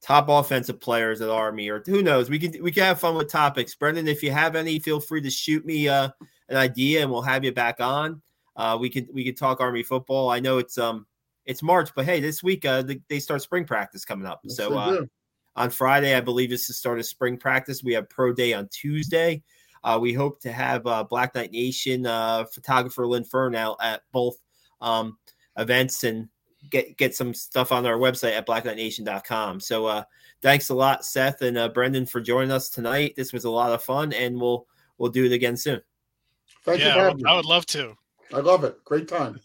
top 0.00 0.28
offensive 0.28 0.80
players 0.80 1.20
at 1.20 1.28
Army, 1.28 1.68
or 1.68 1.82
who 1.84 2.02
knows? 2.02 2.30
We 2.30 2.38
can 2.38 2.62
we 2.62 2.70
can 2.70 2.84
have 2.84 3.00
fun 3.00 3.16
with 3.16 3.30
topics. 3.30 3.74
Brendan, 3.74 4.06
if 4.06 4.22
you 4.22 4.30
have 4.30 4.54
any, 4.54 4.78
feel 4.78 5.00
free 5.00 5.20
to 5.22 5.30
shoot 5.30 5.66
me 5.66 5.88
uh, 5.88 6.10
an 6.48 6.56
idea, 6.56 7.02
and 7.02 7.10
we'll 7.10 7.22
have 7.22 7.44
you 7.44 7.52
back 7.52 7.80
on. 7.80 8.22
Uh, 8.54 8.78
we 8.80 8.88
could 8.88 9.08
we 9.12 9.24
could 9.24 9.36
talk 9.36 9.60
Army 9.60 9.82
football. 9.82 10.30
I 10.30 10.40
know 10.40 10.58
it's 10.58 10.78
um 10.78 11.06
it's 11.44 11.62
March, 11.62 11.90
but 11.94 12.04
hey, 12.04 12.20
this 12.20 12.42
week 12.42 12.64
uh, 12.64 12.84
they 13.08 13.18
start 13.18 13.42
spring 13.42 13.64
practice 13.64 14.04
coming 14.04 14.26
up. 14.26 14.40
Yes, 14.44 14.56
so 14.56 14.76
uh, 14.76 15.02
on 15.56 15.70
Friday, 15.70 16.14
I 16.14 16.20
believe 16.20 16.52
is 16.52 16.66
the 16.66 16.74
start 16.74 16.98
of 16.98 17.06
spring 17.06 17.38
practice. 17.38 17.82
We 17.82 17.94
have 17.94 18.08
pro 18.08 18.32
day 18.32 18.52
on 18.52 18.68
Tuesday. 18.68 19.42
Uh, 19.82 19.98
we 20.00 20.12
hope 20.12 20.40
to 20.40 20.52
have 20.52 20.86
uh, 20.86 21.04
Black 21.04 21.34
Knight 21.34 21.52
Nation 21.52 22.06
uh, 22.06 22.44
photographer 22.44 23.06
Lynn 23.06 23.24
Fernell 23.24 23.76
at 23.80 24.02
both 24.12 24.36
um, 24.80 25.16
events 25.56 26.04
and 26.04 26.28
get 26.70 26.96
get 26.96 27.14
some 27.14 27.32
stuff 27.32 27.72
on 27.72 27.86
our 27.86 27.96
website 27.96 28.36
at 28.36 28.46
blackknightnation.com. 28.46 29.60
So 29.60 29.86
uh, 29.86 30.04
thanks 30.42 30.68
a 30.68 30.74
lot, 30.74 31.04
Seth 31.04 31.42
and 31.42 31.56
uh, 31.56 31.68
Brendan, 31.68 32.06
for 32.06 32.20
joining 32.20 32.50
us 32.50 32.68
tonight. 32.68 33.14
This 33.16 33.32
was 33.32 33.44
a 33.44 33.50
lot 33.50 33.72
of 33.72 33.82
fun, 33.82 34.12
and 34.12 34.40
we'll 34.40 34.66
we'll 34.98 35.10
do 35.10 35.24
it 35.24 35.32
again 35.32 35.56
soon. 35.56 35.80
Thank 36.64 36.80
yeah, 36.80 36.96
you. 36.96 37.00
I 37.00 37.08
would, 37.12 37.26
I 37.26 37.36
would 37.36 37.46
love 37.46 37.66
to. 37.66 37.94
I 38.34 38.40
love 38.40 38.64
it. 38.64 38.84
Great 38.84 39.08
time. 39.08 39.40